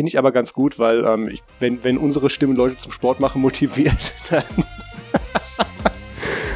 finde 0.00 0.08
ich 0.08 0.18
aber 0.18 0.32
ganz 0.32 0.54
gut, 0.54 0.78
weil 0.78 1.04
ähm, 1.04 1.28
ich, 1.28 1.42
wenn, 1.58 1.84
wenn 1.84 1.98
unsere 1.98 2.30
Stimmen 2.30 2.56
Leute 2.56 2.78
zum 2.78 2.90
Sport 2.90 3.20
machen 3.20 3.42
motiviert, 3.42 4.14
dann. 4.30 4.42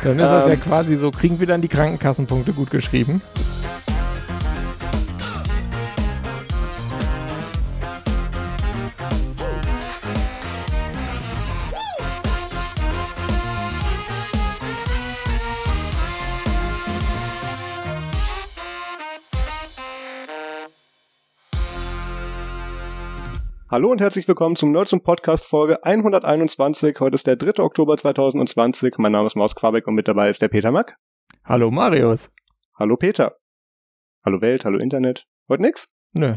dann 0.02 0.18
ist 0.18 0.24
das 0.24 0.46
ja 0.46 0.52
ähm. 0.54 0.60
quasi 0.62 0.96
so, 0.96 1.10
kriegen 1.10 1.38
wir 1.40 1.46
dann 1.46 1.60
die 1.60 1.68
Krankenkassenpunkte 1.68 2.54
gut 2.54 2.70
geschrieben. 2.70 3.20
Hallo 23.74 23.90
und 23.90 24.00
herzlich 24.00 24.28
willkommen 24.28 24.54
zum 24.54 24.70
Nerds 24.70 24.92
und 24.92 25.02
Podcast 25.02 25.44
Folge 25.44 25.82
121. 25.82 26.94
Heute 27.00 27.16
ist 27.16 27.26
der 27.26 27.34
3. 27.34 27.60
Oktober 27.60 27.96
2020. 27.96 28.98
Mein 28.98 29.10
Name 29.10 29.26
ist 29.26 29.34
Maus 29.34 29.56
Quabeck 29.56 29.88
und 29.88 29.96
mit 29.96 30.06
dabei 30.06 30.28
ist 30.28 30.40
der 30.40 30.46
Peter 30.46 30.70
Mack. 30.70 30.96
Hallo 31.42 31.72
Marius. 31.72 32.30
Hallo 32.78 32.96
Peter. 32.96 33.34
Hallo 34.24 34.40
Welt, 34.40 34.64
hallo 34.64 34.78
Internet. 34.78 35.26
Heute 35.48 35.62
nix? 35.62 35.88
Nö. 36.12 36.36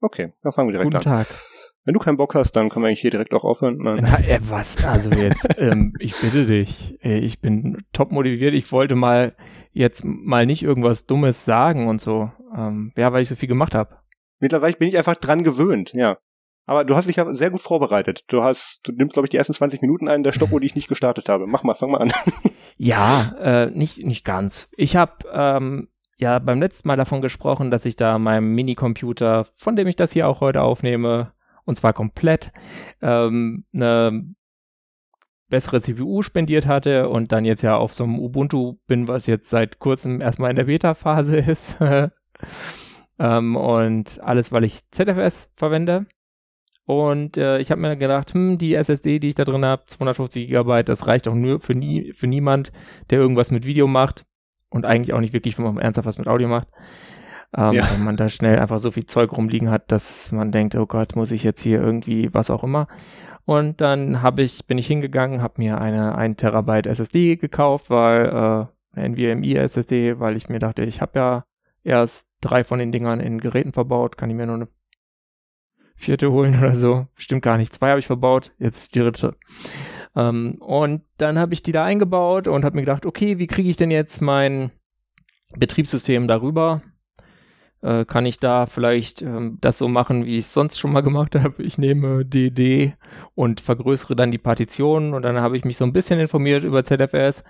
Okay, 0.00 0.32
dann 0.42 0.50
fangen 0.50 0.70
wir 0.70 0.72
direkt 0.72 0.92
Guten 0.92 1.08
an. 1.08 1.18
Guten 1.18 1.28
Tag. 1.28 1.44
Wenn 1.84 1.94
du 1.94 2.00
keinen 2.00 2.16
Bock 2.16 2.34
hast, 2.34 2.50
dann 2.56 2.68
können 2.68 2.84
wir 2.84 2.88
eigentlich 2.88 3.02
hier 3.02 3.12
direkt 3.12 3.32
auch 3.32 3.44
aufhören. 3.44 3.76
Nein. 3.78 4.00
Na, 4.02 4.18
äh, 4.18 4.40
was? 4.42 4.84
Also 4.84 5.10
jetzt, 5.10 5.54
ähm, 5.58 5.92
ich 6.00 6.16
bitte 6.20 6.46
dich. 6.46 6.98
Äh, 7.04 7.20
ich 7.20 7.40
bin 7.40 7.84
top 7.92 8.10
motiviert. 8.10 8.54
Ich 8.54 8.72
wollte 8.72 8.96
mal 8.96 9.36
jetzt 9.70 10.02
mal 10.04 10.46
nicht 10.46 10.64
irgendwas 10.64 11.06
Dummes 11.06 11.44
sagen 11.44 11.86
und 11.86 12.00
so. 12.00 12.32
Ähm, 12.56 12.92
ja, 12.96 13.12
weil 13.12 13.22
ich 13.22 13.28
so 13.28 13.36
viel 13.36 13.48
gemacht 13.48 13.76
habe. 13.76 13.98
Mittlerweile 14.40 14.74
bin 14.74 14.88
ich 14.88 14.98
einfach 14.98 15.14
dran 15.14 15.44
gewöhnt, 15.44 15.92
ja. 15.92 16.18
Aber 16.66 16.84
du 16.84 16.94
hast 16.94 17.08
dich 17.08 17.16
ja 17.16 17.32
sehr 17.34 17.50
gut 17.50 17.60
vorbereitet. 17.60 18.24
Du 18.28 18.42
hast, 18.42 18.80
du 18.84 18.92
nimmst, 18.92 19.14
glaube 19.14 19.26
ich, 19.26 19.30
die 19.30 19.36
ersten 19.36 19.52
20 19.52 19.82
Minuten 19.82 20.08
ein 20.08 20.22
der 20.22 20.32
Stoppuhr, 20.32 20.60
die 20.60 20.66
ich 20.66 20.76
nicht 20.76 20.88
gestartet 20.88 21.28
habe. 21.28 21.46
Mach 21.46 21.64
mal, 21.64 21.74
fang 21.74 21.90
mal 21.90 22.00
an. 22.00 22.12
ja, 22.76 23.34
äh, 23.40 23.66
nicht, 23.66 24.04
nicht 24.04 24.24
ganz. 24.24 24.68
Ich 24.76 24.94
habe 24.94 25.12
ähm, 25.32 25.88
ja 26.18 26.38
beim 26.38 26.60
letzten 26.60 26.88
Mal 26.88 26.96
davon 26.96 27.20
gesprochen, 27.20 27.70
dass 27.70 27.84
ich 27.84 27.96
da 27.96 28.18
meinem 28.18 28.54
Minicomputer, 28.54 29.46
von 29.56 29.74
dem 29.74 29.88
ich 29.88 29.96
das 29.96 30.12
hier 30.12 30.28
auch 30.28 30.40
heute 30.40 30.62
aufnehme, 30.62 31.32
und 31.64 31.76
zwar 31.76 31.92
komplett, 31.92 32.52
ähm, 33.00 33.64
eine 33.72 34.34
bessere 35.48 35.82
CPU 35.82 36.22
spendiert 36.22 36.66
hatte 36.66 37.08
und 37.10 37.30
dann 37.30 37.44
jetzt 37.44 37.62
ja 37.62 37.76
auf 37.76 37.92
so 37.92 38.04
einem 38.04 38.18
Ubuntu 38.18 38.78
bin, 38.86 39.06
was 39.06 39.26
jetzt 39.26 39.50
seit 39.50 39.80
kurzem 39.80 40.20
erstmal 40.20 40.50
in 40.50 40.56
der 40.56 40.64
Beta-Phase 40.64 41.36
ist. 41.38 41.76
ähm, 43.18 43.56
und 43.56 44.20
alles, 44.22 44.52
weil 44.52 44.64
ich 44.64 44.90
ZFS 44.90 45.50
verwende. 45.54 46.06
Und 46.84 47.36
äh, 47.36 47.58
ich 47.58 47.70
habe 47.70 47.80
mir 47.80 47.96
gedacht, 47.96 48.34
hm, 48.34 48.58
die 48.58 48.74
SSD, 48.74 49.18
die 49.18 49.28
ich 49.28 49.34
da 49.34 49.44
drin 49.44 49.64
habe, 49.64 49.84
250 49.86 50.48
GB, 50.48 50.82
das 50.82 51.06
reicht 51.06 51.28
auch 51.28 51.34
nur 51.34 51.60
für, 51.60 51.74
nie, 51.74 52.12
für 52.12 52.26
niemand, 52.26 52.72
der 53.10 53.20
irgendwas 53.20 53.50
mit 53.50 53.66
Video 53.66 53.86
macht 53.86 54.24
und 54.70 54.84
eigentlich 54.84 55.12
auch 55.12 55.20
nicht 55.20 55.32
wirklich, 55.32 55.58
wenn 55.58 55.64
man 55.64 55.78
ernsthaft 55.78 56.06
was 56.06 56.18
mit 56.18 56.28
Audio 56.28 56.48
macht. 56.48 56.68
Ähm, 57.56 57.72
ja. 57.74 57.88
Wenn 57.92 58.04
man 58.04 58.16
da 58.16 58.28
schnell 58.28 58.58
einfach 58.58 58.78
so 58.78 58.90
viel 58.90 59.06
Zeug 59.06 59.32
rumliegen 59.32 59.70
hat, 59.70 59.92
dass 59.92 60.32
man 60.32 60.50
denkt, 60.50 60.74
oh 60.74 60.86
Gott, 60.86 61.14
muss 61.14 61.30
ich 61.30 61.44
jetzt 61.44 61.62
hier 61.62 61.80
irgendwie 61.80 62.32
was 62.32 62.50
auch 62.50 62.64
immer. 62.64 62.88
Und 63.44 63.80
dann 63.80 64.22
habe 64.22 64.42
ich, 64.42 64.66
bin 64.66 64.78
ich 64.78 64.86
hingegangen, 64.86 65.42
habe 65.42 65.54
mir 65.58 65.80
eine 65.80 66.16
1 66.16 66.36
Terabyte 66.36 66.86
SSD 66.86 67.36
gekauft, 67.36 67.90
weil 67.90 68.26
äh, 68.26 68.98
eine 68.98 69.08
NVMe 69.08 69.58
SSD, 69.58 70.18
weil 70.20 70.36
ich 70.36 70.48
mir 70.48 70.58
dachte, 70.58 70.84
ich 70.84 71.00
habe 71.00 71.18
ja 71.18 71.44
erst 71.84 72.28
drei 72.40 72.64
von 72.64 72.78
den 72.78 72.92
Dingern 72.92 73.20
in 73.20 73.40
Geräten 73.40 73.72
verbaut, 73.72 74.16
kann 74.16 74.30
ich 74.30 74.36
mir 74.36 74.46
nur 74.46 74.56
eine 74.56 74.68
vierte 75.94 76.30
holen 76.30 76.58
oder 76.58 76.74
so. 76.74 77.06
Stimmt 77.14 77.42
gar 77.42 77.58
nicht. 77.58 77.72
Zwei 77.72 77.90
habe 77.90 78.00
ich 78.00 78.06
verbaut, 78.06 78.52
jetzt 78.58 78.94
die 78.94 79.00
dritte. 79.00 79.36
Ähm, 80.16 80.56
und 80.60 81.02
dann 81.18 81.38
habe 81.38 81.54
ich 81.54 81.62
die 81.62 81.72
da 81.72 81.84
eingebaut 81.84 82.48
und 82.48 82.64
habe 82.64 82.76
mir 82.76 82.82
gedacht, 82.82 83.06
okay, 83.06 83.38
wie 83.38 83.46
kriege 83.46 83.68
ich 83.68 83.76
denn 83.76 83.90
jetzt 83.90 84.20
mein 84.20 84.70
Betriebssystem 85.56 86.28
darüber? 86.28 86.82
Äh, 87.82 88.04
kann 88.04 88.26
ich 88.26 88.38
da 88.38 88.66
vielleicht 88.66 89.22
ähm, 89.22 89.58
das 89.60 89.78
so 89.78 89.88
machen, 89.88 90.24
wie 90.24 90.38
ich 90.38 90.44
es 90.44 90.54
sonst 90.54 90.78
schon 90.78 90.92
mal 90.92 91.00
gemacht 91.00 91.34
habe? 91.42 91.62
Ich 91.62 91.78
nehme 91.78 92.24
DD 92.24 92.94
und 93.34 93.60
vergrößere 93.60 94.14
dann 94.14 94.30
die 94.30 94.38
Partitionen 94.38 95.14
und 95.14 95.22
dann 95.22 95.40
habe 95.40 95.56
ich 95.56 95.64
mich 95.64 95.76
so 95.76 95.84
ein 95.84 95.92
bisschen 95.92 96.20
informiert 96.20 96.64
über 96.64 96.84
ZFS. 96.84 97.42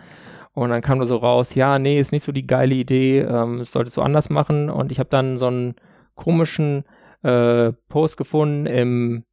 Und 0.55 0.69
dann 0.69 0.83
kam 0.83 0.99
da 0.99 1.07
so 1.07 1.17
raus, 1.17 1.55
ja, 1.55 1.79
nee, 1.79 1.99
ist 1.99 2.13
nicht 2.13 2.25
so 2.25 2.33
die 2.33 2.47
geile 2.47 2.75
Idee, 2.75 3.21
ähm, 3.21 3.65
solltest 3.65 3.97
du 3.97 4.03
anders 4.03 4.29
machen. 4.29 4.69
Und 4.69 4.93
ich 4.93 4.99
habe 4.99 5.09
dann 5.09 5.39
so 5.39 5.47
einen 5.47 5.75
komischen 6.15 6.85
äh, 7.23 7.73
Post 7.89 8.17
gefunden 8.17 8.67
im 8.67 9.25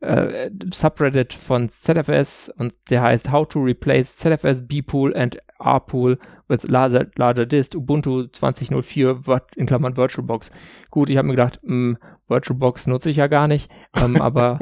äh, 0.00 0.50
Subreddit 0.72 1.32
von 1.32 1.68
ZFS 1.68 2.52
und 2.58 2.74
der 2.90 3.02
heißt 3.02 3.30
How 3.32 3.48
to 3.48 3.60
Replace 3.60 4.16
ZFS 4.16 4.66
B-Pool 4.66 5.16
and 5.16 5.38
R-Pool 5.58 6.18
with 6.48 6.64
larger, 6.64 7.06
larger 7.16 7.46
Dist 7.46 7.74
Ubuntu 7.74 8.22
20.04 8.22 9.40
in 9.56 9.66
Klammern 9.66 9.96
VirtualBox. 9.96 10.50
Gut, 10.90 11.10
ich 11.10 11.16
habe 11.16 11.26
mir 11.26 11.34
gedacht, 11.34 11.60
mh, 11.62 11.68
hm, 11.70 11.98
VirtualBox 12.28 12.86
nutze 12.86 13.10
ich 13.10 13.16
ja 13.16 13.26
gar 13.26 13.48
nicht, 13.48 13.70
ähm, 14.02 14.16
aber 14.20 14.58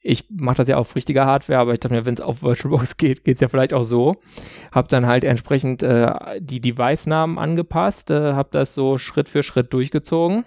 ich 0.00 0.28
mache 0.28 0.56
das 0.56 0.68
ja 0.68 0.76
auf 0.76 0.94
richtiger 0.96 1.24
Hardware, 1.24 1.60
aber 1.60 1.72
ich 1.72 1.80
dachte 1.80 1.94
mir, 1.94 2.04
wenn 2.04 2.14
es 2.14 2.20
auf 2.20 2.42
VirtualBox 2.42 2.96
geht, 2.98 3.24
geht 3.24 3.36
es 3.36 3.40
ja 3.40 3.48
vielleicht 3.48 3.72
auch 3.72 3.84
so. 3.84 4.16
Habe 4.72 4.88
dann 4.88 5.06
halt 5.06 5.24
entsprechend 5.24 5.82
äh, 5.82 6.12
die 6.40 6.60
Device-Namen 6.60 7.38
angepasst, 7.38 8.10
äh, 8.10 8.32
habe 8.32 8.48
das 8.52 8.74
so 8.74 8.98
Schritt 8.98 9.28
für 9.28 9.42
Schritt 9.42 9.72
durchgezogen 9.72 10.44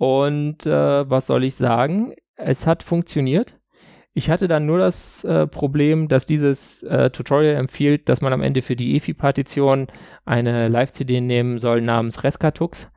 und 0.00 0.64
äh, 0.64 1.10
was 1.10 1.26
soll 1.26 1.44
ich 1.44 1.56
sagen? 1.56 2.14
Es 2.34 2.66
hat 2.66 2.82
funktioniert. 2.82 3.58
Ich 4.14 4.30
hatte 4.30 4.48
dann 4.48 4.64
nur 4.64 4.78
das 4.78 5.24
äh, 5.24 5.46
Problem, 5.46 6.08
dass 6.08 6.24
dieses 6.24 6.82
äh, 6.84 7.10
Tutorial 7.10 7.56
empfiehlt, 7.56 8.08
dass 8.08 8.22
man 8.22 8.32
am 8.32 8.40
Ende 8.40 8.62
für 8.62 8.76
die 8.76 8.96
EFI-Partition 8.96 9.88
eine 10.24 10.68
Live-CD 10.68 11.20
nehmen 11.20 11.58
soll 11.58 11.82
namens 11.82 12.24
Rescatux. 12.24 12.88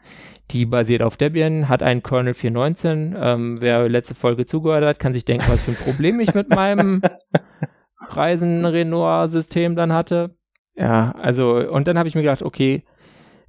Die 0.51 0.65
basiert 0.65 1.01
auf 1.01 1.17
Debian, 1.17 1.67
hat 1.67 1.83
einen 1.83 2.03
Kernel 2.03 2.35
419. 2.35 3.17
Ähm, 3.19 3.61
wer 3.61 3.89
letzte 3.89 4.15
Folge 4.15 4.45
zugehört 4.45 4.85
hat, 4.85 4.99
kann 4.99 5.11
sich 5.11 5.25
denken, 5.25 5.47
was 5.49 5.61
für 5.61 5.71
ein 5.71 5.83
Problem 5.83 6.21
ich 6.21 6.33
mit 6.33 6.55
meinem 6.55 7.01
Reisen-Renoir-System 7.99 9.75
dann 9.75 9.91
hatte. 9.91 10.37
Ja, 10.77 11.11
also, 11.21 11.57
und 11.69 11.85
dann 11.89 11.97
habe 11.97 12.07
ich 12.07 12.15
mir 12.15 12.21
gedacht, 12.21 12.43
okay, 12.43 12.85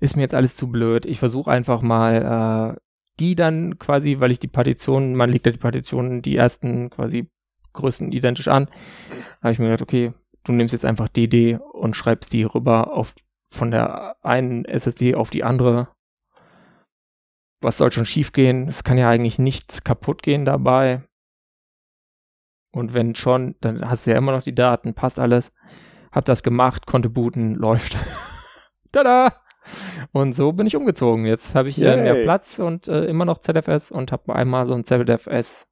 ist 0.01 0.17
mir 0.17 0.23
jetzt 0.23 0.35
alles 0.35 0.57
zu 0.57 0.73
blöd. 0.73 1.07
Ich 1.07 1.21
versuche 1.21 1.53
einfach 1.53 1.83
mal 1.83 2.75
äh, 2.77 2.81
die 3.21 3.35
dann 3.35 3.79
quasi, 3.79 4.21
weil 4.21 4.33
ich 4.33 4.41
die 4.41 4.49
Partitionen, 4.49 5.15
man 5.15 5.31
legt 5.31 5.47
ja 5.47 5.53
die 5.53 5.59
Partitionen, 5.59 6.23
die 6.23 6.37
ersten 6.37 6.91
quasi 6.91 7.29
Größen 7.73 8.13
identisch 8.13 8.49
an, 8.49 8.69
habe 9.43 9.53
ich 9.53 9.59
mir 9.59 9.67
gedacht, 9.67 9.83
okay, 9.83 10.13
du 10.45 10.53
nimmst 10.53 10.73
jetzt 10.73 10.85
einfach 10.85 11.09
DD 11.09 11.59
und 11.73 11.97
schreibst 11.97 12.33
die 12.33 12.45
rüber 12.45 12.93
auf 12.93 13.15
von 13.45 13.71
der 13.71 14.17
einen 14.23 14.65
SSD 14.65 15.15
auf 15.15 15.31
die 15.31 15.45
andere. 15.45 15.89
Was 17.61 17.79
soll 17.79 17.93
schon 17.93 18.07
schief 18.07 18.33
gehen? 18.33 18.69
Es 18.69 18.85
kann 18.85 18.99
ja 18.99 19.09
eigentlich 19.09 19.39
nichts 19.39 19.85
kaputt 19.85 20.23
gehen 20.23 20.45
dabei. 20.45 21.03
Und 22.73 22.93
wenn 22.93 23.15
schon, 23.15 23.55
dann 23.61 23.89
hast 23.89 24.07
du 24.07 24.11
ja 24.11 24.19
immer 24.19 24.33
noch 24.33 24.43
die 24.43 24.55
Daten, 24.55 24.95
passt 24.95 25.21
alles. 25.21 25.53
Hab 26.11 26.25
das 26.25 26.43
gemacht, 26.43 26.87
konnte 26.87 27.09
booten, 27.09 27.55
läuft. 27.55 27.97
Tada! 28.93 29.44
Und 30.13 30.33
so 30.33 30.53
bin 30.53 30.67
ich 30.67 30.77
umgezogen. 30.77 31.27
Jetzt 31.27 31.55
habe 31.55 31.69
ich 31.69 31.81
äh, 31.81 31.97
mehr 31.97 32.23
Platz 32.23 32.59
und 32.59 32.89
äh, 32.89 33.05
immer 33.07 33.25
noch 33.25 33.39
ZFS 33.39 33.91
und 33.91 34.13
habe 34.13 34.35
einmal 34.35 34.67
so 34.67 34.75
ein 34.75 34.85
ZFS 34.85 35.67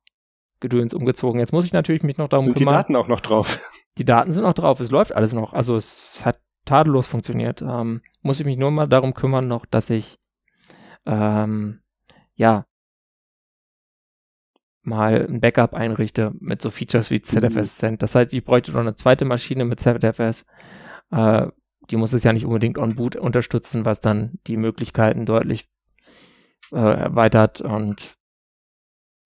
Gedöns 0.60 0.94
umgezogen. 0.94 1.41
Jetzt 1.41 1.53
muss 1.53 1.66
ich 1.66 1.72
natürlich 1.72 2.02
mich 2.02 2.19
noch 2.19 2.28
darum 2.28 2.47
sind 2.47 2.56
kümmern. 2.56 2.75
Sind 2.75 2.88
die 2.88 2.92
Daten 2.92 2.97
auch 2.97 3.08
noch 3.08 3.20
drauf? 3.20 3.69
Die 3.98 4.04
Daten 4.04 4.32
sind 4.32 4.44
noch 4.44 4.54
drauf. 4.54 4.81
Es 4.81 4.91
läuft 4.91 5.12
alles 5.12 5.32
noch. 5.32 5.52
Also 5.52 5.76
es 5.76 6.25
hat 6.25 6.41
tadellos 6.64 7.06
funktioniert. 7.06 7.60
Ähm, 7.62 8.00
muss 8.22 8.41
ich 8.41 8.47
mich 8.47 8.56
nur 8.56 8.70
mal 8.70 8.86
darum 8.86 9.12
kümmern 9.12 9.48
noch, 9.48 9.66
dass 9.66 9.91
ich 9.91 10.19
ähm, 11.04 11.81
ja 12.34 12.64
mal 14.82 15.26
ein 15.28 15.40
Backup 15.40 15.75
einrichte 15.75 16.32
mit 16.40 16.61
so 16.61 16.70
Features 16.70 17.11
wie 17.11 17.22
ZFS 17.22 17.78
Send. 17.78 18.02
Das 18.02 18.14
heißt, 18.14 18.32
ich 18.34 18.44
bräuchte 18.44 18.72
noch 18.72 18.81
eine 18.81 18.96
zweite 18.96 19.25
Maschine 19.25 19.64
mit 19.64 19.81
ZFS, 19.81 20.44
äh, 21.11 21.46
die 21.90 21.96
muss 21.96 22.12
es 22.12 22.25
ja 22.25 22.32
nicht 22.32 22.46
unbedingt 22.46 22.79
on-boot 22.79 23.17
unterstützen, 23.17 23.84
was 23.84 24.00
dann 24.00 24.38
die 24.46 24.56
Möglichkeiten 24.56 25.26
deutlich 25.26 25.69
äh, 26.73 26.76
erweitert 26.76 27.61
und 27.61 28.17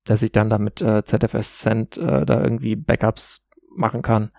dass 0.04 0.22
ich 0.22 0.32
dann 0.32 0.50
damit 0.50 0.80
äh, 0.80 1.04
ZFS 1.04 1.62
Send 1.62 1.96
äh, 1.96 2.24
da 2.24 2.42
irgendwie 2.42 2.76
Backups 2.76 3.46
machen 3.74 4.02
kann, 4.02 4.30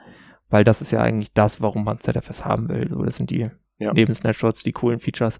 weil 0.50 0.64
das 0.64 0.82
ist 0.82 0.92
ja 0.92 1.02
eigentlich 1.02 1.34
das, 1.34 1.62
warum 1.62 1.84
man 1.84 2.00
ZFS 2.00 2.46
haben 2.46 2.70
will. 2.70 2.88
So, 2.88 3.04
das 3.04 3.18
sind 3.18 3.30
die 3.30 3.50
ja. 3.78 3.94
neben 3.94 4.14
Snapshots 4.14 4.64
die 4.64 4.72
coolen 4.72 5.00
Features, 5.00 5.40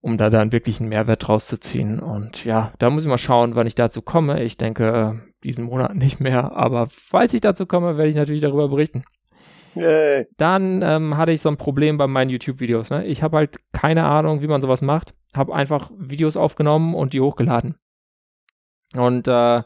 um 0.00 0.18
da 0.18 0.30
dann 0.30 0.52
wirklich 0.52 0.80
einen 0.80 0.90
Mehrwert 0.90 1.28
rauszuziehen. 1.28 1.98
Und 1.98 2.44
ja, 2.44 2.72
da 2.78 2.90
muss 2.90 3.04
ich 3.04 3.08
mal 3.08 3.18
schauen, 3.18 3.54
wann 3.54 3.66
ich 3.66 3.74
dazu 3.74 4.02
komme. 4.02 4.42
Ich 4.42 4.56
denke, 4.56 5.20
äh, 5.24 5.32
diesen 5.42 5.64
Monat 5.64 5.94
nicht 5.94 6.20
mehr, 6.20 6.52
aber 6.52 6.86
falls 6.88 7.34
ich 7.34 7.40
dazu 7.40 7.66
komme, 7.66 7.96
werde 7.96 8.10
ich 8.10 8.16
natürlich 8.16 8.42
darüber 8.42 8.68
berichten. 8.68 9.04
Yay. 9.76 10.26
Dann 10.38 10.82
ähm, 10.82 11.16
hatte 11.16 11.32
ich 11.32 11.42
so 11.42 11.50
ein 11.50 11.58
Problem 11.58 11.98
bei 11.98 12.06
meinen 12.06 12.30
YouTube-Videos. 12.30 12.90
Ne? 12.90 13.04
Ich 13.06 13.22
habe 13.22 13.36
halt 13.36 13.56
keine 13.72 14.04
Ahnung, 14.04 14.40
wie 14.40 14.46
man 14.46 14.62
sowas 14.62 14.82
macht. 14.82 15.14
Habe 15.34 15.54
einfach 15.54 15.90
Videos 15.96 16.36
aufgenommen 16.36 16.94
und 16.94 17.12
die 17.12 17.20
hochgeladen. 17.20 17.76
Und 18.94 19.28
äh, 19.28 19.62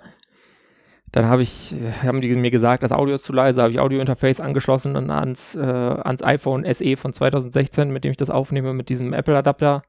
dann 1.12 1.26
habe 1.26 1.42
ich, 1.42 1.74
haben 2.02 2.20
die 2.20 2.34
mir 2.34 2.50
gesagt, 2.50 2.82
das 2.82 2.92
Audio 2.92 3.14
ist 3.14 3.24
zu 3.24 3.32
leise, 3.32 3.62
habe 3.62 3.72
ich 3.72 3.80
Audio-Interface 3.80 4.40
angeschlossen 4.40 4.96
und 4.96 5.10
ans, 5.10 5.54
äh, 5.54 5.60
ans 5.60 6.22
iPhone 6.22 6.64
SE 6.72 6.96
von 6.96 7.12
2016, 7.12 7.90
mit 7.90 8.04
dem 8.04 8.12
ich 8.12 8.16
das 8.16 8.30
aufnehme, 8.30 8.72
mit 8.74 8.88
diesem 8.88 9.12
Apple-Adapter, 9.12 9.82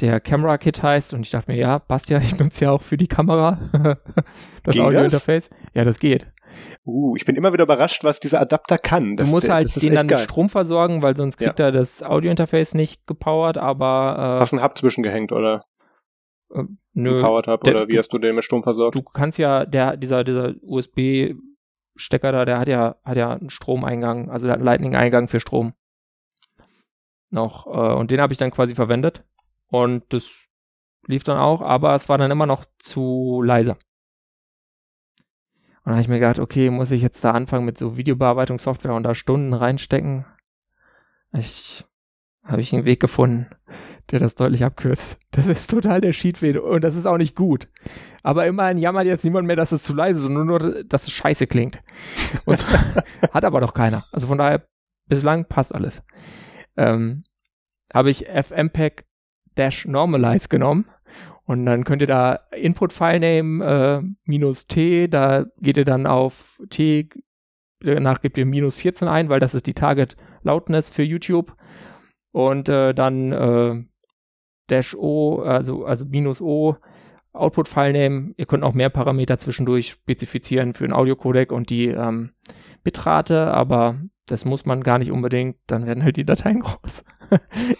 der 0.00 0.20
Camera 0.20 0.58
Kit 0.58 0.82
heißt. 0.82 1.12
Und 1.14 1.22
ich 1.22 1.30
dachte 1.30 1.50
mir, 1.50 1.58
ja, 1.58 1.78
passt 1.78 2.10
ja, 2.10 2.18
ich 2.22 2.38
nutze 2.38 2.66
ja 2.66 2.70
auch 2.70 2.82
für 2.82 2.96
die 2.96 3.08
Kamera 3.08 3.58
das 4.62 4.78
Audio-Interface. 4.78 5.50
Ja, 5.74 5.84
das 5.84 5.98
geht. 5.98 6.26
Uh, 6.84 7.16
ich 7.16 7.24
bin 7.24 7.36
immer 7.36 7.52
wieder 7.52 7.64
überrascht, 7.64 8.04
was 8.04 8.20
dieser 8.20 8.40
Adapter 8.40 8.78
kann. 8.78 9.16
Das, 9.16 9.28
du 9.28 9.34
musst 9.34 9.48
halt 9.48 9.82
den 9.82 9.94
dann 9.94 10.06
mit 10.06 10.20
Strom 10.20 10.48
versorgen, 10.48 11.02
weil 11.02 11.16
sonst 11.16 11.36
kriegt 11.36 11.58
ja. 11.58 11.66
er 11.66 11.72
das 11.72 12.02
Audio-Interface 12.02 12.74
nicht 12.74 13.06
gepowert, 13.06 13.58
aber. 13.58 14.16
Äh, 14.18 14.40
Hast 14.40 14.52
du 14.52 14.56
einen 14.56 14.64
Hub 14.64 14.76
zwischengehängt, 14.78 15.32
oder? 15.32 15.64
Äh, 16.54 16.64
nö. 16.94 17.20
Powered 17.20 17.46
Hub, 17.46 17.62
der, 17.64 17.74
oder 17.74 17.88
wie 17.88 17.98
hast 17.98 18.12
du 18.12 18.18
den 18.18 18.34
mit 18.34 18.44
Strom 18.44 18.62
versorgt? 18.62 18.94
Du 18.94 19.02
kannst 19.02 19.38
ja, 19.38 19.66
der, 19.66 19.96
dieser, 19.96 20.24
dieser 20.24 20.54
USB-Stecker 20.62 22.32
da, 22.32 22.44
der 22.44 22.58
hat 22.58 22.68
ja, 22.68 22.96
hat 23.04 23.16
ja 23.16 23.32
einen 23.32 23.50
Stromeingang, 23.50 24.30
also 24.30 24.46
der 24.46 24.54
hat 24.54 24.60
einen 24.60 24.66
Lightning-Eingang 24.66 25.28
für 25.28 25.40
Strom. 25.40 25.74
Noch. 27.30 27.66
Äh, 27.66 27.94
und 27.94 28.10
den 28.10 28.20
habe 28.20 28.32
ich 28.32 28.38
dann 28.38 28.50
quasi 28.50 28.74
verwendet. 28.74 29.24
Und 29.70 30.04
das 30.12 30.48
lief 31.06 31.24
dann 31.24 31.38
auch, 31.38 31.60
aber 31.60 31.94
es 31.94 32.08
war 32.08 32.18
dann 32.18 32.30
immer 32.30 32.46
noch 32.46 32.64
zu 32.78 33.42
leise. 33.44 33.76
Und 35.88 35.92
dann 35.92 35.96
habe 35.96 36.02
ich 36.02 36.08
mir 36.08 36.20
gedacht, 36.20 36.38
okay, 36.38 36.68
muss 36.68 36.90
ich 36.90 37.00
jetzt 37.00 37.24
da 37.24 37.30
anfangen 37.30 37.64
mit 37.64 37.78
so 37.78 37.96
Videobearbeitungssoftware 37.96 38.92
und 38.92 39.04
da 39.04 39.14
Stunden 39.14 39.54
reinstecken? 39.54 40.26
Ich 41.32 41.82
habe 42.44 42.60
ich 42.60 42.74
einen 42.74 42.84
Weg 42.84 43.00
gefunden, 43.00 43.46
der 44.10 44.18
das 44.18 44.34
deutlich 44.34 44.64
abkürzt. 44.64 45.18
Das 45.30 45.46
ist 45.46 45.70
total 45.70 46.02
der 46.02 46.12
Sheetweh 46.12 46.58
und 46.58 46.84
das 46.84 46.94
ist 46.94 47.06
auch 47.06 47.16
nicht 47.16 47.34
gut. 47.34 47.68
Aber 48.22 48.46
immerhin 48.46 48.76
jammert 48.76 49.06
jetzt 49.06 49.24
niemand 49.24 49.46
mehr, 49.46 49.56
dass 49.56 49.72
es 49.72 49.82
zu 49.82 49.94
leise 49.94 50.18
ist, 50.18 50.24
sondern 50.24 50.46
nur, 50.46 50.84
dass 50.84 51.04
es 51.04 51.12
scheiße 51.12 51.46
klingt. 51.46 51.80
Und 52.44 52.66
hat 53.32 53.44
aber 53.46 53.62
doch 53.62 53.72
keiner. 53.72 54.04
Also 54.12 54.26
von 54.26 54.36
daher, 54.36 54.68
bislang 55.06 55.46
passt 55.46 55.74
alles. 55.74 56.02
Ähm, 56.76 57.22
habe 57.94 58.10
ich 58.10 58.26
FMPEG 58.26 59.06
Dash 59.56 59.86
Normalize 59.86 60.48
genommen 60.48 60.84
und 61.48 61.64
dann 61.64 61.84
könnt 61.84 62.02
ihr 62.02 62.08
da 62.08 62.40
Input-File 62.54 63.20
nehmen, 63.20 63.62
äh, 63.62 64.02
minus 64.26 64.66
T, 64.66 65.08
da 65.08 65.46
geht 65.62 65.78
ihr 65.78 65.86
dann 65.86 66.06
auf 66.06 66.60
T, 66.68 67.08
danach 67.80 68.20
gebt 68.20 68.36
ihr 68.36 68.44
minus 68.44 68.76
14 68.76 69.08
ein, 69.08 69.30
weil 69.30 69.40
das 69.40 69.54
ist 69.54 69.66
die 69.66 69.72
Target 69.72 70.14
Loudness 70.42 70.90
für 70.90 71.02
YouTube. 71.02 71.56
Und 72.32 72.68
äh, 72.68 72.92
dann 72.92 73.32
äh, 73.32 73.82
Dash 74.66 74.94
O, 74.94 75.40
also, 75.40 75.86
also 75.86 76.04
minus 76.04 76.42
O, 76.42 76.76
Output-File 77.32 77.92
nehmen. 77.92 78.34
Ihr 78.36 78.44
könnt 78.44 78.62
auch 78.62 78.74
mehr 78.74 78.90
Parameter 78.90 79.38
zwischendurch 79.38 79.92
spezifizieren 79.92 80.74
für 80.74 80.84
einen 80.84 80.92
Audio-Codec 80.92 81.50
und 81.50 81.70
die 81.70 81.86
ähm, 81.86 82.32
Bitrate, 82.84 83.46
aber 83.46 83.98
das 84.30 84.44
muss 84.44 84.66
man 84.66 84.82
gar 84.82 84.98
nicht 84.98 85.10
unbedingt, 85.10 85.56
dann 85.66 85.86
werden 85.86 86.04
halt 86.04 86.16
die 86.16 86.24
Dateien 86.24 86.60
groß. 86.60 87.04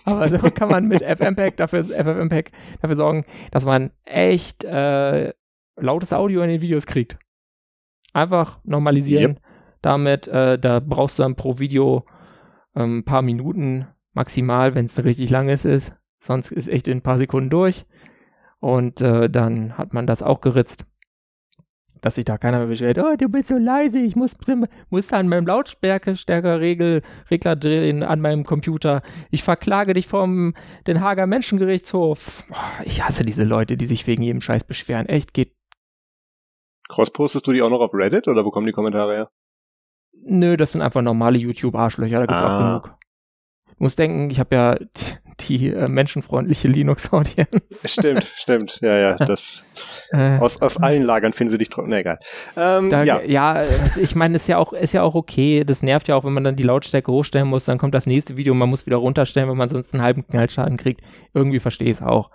Aber 0.04 0.28
so 0.28 0.38
kann 0.50 0.68
man 0.68 0.88
mit 0.88 1.02
FFmpeg 1.02 1.56
dafür, 1.56 1.84
FFmpeg 1.84 2.52
dafür 2.80 2.96
sorgen, 2.96 3.24
dass 3.50 3.64
man 3.64 3.90
echt 4.04 4.64
äh, 4.64 5.32
lautes 5.76 6.12
Audio 6.12 6.42
in 6.42 6.50
den 6.50 6.60
Videos 6.60 6.86
kriegt. 6.86 7.18
Einfach 8.12 8.58
normalisieren. 8.64 9.32
Yep. 9.32 9.42
Damit, 9.82 10.28
äh, 10.28 10.58
da 10.58 10.80
brauchst 10.80 11.18
du 11.18 11.22
dann 11.22 11.36
pro 11.36 11.58
Video 11.58 12.04
ein 12.74 12.82
ähm, 12.82 13.04
paar 13.04 13.22
Minuten 13.22 13.86
maximal, 14.12 14.74
wenn 14.74 14.86
es 14.86 15.04
richtig 15.04 15.30
langes 15.30 15.64
ist. 15.64 15.94
Sonst 16.18 16.50
ist 16.50 16.68
echt 16.68 16.88
in 16.88 16.98
ein 16.98 17.02
paar 17.02 17.18
Sekunden 17.18 17.50
durch. 17.50 17.86
Und 18.60 19.00
äh, 19.00 19.30
dann 19.30 19.78
hat 19.78 19.92
man 19.94 20.06
das 20.06 20.22
auch 20.22 20.40
geritzt 20.40 20.84
dass 22.00 22.16
sich 22.16 22.24
da 22.24 22.38
keiner 22.38 22.58
mehr 22.58 22.66
beschwert, 22.68 22.98
oh, 22.98 23.16
du 23.16 23.28
bist 23.28 23.48
so 23.48 23.56
leise, 23.56 23.98
ich 23.98 24.16
muss, 24.16 24.36
muss 24.90 25.08
da 25.08 25.18
an 25.18 25.28
meinem 25.28 25.46
Lautstärkeregler 25.46 27.02
Regler 27.30 27.56
drehen 27.56 28.02
an 28.02 28.20
meinem 28.20 28.44
Computer. 28.44 29.02
Ich 29.30 29.42
verklage 29.42 29.92
dich 29.92 30.06
vom 30.06 30.54
Den 30.86 31.00
Hager 31.00 31.26
Menschengerichtshof. 31.26 32.44
Oh, 32.50 32.82
ich 32.84 33.02
hasse 33.02 33.24
diese 33.24 33.44
Leute, 33.44 33.76
die 33.76 33.86
sich 33.86 34.06
wegen 34.06 34.22
jedem 34.22 34.40
Scheiß 34.40 34.64
beschweren. 34.64 35.06
Echt, 35.06 35.34
geht. 35.34 35.54
Cross-postest 36.88 37.46
du 37.46 37.52
die 37.52 37.62
auch 37.62 37.70
noch 37.70 37.80
auf 37.80 37.92
Reddit 37.94 38.28
oder 38.28 38.44
wo 38.44 38.50
kommen 38.50 38.66
die 38.66 38.72
Kommentare 38.72 39.14
her? 39.14 39.30
Nö, 40.24 40.56
das 40.56 40.72
sind 40.72 40.82
einfach 40.82 41.02
normale 41.02 41.38
YouTube-Arschlöcher, 41.38 42.20
da 42.20 42.26
gibt's 42.26 42.42
ah. 42.42 42.56
auch 42.56 42.82
genug. 42.82 42.98
Du 43.68 43.74
musst 43.84 43.98
denken, 43.98 44.30
ich 44.30 44.40
habe 44.40 44.54
ja 44.54 44.78
die 45.40 45.68
äh, 45.68 45.88
menschenfreundliche 45.88 46.68
Linux-Audience. 46.68 47.60
Stimmt, 47.84 48.24
stimmt. 48.36 48.80
Ja, 48.80 48.98
ja, 48.98 49.16
das 49.16 49.64
äh, 50.10 50.38
aus, 50.38 50.60
aus 50.60 50.76
allen 50.78 51.02
Lagern 51.02 51.32
finden 51.32 51.52
sie 51.52 51.58
dich 51.58 51.70
trocken. 51.70 51.90
Nee, 51.90 52.00
egal. 52.00 52.18
Ähm, 52.56 52.90
da, 52.90 53.04
ja. 53.04 53.20
ja, 53.20 53.62
ich 53.96 54.14
meine, 54.14 54.36
ist 54.36 54.48
ja 54.48 54.58
auch 54.58 54.72
ist 54.72 54.92
ja 54.92 55.02
auch 55.02 55.14
okay. 55.14 55.64
Das 55.64 55.82
nervt 55.82 56.08
ja 56.08 56.16
auch, 56.16 56.24
wenn 56.24 56.32
man 56.32 56.44
dann 56.44 56.56
die 56.56 56.62
Lautstärke 56.62 57.12
hochstellen 57.12 57.48
muss, 57.48 57.64
dann 57.64 57.78
kommt 57.78 57.94
das 57.94 58.06
nächste 58.06 58.36
Video 58.36 58.52
und 58.52 58.58
man 58.58 58.68
muss 58.68 58.86
wieder 58.86 58.96
runterstellen, 58.96 59.48
wenn 59.48 59.56
man 59.56 59.68
sonst 59.68 59.94
einen 59.94 60.02
halben 60.02 60.26
Knallschaden 60.26 60.76
kriegt. 60.76 61.02
Irgendwie 61.34 61.60
verstehe 61.60 61.90
ich 61.90 61.98
es 61.98 62.02
auch. 62.02 62.30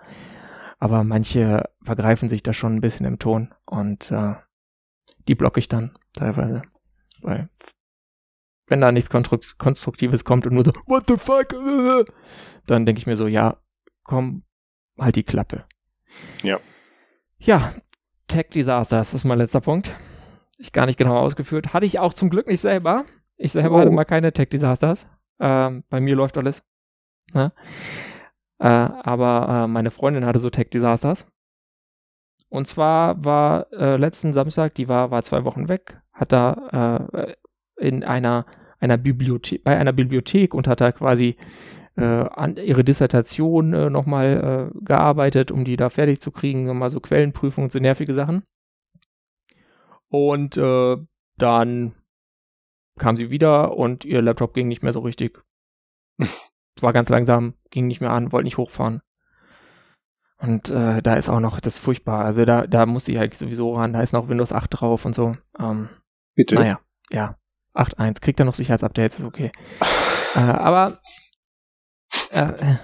Aber 0.78 1.04
manche 1.04 1.64
vergreifen 1.82 2.28
sich 2.28 2.42
da 2.42 2.52
schon 2.52 2.76
ein 2.76 2.80
bisschen 2.80 3.06
im 3.06 3.18
Ton 3.18 3.54
und 3.64 4.10
äh, 4.10 4.34
die 5.28 5.34
blocke 5.34 5.58
ich 5.58 5.68
dann 5.68 5.96
teilweise. 6.12 6.62
Weil 7.22 7.48
wenn 8.66 8.80
da 8.80 8.92
nichts 8.92 9.10
Konstruktives 9.10 10.24
kommt 10.24 10.46
und 10.46 10.54
nur 10.54 10.64
so, 10.64 10.72
what 10.86 11.04
the 11.08 11.16
fuck, 11.16 11.48
dann 12.66 12.86
denke 12.86 12.98
ich 12.98 13.06
mir 13.06 13.16
so, 13.16 13.26
ja, 13.26 13.58
komm, 14.04 14.42
halt 14.98 15.16
die 15.16 15.22
Klappe. 15.22 15.64
Ja. 16.42 16.60
Ja, 17.38 17.74
Tech 18.28 18.46
Disasters 18.50 19.14
ist 19.14 19.24
mein 19.24 19.38
letzter 19.38 19.60
Punkt. 19.60 19.94
Ich 20.58 20.72
gar 20.72 20.86
nicht 20.86 20.96
genau 20.96 21.16
ausgeführt. 21.16 21.74
Hatte 21.74 21.86
ich 21.86 22.00
auch 22.00 22.14
zum 22.14 22.30
Glück 22.30 22.46
nicht 22.46 22.60
selber. 22.60 23.04
Ich 23.36 23.52
selber 23.52 23.76
oh. 23.76 23.78
hatte 23.80 23.90
mal 23.90 24.04
keine 24.04 24.32
Tech 24.32 24.48
Disasters. 24.48 25.06
Ähm, 25.40 25.84
bei 25.90 26.00
mir 26.00 26.14
läuft 26.14 26.38
alles. 26.38 26.62
Ne? 27.32 27.52
Äh, 28.58 28.68
aber 28.68 29.64
äh, 29.64 29.66
meine 29.66 29.90
Freundin 29.90 30.24
hatte 30.24 30.38
so 30.38 30.50
Tech 30.50 30.70
Disasters. 30.70 31.26
Und 32.48 32.68
zwar 32.68 33.24
war 33.24 33.72
äh, 33.72 33.96
letzten 33.96 34.32
Samstag, 34.32 34.74
die 34.76 34.88
war, 34.88 35.10
war 35.10 35.24
zwei 35.24 35.44
Wochen 35.44 35.68
weg, 35.68 36.00
hat 36.12 36.30
da 36.30 37.08
äh, 37.12 37.34
in 37.84 38.04
einer, 38.04 38.46
einer 38.80 38.96
Bibliothek, 38.96 39.62
bei 39.64 39.76
einer 39.76 39.92
Bibliothek 39.92 40.54
und 40.54 40.66
hat 40.66 40.80
da 40.80 40.92
quasi 40.92 41.36
äh, 41.96 42.04
an 42.04 42.56
ihre 42.56 42.84
Dissertation 42.84 43.72
äh, 43.72 43.90
nochmal 43.90 44.72
äh, 44.74 44.78
gearbeitet, 44.84 45.50
um 45.50 45.64
die 45.64 45.76
da 45.76 45.90
fertig 45.90 46.20
zu 46.20 46.30
kriegen, 46.30 46.64
nochmal 46.64 46.90
so 46.90 47.00
Quellenprüfungen, 47.00 47.70
so 47.70 47.78
nervige 47.78 48.14
Sachen. 48.14 48.42
Und 50.08 50.56
äh, 50.56 50.96
dann 51.36 51.94
kam 52.98 53.16
sie 53.16 53.30
wieder 53.30 53.76
und 53.76 54.04
ihr 54.04 54.22
Laptop 54.22 54.54
ging 54.54 54.68
nicht 54.68 54.82
mehr 54.82 54.92
so 54.92 55.00
richtig. 55.00 55.42
War 56.80 56.92
ganz 56.92 57.08
langsam, 57.08 57.54
ging 57.70 57.86
nicht 57.86 58.00
mehr 58.00 58.10
an, 58.10 58.32
wollte 58.32 58.44
nicht 58.44 58.58
hochfahren. 58.58 59.00
Und 60.38 60.68
äh, 60.68 61.00
da 61.00 61.14
ist 61.14 61.28
auch 61.28 61.40
noch, 61.40 61.60
das 61.60 61.74
ist 61.74 61.84
furchtbar. 61.84 62.24
Also 62.24 62.44
da, 62.44 62.66
da 62.66 62.86
muss 62.86 63.08
ich 63.08 63.16
halt 63.16 63.34
sowieso 63.34 63.74
ran, 63.74 63.92
da 63.92 64.02
ist 64.02 64.12
noch 64.12 64.28
Windows 64.28 64.52
8 64.52 64.68
drauf 64.70 65.04
und 65.04 65.14
so. 65.14 65.36
Ähm, 65.58 65.88
Bitte. 66.34 66.56
Naja, 66.56 66.80
ja. 67.10 67.34
8.1. 67.74 68.20
Kriegt 68.20 68.40
er 68.40 68.46
noch 68.46 68.54
Sicherheitsupdates, 68.54 69.18
ist 69.18 69.24
okay. 69.24 69.52
äh, 70.34 70.38
aber 70.38 71.00
äh, 72.30 72.76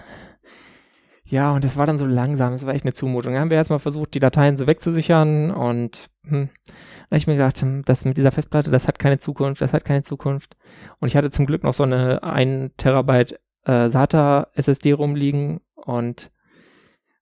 ja, 1.30 1.52
und 1.52 1.64
das 1.64 1.76
war 1.76 1.86
dann 1.86 1.96
so 1.96 2.06
langsam, 2.06 2.52
das 2.52 2.66
war 2.66 2.74
echt 2.74 2.84
eine 2.84 2.92
Zumutung. 2.92 3.32
Dann 3.32 3.42
haben 3.42 3.50
wir 3.50 3.56
erstmal 3.56 3.78
versucht, 3.78 4.14
die 4.14 4.18
Dateien 4.18 4.56
so 4.56 4.66
wegzusichern 4.66 5.52
und 5.52 6.10
hm, 6.26 6.48
ich 7.10 7.28
mir 7.28 7.34
gedacht, 7.36 7.60
hm, 7.60 7.84
das 7.84 8.04
mit 8.04 8.16
dieser 8.16 8.32
Festplatte, 8.32 8.72
das 8.72 8.88
hat 8.88 8.98
keine 8.98 9.20
Zukunft, 9.20 9.62
das 9.62 9.72
hat 9.72 9.84
keine 9.84 10.02
Zukunft. 10.02 10.56
Und 11.00 11.06
ich 11.06 11.16
hatte 11.16 11.30
zum 11.30 11.46
Glück 11.46 11.62
noch 11.62 11.74
so 11.74 11.84
eine 11.84 12.24
1 12.24 12.72
Terabyte 12.76 13.38
äh, 13.64 13.88
SATA 13.88 14.48
SSD 14.54 14.92
rumliegen 14.92 15.60
und 15.76 16.32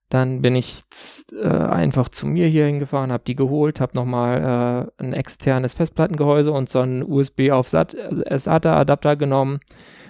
dann 0.09 0.41
bin 0.41 0.55
ich 0.55 0.83
äh, 1.31 1.47
einfach 1.47 2.09
zu 2.09 2.25
mir 2.25 2.47
hier 2.47 2.65
hingefahren, 2.65 3.11
habe 3.11 3.23
die 3.25 3.35
geholt, 3.35 3.79
habe 3.79 3.95
nochmal 3.95 4.89
äh, 4.97 5.03
ein 5.03 5.13
externes 5.13 5.75
Festplattengehäuse 5.75 6.51
und 6.51 6.69
so 6.69 6.79
einen 6.79 7.03
USB 7.03 7.51
auf 7.51 7.69
SATA-Adapter 7.69 9.15
genommen, 9.15 9.59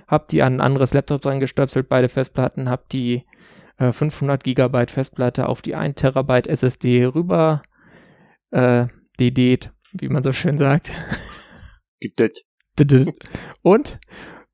habe 0.07 0.25
die 0.31 0.41
an 0.41 0.55
ein 0.55 0.61
anderes 0.61 0.93
Laptop 0.93 1.21
dran 1.21 1.41
gestöpselt, 1.41 1.89
beide 1.89 2.07
Festplatten, 2.07 2.69
habe 2.69 2.83
die 2.91 3.25
äh, 3.77 3.91
500 3.91 4.41
Gigabyte 4.41 4.91
Festplatte 4.91 5.49
auf 5.49 5.61
die 5.61 5.75
1 5.75 5.95
Terabyte 5.95 6.47
SSD 6.47 7.05
rüber 7.05 7.61
äh, 8.51 8.87
DD't, 9.19 9.69
wie 9.91 10.09
man 10.09 10.23
so 10.23 10.31
schön 10.31 10.57
sagt. 10.57 10.93
Gibt 11.99 12.21
Und 13.61 13.99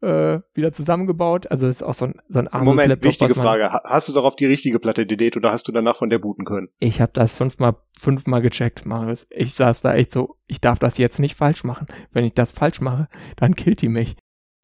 äh, 0.05 0.41
wieder 0.53 0.71
zusammengebaut. 0.71 1.50
Also 1.50 1.67
ist 1.67 1.83
auch 1.83 1.93
so 1.93 2.05
ein, 2.05 2.21
so 2.29 2.39
ein 2.39 2.47
Asus 2.47 2.67
Moment, 2.67 2.89
Laptop, 2.89 3.09
wichtige 3.09 3.33
Frage. 3.33 3.71
Hast 3.71 4.07
du 4.07 4.13
doch 4.13 4.24
auf 4.24 4.35
die 4.35 4.45
richtige 4.45 4.79
Platte 4.79 5.05
DD 5.05 5.35
oder 5.35 5.51
hast 5.51 5.67
du 5.67 5.71
danach 5.71 5.95
von 5.95 6.09
der 6.09 6.19
booten 6.19 6.45
können? 6.45 6.69
Ich 6.79 7.01
habe 7.01 7.12
das 7.13 7.33
fünfmal, 7.33 7.75
fünfmal 8.00 8.41
gecheckt, 8.41 8.85
Marius. 8.85 9.27
Ich 9.31 9.55
saß 9.55 9.81
da 9.81 9.95
echt 9.95 10.12
so, 10.12 10.38
ich 10.45 10.62
darf 10.62 10.77
das 10.77 10.97
jetzt 10.97 11.19
nicht 11.19 11.35
falsch 11.35 11.63
machen. 11.63 11.88
Wenn 12.12 12.24
ich 12.24 12.33
das 12.33 12.51
falsch 12.51 12.81
mache, 12.81 13.07
dann 13.35 13.55
killt 13.55 13.81
die 13.81 13.89
mich. 13.89 14.15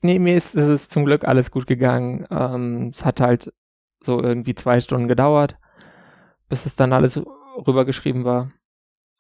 Nee, 0.04 0.20
mir 0.20 0.36
ist 0.36 0.56
es 0.56 0.90
zum 0.90 1.06
Glück 1.06 1.26
alles 1.26 1.52
gut 1.52 1.68
gegangen. 1.68 2.28
Ähm, 2.30 2.92
es 2.94 3.04
hat 3.04 3.20
halt 3.20 3.52
so 4.00 4.22
irgendwie 4.22 4.56
zwei 4.56 4.80
Stunden 4.80 5.08
gedauert, 5.08 5.58
bis 6.50 6.66
es 6.66 6.76
dann 6.76 6.94
alles 6.94 7.20
rübergeschrieben 7.68 8.26
war. 8.26 8.52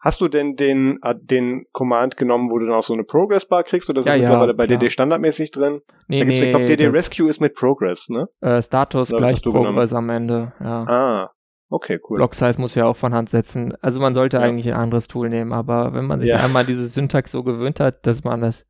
Hast 0.03 0.19
du 0.19 0.27
denn 0.27 0.55
den, 0.55 0.97
äh, 1.03 1.13
den 1.15 1.65
Command 1.73 2.17
genommen, 2.17 2.49
wo 2.51 2.57
du 2.57 2.65
dann 2.65 2.73
auch 2.75 2.81
so 2.83 2.93
eine 2.93 3.03
Progress-Bar 3.03 3.63
kriegst 3.63 3.87
oder 3.89 3.99
ist 3.99 4.07
Ja, 4.07 4.13
das 4.13 4.21
ja, 4.21 4.29
mittlerweile 4.29 4.53
bei 4.55 4.65
klar. 4.65 4.79
DD 4.79 4.89
standardmäßig 4.91 5.51
drin? 5.51 5.81
Nee, 6.07 6.23
nee, 6.25 6.43
ich 6.43 6.49
glaube, 6.49 6.65
DD 6.65 6.87
Rescue 6.87 7.29
ist 7.29 7.39
mit 7.39 7.53
Progress, 7.53 8.09
ne? 8.09 8.27
äh, 8.41 8.61
Status 8.63 9.11
was 9.11 9.17
gleich 9.17 9.41
genommen? 9.43 9.65
Progress 9.65 9.93
am 9.93 10.09
Ende, 10.09 10.53
ja. 10.59 10.83
Ah, 10.87 11.31
okay, 11.69 11.99
cool. 12.09 12.17
Block 12.17 12.33
Size 12.33 12.59
muss 12.59 12.73
ja 12.73 12.85
auch 12.85 12.95
von 12.97 13.13
Hand 13.13 13.29
setzen. 13.29 13.75
Also 13.81 13.99
man 13.99 14.15
sollte 14.15 14.37
Ja. 14.37 14.43
eigentlich 14.43 14.67
ein 14.69 14.73
anderes 14.79 15.07
Tool 15.07 15.29
nehmen, 15.29 15.53
aber 15.53 15.93
wenn 15.93 16.05
man 16.07 16.19
sich 16.19 16.31
Ja. 16.31 16.37
einmal 16.37 16.65
diese 16.65 16.87
Syntax 16.87 17.31
so 17.31 17.43
gewöhnt 17.43 17.79
hat, 17.79 18.07
dass 18.07 18.23
man 18.23 18.41
das, 18.41 18.65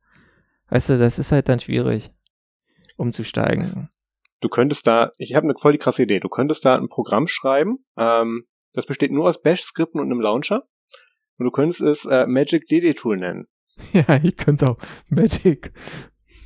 weißt 0.68 0.90
du, 0.90 0.98
das 0.98 1.18
ist 1.18 1.32
halt 1.32 1.48
dann 1.48 1.60
schwierig, 1.60 2.10
umzusteigen. 2.96 3.88
Du 4.40 4.48
könntest 4.48 4.86
da, 4.86 5.12
ich 5.18 5.34
habe 5.34 5.44
eine 5.44 5.54
voll 5.58 5.72
die 5.72 5.78
krasse 5.78 6.02
Idee, 6.02 6.20
du 6.20 6.28
könntest 6.28 6.64
da 6.66 6.76
ein 6.76 6.88
Programm 6.88 7.26
schreiben, 7.26 7.78
ähm, 7.96 8.44
das 8.74 8.86
besteht 8.86 9.12
nur 9.12 9.28
aus 9.28 9.40
Bash-Skripten 9.40 10.00
und 10.00 10.10
einem 10.10 10.20
Launcher. 10.20 10.64
Und 11.38 11.44
du 11.46 11.50
könntest 11.50 11.80
es 11.80 12.04
äh, 12.06 12.26
Magic 12.26 12.66
DD 12.66 12.94
Tool 12.94 13.16
nennen. 13.16 13.46
ja, 13.92 14.20
ich 14.22 14.36
könnte 14.36 14.64
es 14.64 14.70
auch 14.70 14.78
Magic, 15.10 15.72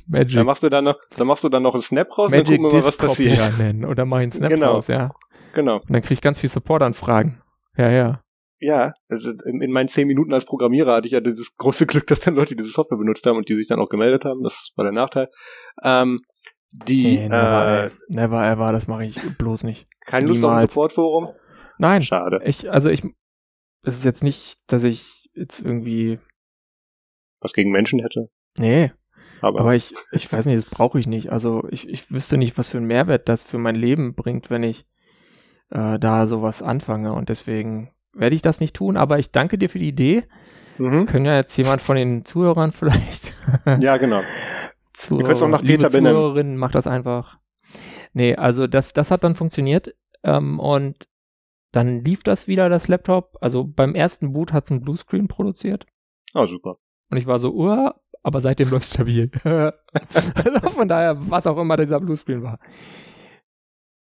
Magic, 0.07 0.35
Da 0.35 0.43
machst 0.43 0.63
du 0.63 0.69
dann 0.69 0.85
noch, 0.85 0.97
da 1.17 1.25
machst 1.25 1.43
du 1.43 1.49
dann 1.49 1.63
noch 1.63 1.73
einen 1.73 1.81
Snap 1.81 2.07
raus 2.17 2.31
und 2.31 2.37
Magic 2.37 2.45
dann 2.47 2.57
gucken 2.57 2.71
wir 2.71 2.79
mal, 2.81 2.87
was 2.87 2.97
passiert. 2.97 3.57
nennen 3.57 3.85
oder 3.85 4.05
mach 4.05 4.17
ich 4.19 4.21
einen 4.23 4.31
Snap 4.31 4.49
Genau. 4.49 4.71
raus, 4.73 4.87
ja. 4.87 5.11
Genau. 5.53 5.77
Und 5.77 5.91
dann 5.91 6.01
krieg 6.01 6.11
ich 6.11 6.21
ganz 6.21 6.39
viel 6.39 6.49
Support-Anfragen. 6.49 7.41
Ja, 7.77 7.89
ja. 7.89 8.21
Ja, 8.59 8.93
also 9.07 9.31
in, 9.45 9.61
in 9.61 9.71
meinen 9.71 9.87
zehn 9.87 10.07
Minuten 10.07 10.33
als 10.33 10.45
Programmierer 10.45 10.95
hatte 10.95 11.07
ich 11.07 11.11
ja 11.13 11.19
dieses 11.19 11.55
große 11.57 11.85
Glück, 11.85 12.07
dass 12.07 12.21
dann 12.21 12.33
Leute 12.35 12.55
diese 12.55 12.71
Software 12.71 12.97
benutzt 12.97 13.25
haben 13.27 13.37
und 13.37 13.49
die 13.49 13.55
sich 13.55 13.67
dann 13.67 13.79
auch 13.79 13.89
gemeldet 13.89 14.25
haben. 14.25 14.41
Das 14.43 14.69
war 14.75 14.83
der 14.83 14.93
Nachteil. 14.93 15.29
Ähm, 15.83 16.21
die 16.71 17.17
Nee, 17.19 17.29
never, 17.29 17.85
äh, 17.85 17.91
never 18.09 18.47
ever, 18.49 18.71
das 18.71 18.87
mache 18.87 19.05
ich 19.05 19.19
bloß 19.37 19.63
nicht. 19.63 19.87
keine 20.07 20.27
Lust 20.27 20.43
auf 20.43 20.49
ein 20.51 20.55
niemals. 20.57 20.73
Supportforum? 20.73 21.29
Nein, 21.77 22.01
Schade. 22.01 22.41
ich, 22.45 22.71
also 22.71 22.89
ich, 22.89 23.03
es 23.83 23.97
ist 23.97 24.05
jetzt 24.05 24.23
nicht, 24.23 24.57
dass 24.67 24.83
ich 24.83 25.29
jetzt 25.33 25.61
irgendwie, 25.61 26.19
Was 27.41 27.53
gegen 27.53 27.71
Menschen 27.71 27.99
hätte. 27.99 28.29
nee, 28.57 28.91
Aber, 29.41 29.59
aber 29.59 29.75
ich, 29.75 29.93
ich 30.11 30.31
weiß 30.31 30.45
nicht, 30.45 30.57
das 30.57 30.65
brauche 30.65 30.99
ich 30.99 31.07
nicht. 31.07 31.31
Also 31.31 31.67
ich, 31.69 31.87
ich 31.87 32.11
wüsste 32.11 32.37
nicht, 32.37 32.57
was 32.57 32.69
für 32.69 32.77
einen 32.77 32.87
Mehrwert 32.87 33.29
das 33.29 33.43
für 33.43 33.57
mein 33.57 33.75
Leben 33.75 34.15
bringt, 34.15 34.49
wenn 34.49 34.63
ich 34.63 34.85
äh, 35.69 35.99
da 35.99 36.27
sowas 36.27 36.61
anfange 36.61 37.13
und 37.13 37.29
deswegen 37.29 37.91
werde 38.13 38.35
ich 38.35 38.41
das 38.41 38.59
nicht 38.59 38.75
tun, 38.75 38.97
aber 38.97 39.19
ich 39.19 39.31
danke 39.31 39.57
dir 39.57 39.69
für 39.69 39.79
die 39.79 39.89
Idee. 39.89 40.23
mhm. 40.77 41.05
Können 41.05 41.25
ja 41.25 41.35
jetzt 41.35 41.55
jemand 41.57 41.81
von 41.81 41.95
den 41.95 42.25
Zuhörern 42.25 42.71
vielleicht 42.71 43.31
ja, 43.79 43.97
genau. 43.97 44.21
Zu, 44.93 45.19
Ihr 45.19 45.25
könnt's 45.25 45.43
auch 45.43 45.49
nach 45.49 45.61
Peter 45.61 45.89
benennen. 45.89 46.13
Zuhörerinnen, 46.15 46.57
macht 46.57 46.73
das 46.73 46.87
einfach. 46.87 47.37
Nee, 48.13 48.35
also 48.35 48.65
das, 48.65 48.93
das 48.93 49.11
hat 49.11 49.23
dann 49.23 49.35
funktioniert 49.35 49.93
ähm, 50.23 50.59
und 50.59 51.07
dann 51.71 52.03
lief 52.03 52.23
das 52.23 52.47
wieder, 52.47 52.69
das 52.69 52.87
Laptop. 52.87 53.37
Also 53.41 53.63
beim 53.65 53.95
ersten 53.95 54.33
Boot 54.33 54.53
hat 54.53 54.65
es 54.65 54.71
einen 54.71 54.81
Bluescreen 54.81 55.27
produziert 55.27 55.85
Ah, 56.33 56.47
super. 56.47 56.77
und 57.11 57.17
ich 57.17 57.27
war 57.27 57.39
so, 57.39 57.53
uh, 57.53 57.91
aber 58.23 58.39
seitdem 58.41 58.69
läuft 58.71 58.93
stabil. 58.93 59.29
also 60.13 60.69
von 60.69 60.87
daher, 60.87 61.17
was 61.29 61.47
auch 61.47 61.57
immer 61.57 61.77
dieser 61.77 61.99
Bluescreen 61.99 62.43
war. 62.43 62.59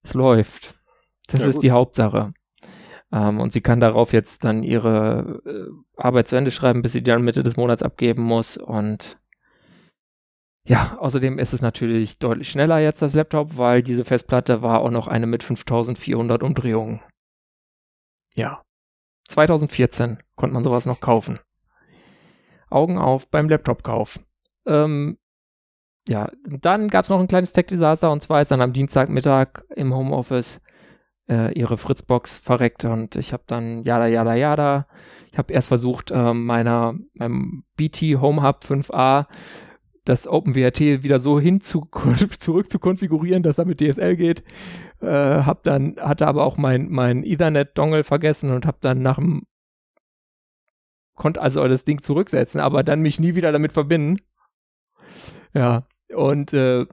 Es 0.04 0.14
läuft. 0.14 0.76
Das 1.28 1.42
Ja, 1.42 1.48
ist 1.48 1.56
gut. 1.56 1.64
die 1.64 1.72
Hauptsache. 1.72 2.34
Ähm, 3.12 3.40
und 3.40 3.54
sie 3.54 3.62
kann 3.62 3.80
darauf 3.80 4.12
jetzt 4.12 4.44
dann 4.44 4.64
ihre 4.64 5.42
äh, 5.46 6.02
Arbeit 6.02 6.28
zu 6.28 6.36
Ende 6.36 6.52
schreiben, 6.52 6.82
bis 6.82 6.92
sie 6.94 7.02
die 7.04 7.12
dann 7.12 7.24
Mitte 7.24 7.44
des 7.44 7.56
Monats 7.58 7.84
abgeben 7.84 8.24
muss. 8.24 8.58
Und 8.58 9.18
ja, 10.66 10.98
außerdem 11.00 11.40
ist 11.40 11.54
es 11.54 11.62
natürlich 11.62 12.20
deutlich 12.20 12.50
schneller 12.50 12.80
jetzt, 12.80 13.02
das 13.02 13.14
Laptop, 13.16 13.58
weil 13.58 13.84
diese 13.84 14.04
Festplatte 14.06 14.62
war 14.62 14.80
auch 14.82 14.92
noch 14.92 15.08
eine 15.08 15.28
mit 15.28 15.44
5400 15.44 16.42
Umdrehungen. 16.44 17.02
Ja. 18.36 18.64
2014 19.28 20.20
konnte 20.36 20.54
man 20.54 20.64
sowas 20.64 20.86
noch 20.86 21.00
kaufen. 21.00 21.40
Augen 22.70 22.98
auf 22.98 23.30
beim 23.30 23.50
Laptop-Kauf. 23.50 24.20
Ähm, 24.66 25.18
ja, 26.08 26.30
dann 26.46 26.90
gab 26.90 27.04
es 27.04 27.10
noch 27.10 27.20
ein 27.20 27.28
kleines 27.28 27.54
Tech-Desaster 27.54 28.12
und 28.12 28.22
zwar 28.22 28.42
ist 28.42 28.52
dann 28.52 28.62
am 28.62 28.74
Dienstagmittag 28.74 29.64
im 29.76 29.94
Homeoffice 29.94 30.60
äh, 31.30 31.58
ihre 31.58 31.78
Fritzbox 31.78 32.38
verreckt 32.38 32.84
und 32.84 33.16
ich 33.16 33.32
habe 33.32 33.44
dann 33.48 33.84
jada 33.84 34.08
jada 34.08 34.36
jada. 34.36 34.88
Ich 35.32 35.38
habe 35.38 35.54
erst 35.54 35.70
versucht, 35.70 36.12
ähm, 36.14 36.46
meiner 36.46 36.96
meinem 37.18 37.64
BT 37.78 38.20
Home 38.20 38.44
Hub 38.44 38.64
5a 38.64 39.28
das 40.06 40.28
OpenWRT 40.28 41.04
wieder 41.04 41.20
so 41.20 41.40
hin 41.40 41.62
zu, 41.62 41.88
zurück 42.40 42.70
zu 42.70 42.80
konfigurieren, 42.80 43.44
dass 43.44 43.58
er 43.58 43.66
mit 43.66 43.80
DSL 43.80 44.18
geht. 44.18 44.44
Äh, 45.04 45.44
hab 45.44 45.64
dann 45.64 45.98
hatte 46.00 46.28
aber 46.28 46.46
auch 46.46 46.58
mein 46.58 46.90
mein 46.90 47.24
Ethernet 47.24 47.78
Dongle 47.78 48.04
vergessen 48.04 48.52
und 48.52 48.66
habe 48.66 48.78
dann 48.82 49.02
nach 49.02 49.18
dem 49.18 49.44
konnte 51.16 51.42
also 51.42 51.68
das 51.68 51.86
Ding 51.86 52.02
zurücksetzen, 52.02 52.60
aber 52.60 52.84
dann 52.84 53.02
mich 53.02 53.20
nie 53.20 53.36
wieder 53.36 53.52
damit 53.52 53.74
verbinden. 53.74 54.22
Ja, 55.54 55.86
und 56.14 56.54
äh, 56.54 56.86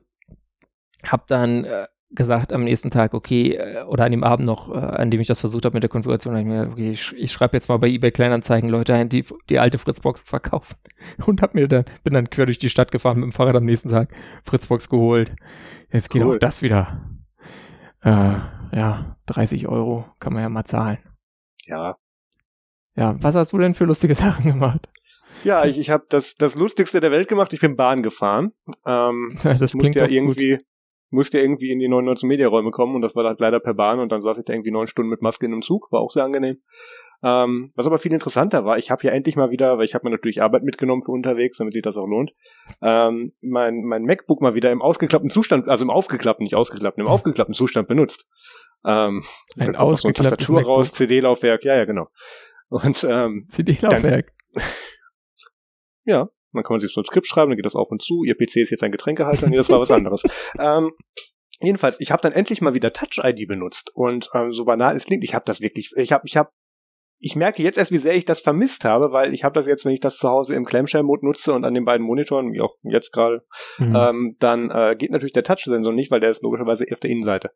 hab 1.05 1.27
dann 1.29 1.65
äh, 1.65 1.87
gesagt 2.11 2.53
am 2.53 2.65
nächsten 2.65 2.91
Tag, 2.91 3.15
okay, 3.15 3.55
äh, 3.55 3.83
oder 3.85 4.05
an 4.05 4.11
dem 4.11 4.25
Abend 4.25 4.45
noch, 4.45 4.69
äh, 4.75 4.79
an 4.79 5.11
dem 5.11 5.21
ich 5.21 5.27
das 5.27 5.41
versucht 5.41 5.65
habe 5.65 5.75
mit 5.75 5.83
der 5.83 5.91
Konfiguration, 5.91 6.35
hab 6.35 6.41
ich 6.41 6.47
mir, 6.47 6.69
okay, 6.71 6.91
ich, 6.91 7.15
ich 7.17 7.33
schreibe 7.33 7.57
jetzt 7.57 7.69
mal 7.69 7.79
bei 7.79 7.89
eBay 7.89 8.11
Kleinanzeigen 8.11 8.69
Leute 8.69 8.95
ein, 8.95 9.09
die 9.09 9.25
die 9.49 9.59
alte 9.59 9.79
Fritzbox 9.79 10.23
verkaufen 10.23 10.77
und 11.27 11.41
hab 11.41 11.55
mir 11.55 11.69
dann 11.69 11.85
bin 12.05 12.13
dann 12.13 12.29
quer 12.29 12.47
durch 12.47 12.59
die 12.59 12.71
Stadt 12.71 12.93
gefahren 12.93 13.21
mit 13.21 13.31
dem 13.31 13.33
Fahrrad 13.33 13.57
am 13.57 13.65
nächsten 13.65 13.89
Tag 13.89 14.11
Fritzbox 14.45 14.89
geholt. 14.89 15.35
Jetzt 15.93 16.11
geht 16.11 16.23
Cool. 16.23 16.37
auch 16.37 16.39
das 16.39 16.63
wieder. 16.63 17.01
Äh, 18.03 18.37
ja, 18.73 19.17
30 19.27 19.69
Euro 19.69 20.05
kann 20.19 20.33
man 20.33 20.43
ja 20.43 20.49
mal 20.49 20.65
zahlen. 20.65 20.99
Ja. 21.67 21.97
Ja, 22.97 23.17
was 23.23 23.35
hast 23.35 23.53
du 23.53 23.59
denn 23.59 23.75
für 23.75 23.85
lustige 23.85 24.15
Sachen 24.17 24.45
gemacht? 24.45 24.89
Ja, 25.45 25.65
ich, 25.65 25.79
ich 25.79 25.91
habe 25.91 26.05
das, 26.09 26.35
das 26.35 26.55
Lustigste 26.55 27.01
der 27.01 27.11
Welt 27.11 27.29
gemacht. 27.29 27.53
Ich 27.53 27.61
bin 27.61 27.77
Bahn 27.77 28.03
gefahren. 28.03 28.53
Ähm, 28.87 29.31
Das 29.43 29.61
ich 29.61 29.71
klingt 29.73 29.75
musste 29.75 29.99
ja 30.01 30.05
doch 30.05 30.09
gut. 30.09 30.17
irgendwie, 30.17 30.59
musste 31.11 31.39
ja 31.39 31.45
irgendwie 31.45 31.71
in 31.71 31.79
die 31.79 31.89
99 31.89 32.27
Mediaräume 32.29 32.71
kommen 32.71 32.95
und 32.95 33.03
das 33.03 33.15
war 33.17 33.25
halt 33.25 33.41
leider 33.41 33.61
per 33.61 33.75
Bahn 33.75 34.01
und 34.01 34.11
dann 34.13 34.21
saß 34.21 34.39
ich 34.39 34.45
da 34.45 34.53
irgendwie 34.53 34.71
neun 34.71 34.87
Stunden 34.87 35.11
mit 35.11 35.23
Maske 35.23 35.47
in 35.47 35.53
einem 35.53 35.63
Zug, 35.63 35.91
war 35.93 36.01
auch 36.01 36.11
sehr 36.11 36.25
angenehm. 36.25 36.59
Ähm, 37.23 37.69
was 37.77 37.87
aber 37.87 37.99
viel 37.99 38.13
interessanter 38.13 38.65
war, 38.65 38.79
ich 38.79 38.91
habe 38.91 39.07
ja 39.07 39.13
endlich 39.13 39.37
mal 39.37 39.51
wieder, 39.51 39.77
weil 39.77 39.85
ich 39.85 39.95
habe 39.95 40.07
mir 40.07 40.11
natürlich 40.11 40.41
Arbeit 40.41 40.63
mitgenommen 40.63 41.03
für 41.03 41.13
unterwegs, 41.13 41.59
damit 41.59 41.75
sich 41.75 41.83
das 41.83 41.97
auch 41.97 42.07
lohnt, 42.07 42.33
ähm, 42.83 43.33
mein, 43.43 43.83
mein 43.83 44.05
MacBook 44.05 44.41
mal 44.41 44.55
wieder 44.55 44.71
im 44.71 44.81
ausgeklappten 44.81 45.31
Zustand, 45.31 45.69
also 45.69 45.85
im 45.85 45.91
aufgeklappten, 45.91 46.45
nicht 46.45 46.55
ausgeklappten, 46.55 47.05
im 47.05 47.09
aufgeklappten 47.11 47.55
Zustand 47.55 47.89
benutzt. 47.89 48.29
Ähm, 48.85 49.23
Ein 49.59 49.73
noch 49.73 49.81
so 49.81 49.87
ausgeklapptes 49.87 50.31
Tastatur 50.31 50.57
MacBook. 50.57 50.77
raus, 50.77 50.93
CD-Laufwerk, 50.93 51.65
ja, 51.65 51.77
ja, 51.77 51.85
genau. 51.85 52.09
Und 52.69 53.05
ähm, 53.05 53.47
CD-Laufwerk. 53.51 54.33
ja, 56.05 56.29
dann 56.53 56.63
kann 56.63 56.75
man 56.75 56.81
sich 56.81 56.93
so 56.93 57.01
ein 57.01 57.05
Skript 57.05 57.27
schreiben, 57.27 57.51
dann 57.51 57.57
geht 57.57 57.67
das 57.67 57.77
auf 57.77 57.91
und 57.91 58.03
zu. 58.03 58.25
Ihr 58.25 58.35
PC 58.35 58.57
ist 58.57 58.71
jetzt 58.71 58.83
ein 58.83 58.93
Getränkehalter. 58.93 59.49
Nee, 59.49 59.57
das 59.57 59.69
war 59.69 59.79
was 59.79 59.91
anderes. 59.91 60.23
ähm, 60.59 60.93
jedenfalls, 61.61 62.01
ich 62.01 62.11
habe 62.11 62.23
dann 62.23 62.33
endlich 62.33 62.61
mal 62.61 62.75
wieder 62.75 62.93
Touch-ID 62.93 63.47
benutzt. 63.47 63.91
Und 63.95 64.31
ähm, 64.35 64.53
so 64.53 64.65
banal 64.65 64.97
es 64.97 65.07
klingt, 65.07 65.23
ich 65.23 65.35
habe 65.35 65.45
das 65.45 65.61
wirklich, 65.61 65.93
ich 65.97 66.13
habe, 66.13 66.27
ich 66.27 66.37
habe, 66.37 66.51
ich 67.23 67.37
merke 67.37 67.63
jetzt 67.63 67.77
erst, 67.77 67.93
wie 67.93 67.99
sehr 67.99 68.15
ich 68.15 68.25
das 68.25 68.41
vermisst 68.41 68.87
habe, 68.87 69.13
weil 69.13 69.35
ich 69.35 69.45
habe 69.45 69.53
das 69.53 69.67
jetzt, 69.67 69.85
wenn 69.85 69.93
ich 69.93 70.01
das 70.01 70.17
zu 70.17 70.29
Hause 70.29 70.55
im 70.55 70.65
Clamshell-Mode 70.65 71.27
nutze 71.27 71.53
und 71.53 71.65
an 71.65 71.75
den 71.75 71.85
beiden 71.85 72.05
Monitoren, 72.05 72.53
wie 72.53 72.63
auch 72.63 72.75
jetzt 72.83 73.13
gerade, 73.13 73.45
Mhm. 73.79 73.97
ähm, 73.97 74.37
dann 74.39 74.71
äh, 74.71 74.97
geht 74.97 75.11
natürlich 75.11 75.35
der 75.35 75.45
Touch-Sensor 75.45 75.93
nicht, 75.93 76.11
weil 76.11 76.21
der 76.21 76.31
ist 76.31 76.43
logischerweise 76.43 76.87
auf 76.91 77.01
der 77.01 77.11
Innenseite. 77.11 77.51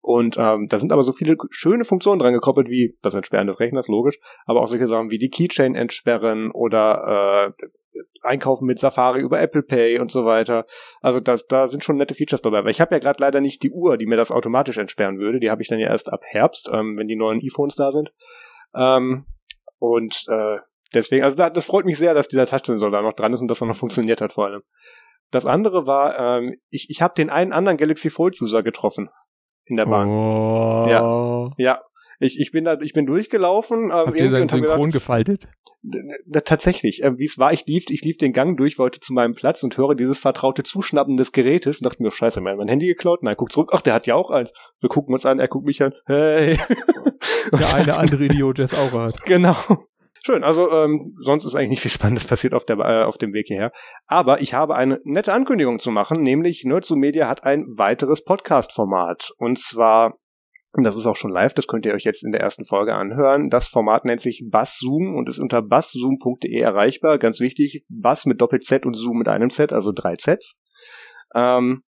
Und 0.00 0.36
ähm, 0.38 0.66
da 0.68 0.78
sind 0.78 0.92
aber 0.92 1.02
so 1.02 1.12
viele 1.12 1.36
schöne 1.50 1.84
Funktionen 1.84 2.18
dran 2.18 2.32
gekoppelt, 2.32 2.68
wie 2.68 2.96
das 3.02 3.14
Entsperren 3.14 3.46
des 3.46 3.60
Rechners, 3.60 3.86
logisch, 3.86 4.18
aber 4.46 4.62
auch 4.62 4.66
solche 4.66 4.88
Sachen 4.88 5.10
wie 5.10 5.18
die 5.18 5.28
Keychain 5.28 5.74
entsperren 5.74 6.50
oder 6.50 7.52
äh, 7.58 7.66
Einkaufen 8.22 8.66
mit 8.66 8.78
Safari 8.78 9.20
über 9.20 9.40
Apple 9.40 9.62
Pay 9.62 9.98
und 9.98 10.10
so 10.10 10.24
weiter. 10.24 10.64
Also 11.02 11.20
das, 11.20 11.46
da 11.46 11.66
sind 11.66 11.84
schon 11.84 11.96
nette 11.98 12.14
Features 12.14 12.40
dabei. 12.40 12.64
Weil 12.64 12.70
ich 12.70 12.80
habe 12.80 12.94
ja 12.94 12.98
gerade 12.98 13.20
leider 13.20 13.40
nicht 13.40 13.62
die 13.62 13.70
Uhr, 13.72 13.98
die 13.98 14.06
mir 14.06 14.16
das 14.16 14.30
automatisch 14.30 14.78
entsperren 14.78 15.20
würde. 15.20 15.40
Die 15.40 15.50
habe 15.50 15.60
ich 15.60 15.68
dann 15.68 15.78
ja 15.78 15.88
erst 15.88 16.10
ab 16.10 16.22
Herbst, 16.24 16.70
ähm, 16.72 16.96
wenn 16.96 17.08
die 17.08 17.16
neuen 17.16 17.40
iPhones 17.40 17.74
da 17.76 17.90
sind. 17.92 18.12
Ähm, 18.74 19.26
und 19.78 20.24
äh, 20.28 20.58
deswegen, 20.94 21.24
also 21.24 21.36
da, 21.36 21.50
das 21.50 21.66
freut 21.66 21.84
mich 21.84 21.98
sehr, 21.98 22.14
dass 22.14 22.28
dieser 22.28 22.46
Touch-Sensor 22.46 22.90
da 22.90 23.02
noch 23.02 23.14
dran 23.14 23.32
ist 23.32 23.40
und 23.40 23.48
dass 23.48 23.60
er 23.60 23.66
noch 23.66 23.76
funktioniert 23.76 24.20
hat 24.20 24.32
vor 24.32 24.46
allem. 24.46 24.62
Das 25.30 25.46
andere 25.46 25.86
war, 25.86 26.18
ähm, 26.18 26.56
ich, 26.70 26.88
ich 26.90 27.02
habe 27.02 27.14
den 27.14 27.30
einen 27.30 27.52
anderen 27.52 27.78
Galaxy 27.78 28.10
Fold-User 28.10 28.62
getroffen 28.62 29.08
in 29.64 29.76
der 29.76 29.86
Bahn. 29.86 30.08
Oh. 30.08 30.86
Ja. 30.88 31.50
Ja, 31.56 31.80
ich, 32.22 32.40
ich 32.40 32.52
bin 32.52 32.64
da, 32.64 32.78
ich 32.80 32.92
bin 32.92 33.06
durchgelaufen. 33.06 33.84
Ähm, 33.84 33.90
Habt 33.90 34.16
ihr 34.18 34.30
dann 34.30 34.48
synchron 34.48 34.62
gedacht, 34.62 34.92
gefaltet? 34.92 35.48
tatsächlich, 36.44 37.02
äh, 37.02 37.18
wie 37.18 37.24
es 37.24 37.38
war, 37.38 37.52
ich 37.52 37.66
lief, 37.66 37.86
ich 37.88 38.02
lief 38.02 38.16
den 38.16 38.32
Gang 38.32 38.56
durch, 38.56 38.78
wollte 38.78 39.00
zu 39.00 39.12
meinem 39.12 39.34
Platz 39.34 39.62
und 39.62 39.76
höre 39.76 39.94
dieses 39.94 40.18
vertraute 40.18 40.62
Zuschnappen 40.62 41.16
des 41.16 41.32
Gerätes 41.32 41.80
und 41.80 41.86
dachte 41.86 42.02
mir, 42.02 42.10
scheiße, 42.10 42.40
mein, 42.40 42.56
mein 42.56 42.68
Handy 42.68 42.86
geklaut? 42.86 43.22
Nein, 43.22 43.34
guck 43.36 43.50
zurück, 43.50 43.70
ach, 43.72 43.80
der 43.80 43.94
hat 43.94 44.06
ja 44.06 44.14
auch 44.14 44.30
eins. 44.30 44.52
Wir 44.80 44.88
gucken 44.88 45.12
uns 45.12 45.26
an, 45.26 45.40
er 45.40 45.48
guckt 45.48 45.66
mich 45.66 45.82
an, 45.82 45.92
hey. 46.06 46.58
Der 47.52 47.74
eine 47.74 47.98
andere 47.98 48.24
Idiot, 48.24 48.58
der 48.58 48.66
es 48.66 48.74
auch 48.74 48.92
hat. 48.92 49.14
Genau. 49.24 49.56
Schön, 50.24 50.44
also 50.44 50.70
ähm, 50.70 51.12
sonst 51.16 51.44
ist 51.44 51.56
eigentlich 51.56 51.70
nicht 51.70 51.80
viel 51.80 51.90
Spannendes 51.90 52.28
passiert 52.28 52.54
auf, 52.54 52.64
der, 52.64 52.78
äh, 52.78 53.04
auf 53.04 53.18
dem 53.18 53.32
Weg 53.32 53.48
hierher. 53.48 53.72
Aber 54.06 54.40
ich 54.40 54.54
habe 54.54 54.76
eine 54.76 55.00
nette 55.02 55.32
Ankündigung 55.32 55.80
zu 55.80 55.90
machen, 55.90 56.22
nämlich 56.22 56.62
Nerds 56.64 56.90
Media 56.90 57.26
hat 57.26 57.42
ein 57.42 57.66
weiteres 57.76 58.22
Podcast-Format. 58.22 59.32
Und 59.38 59.58
zwar 59.58 60.18
das 60.74 60.96
ist 60.96 61.06
auch 61.06 61.16
schon 61.16 61.30
live, 61.30 61.52
das 61.52 61.66
könnt 61.66 61.84
ihr 61.84 61.92
euch 61.92 62.04
jetzt 62.04 62.24
in 62.24 62.32
der 62.32 62.40
ersten 62.40 62.64
Folge 62.64 62.94
anhören. 62.94 63.50
Das 63.50 63.68
Format 63.68 64.06
nennt 64.06 64.20
sich 64.20 64.44
Bass 64.50 64.78
Zoom 64.78 65.14
und 65.14 65.28
ist 65.28 65.38
unter 65.38 65.60
basszoom.de 65.60 66.58
erreichbar. 66.58 67.18
Ganz 67.18 67.40
wichtig, 67.40 67.84
Bass 67.88 68.24
mit 68.24 68.40
Doppel-Z 68.40 68.86
und 68.86 68.94
Zoom 68.94 69.18
mit 69.18 69.28
einem 69.28 69.50
Z, 69.50 69.72
also 69.72 69.92
drei 69.92 70.16
Zs. 70.16 70.60
Ähm, 71.34 71.82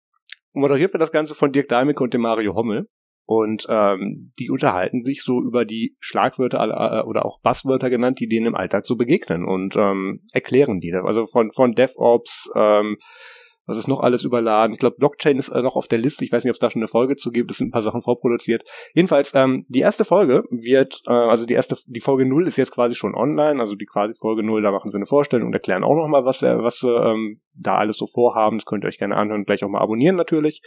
moderiert 0.53 0.93
wird 0.93 1.01
das 1.01 1.11
Ganze 1.11 1.35
von 1.35 1.51
Dirk 1.51 1.67
Daimeke 1.69 2.03
und 2.03 2.13
dem 2.13 2.21
Mario 2.21 2.55
Hommel. 2.55 2.87
Und 3.25 3.67
ähm, 3.69 4.33
die 4.39 4.49
unterhalten 4.49 5.05
sich 5.05 5.21
so 5.21 5.39
über 5.41 5.63
die 5.63 5.95
Schlagwörter 5.99 6.59
äh, 6.59 7.07
oder 7.07 7.25
auch 7.25 7.39
Basswörter 7.41 7.89
genannt, 7.89 8.19
die 8.19 8.27
denen 8.27 8.47
im 8.47 8.55
Alltag 8.55 8.85
so 8.85 8.95
begegnen 8.97 9.45
und 9.45 9.75
ähm, 9.77 10.25
erklären 10.33 10.79
die. 10.79 10.91
Also 10.93 11.25
von, 11.25 11.49
von 11.49 11.73
DevOps, 11.73 12.51
ähm, 12.55 12.97
was 13.65 13.77
ist 13.77 13.87
noch 13.87 13.99
alles 13.99 14.23
überladen? 14.23 14.73
Ich 14.73 14.79
glaube, 14.79 14.95
Blockchain 14.97 15.37
ist 15.37 15.49
äh, 15.49 15.61
noch 15.61 15.75
auf 15.75 15.87
der 15.87 15.99
Liste. 15.99 16.25
Ich 16.25 16.31
weiß 16.31 16.43
nicht, 16.43 16.51
ob 16.51 16.55
es 16.55 16.59
da 16.59 16.69
schon 16.69 16.81
eine 16.81 16.87
Folge 16.87 17.15
zu 17.15 17.31
gibt. 17.31 17.51
Es 17.51 17.57
sind 17.57 17.67
ein 17.67 17.71
paar 17.71 17.81
Sachen 17.81 18.01
vorproduziert. 18.01 18.63
Jedenfalls, 18.93 19.33
ähm, 19.35 19.65
die 19.69 19.79
erste 19.79 20.03
Folge 20.03 20.43
wird, 20.49 21.01
äh, 21.07 21.11
also 21.11 21.45
die 21.45 21.53
erste, 21.53 21.75
die 21.87 22.01
Folge 22.01 22.25
null 22.25 22.47
ist 22.47 22.57
jetzt 22.57 22.71
quasi 22.71 22.95
schon 22.95 23.15
online. 23.15 23.59
Also 23.59 23.75
die 23.75 23.85
quasi 23.85 24.13
Folge 24.19 24.43
null, 24.43 24.61
da 24.61 24.71
machen 24.71 24.89
sie 24.89 24.97
eine 24.97 25.05
Vorstellung 25.05 25.47
und 25.47 25.53
erklären 25.53 25.83
auch 25.83 25.95
nochmal, 25.95 26.25
was, 26.25 26.41
äh, 26.41 26.57
was 26.57 26.79
sie 26.79 26.89
ähm, 26.89 27.41
da 27.55 27.77
alles 27.77 27.97
so 27.97 28.07
vorhaben. 28.07 28.57
Das 28.57 28.65
könnt 28.65 28.83
ihr 28.83 28.87
euch 28.87 28.97
gerne 28.97 29.15
anhören, 29.15 29.45
gleich 29.45 29.63
auch 29.63 29.69
mal 29.69 29.81
abonnieren 29.81 30.15
natürlich. 30.15 30.61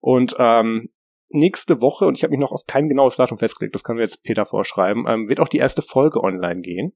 Und 0.00 0.34
ähm, 0.38 0.88
nächste 1.28 1.80
Woche, 1.80 2.06
und 2.06 2.16
ich 2.16 2.24
habe 2.24 2.32
mich 2.32 2.40
noch 2.40 2.52
auf 2.52 2.62
kein 2.66 2.88
genaues 2.88 3.16
Datum 3.16 3.38
festgelegt, 3.38 3.74
das 3.74 3.84
kann 3.84 3.96
mir 3.96 4.02
jetzt 4.02 4.22
Peter 4.22 4.44
vorschreiben, 4.44 5.06
ähm, 5.08 5.28
wird 5.28 5.40
auch 5.40 5.48
die 5.48 5.58
erste 5.58 5.82
Folge 5.82 6.22
online 6.22 6.60
gehen. 6.60 6.92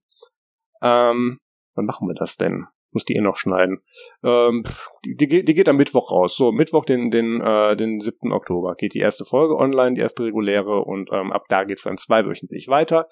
Ähm, 0.83 1.39
wann 1.75 1.87
machen 1.87 2.09
wir 2.09 2.15
das 2.15 2.37
denn? 2.37 2.67
Muss 2.95 3.05
die 3.05 3.15
eh 3.15 3.21
noch 3.21 3.37
schneiden. 3.37 3.83
Ähm, 4.23 4.63
die, 5.05 5.45
die, 5.45 5.55
geht 5.55 5.69
am 5.69 5.77
Mittwoch 5.77 6.11
raus. 6.11 6.37
So, 6.37 6.53
Mittwoch, 6.53 6.85
den, 6.85 7.11
den, 7.11 7.41
äh, 7.41 7.77
den 7.77 8.01
7. 8.01 8.33
Oktober, 8.33 8.75
geht 8.77 8.95
die 8.95 9.01
erste 9.01 9.25
Folge 9.25 9.57
online, 9.57 9.95
die 9.95 10.01
erste 10.01 10.25
reguläre 10.25 10.83
und 10.85 11.11
ähm, 11.13 11.33
ab 11.33 11.45
da 11.49 11.65
geht's 11.65 11.83
dann 11.83 11.99
zweiwöchentlich 11.99 12.69
weiter. 12.69 13.09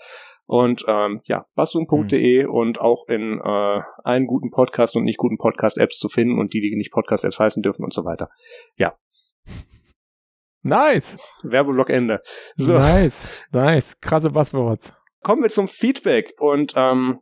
Und 0.47 0.85
ähm, 0.89 1.21
ja, 1.25 1.47
bassum.de 1.55 2.45
mhm. 2.45 2.51
und 2.51 2.81
auch 2.81 3.07
in 3.09 3.41
äh, 3.45 3.81
allen 4.05 4.27
guten 4.27 4.51
Podcast 4.51 4.97
und 4.97 5.05
nicht 5.05 5.19
guten 5.19 5.39
Podcast-Apps 5.39 5.99
zu 5.99 6.09
finden 6.09 6.39
und 6.39 6.55
die, 6.55 6.61
die 6.61 6.77
nicht 6.77 6.93
Podcast-Apps 6.93 7.41
heißen 7.41 7.63
dürfen 7.63 7.85
und 7.85 7.93
so 7.93 8.05
weiter. 8.05 8.29
Ja. 8.77 8.97
Nice. 10.63 11.17
Werbeblock 11.43 11.91
Ende. 11.91 12.23
So. 12.57 12.75
Nice, 12.75 13.47
nice. 13.53 14.01
Krasse 14.01 14.31
Buzzwords. 14.31 14.93
Kommen 15.23 15.43
wir 15.43 15.51
zum 15.51 15.69
Feedback 15.69 16.35
und 16.39 16.73
ähm, 16.77 17.21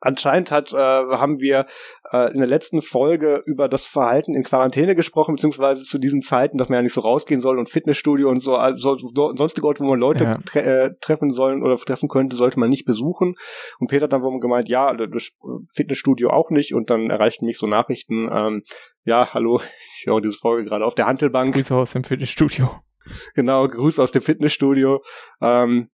Anscheinend 0.00 0.50
hat, 0.50 0.72
äh, 0.72 0.76
haben 0.76 1.40
wir 1.40 1.64
äh, 2.12 2.32
in 2.32 2.38
der 2.38 2.46
letzten 2.46 2.82
Folge 2.82 3.42
über 3.46 3.66
das 3.66 3.84
Verhalten 3.84 4.34
in 4.34 4.42
Quarantäne 4.42 4.94
gesprochen, 4.94 5.36
beziehungsweise 5.36 5.84
zu 5.84 5.98
diesen 5.98 6.20
Zeiten, 6.20 6.58
dass 6.58 6.68
man 6.68 6.76
ja 6.76 6.82
nicht 6.82 6.92
so 6.92 7.00
rausgehen 7.00 7.40
soll 7.40 7.58
und 7.58 7.70
Fitnessstudio 7.70 8.28
und 8.28 8.40
so, 8.40 8.56
also 8.56 8.96
sonstige 9.34 9.66
Orte, 9.66 9.82
wo 9.82 9.88
man 9.88 9.98
Leute 9.98 10.24
ja. 10.24 10.38
tre 10.44 10.60
äh, 10.60 10.90
treffen 11.00 11.30
sollen 11.30 11.62
oder 11.62 11.76
treffen 11.76 12.08
könnte, 12.08 12.36
sollte 12.36 12.60
man 12.60 12.68
nicht 12.68 12.84
besuchen. 12.84 13.36
Und 13.78 13.88
Peter 13.88 14.04
hat 14.04 14.12
dann 14.12 14.22
wohl 14.22 14.38
gemeint, 14.38 14.68
ja, 14.68 14.94
das 14.94 15.38
Fitnessstudio 15.72 16.30
auch 16.30 16.50
nicht. 16.50 16.74
Und 16.74 16.90
dann 16.90 17.08
erreichten 17.08 17.46
mich 17.46 17.56
so 17.56 17.66
Nachrichten, 17.66 18.28
ähm, 18.30 18.62
ja, 19.04 19.32
hallo, 19.32 19.60
ich 19.98 20.06
höre 20.06 20.20
diese 20.20 20.36
Folge 20.36 20.68
gerade 20.68 20.84
auf 20.84 20.94
der 20.94 21.06
Handelbank. 21.06 21.54
Grüße 21.54 21.74
aus 21.74 21.92
dem 21.92 22.04
Fitnessstudio. 22.04 22.68
Genau, 23.34 23.68
Grüße 23.68 24.02
aus 24.02 24.12
dem 24.12 24.22
Fitnessstudio. 24.22 25.02
Ähm, 25.40 25.88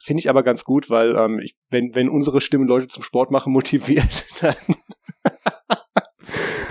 Finde 0.00 0.20
ich 0.20 0.28
aber 0.28 0.42
ganz 0.42 0.64
gut, 0.64 0.90
weil 0.90 1.16
ähm, 1.16 1.38
ich, 1.42 1.56
wenn, 1.70 1.94
wenn 1.94 2.08
unsere 2.08 2.40
Stimme 2.40 2.66
Leute 2.66 2.88
zum 2.88 3.02
Sport 3.02 3.30
machen 3.30 3.52
motiviert, 3.52 4.26
dann 4.40 4.54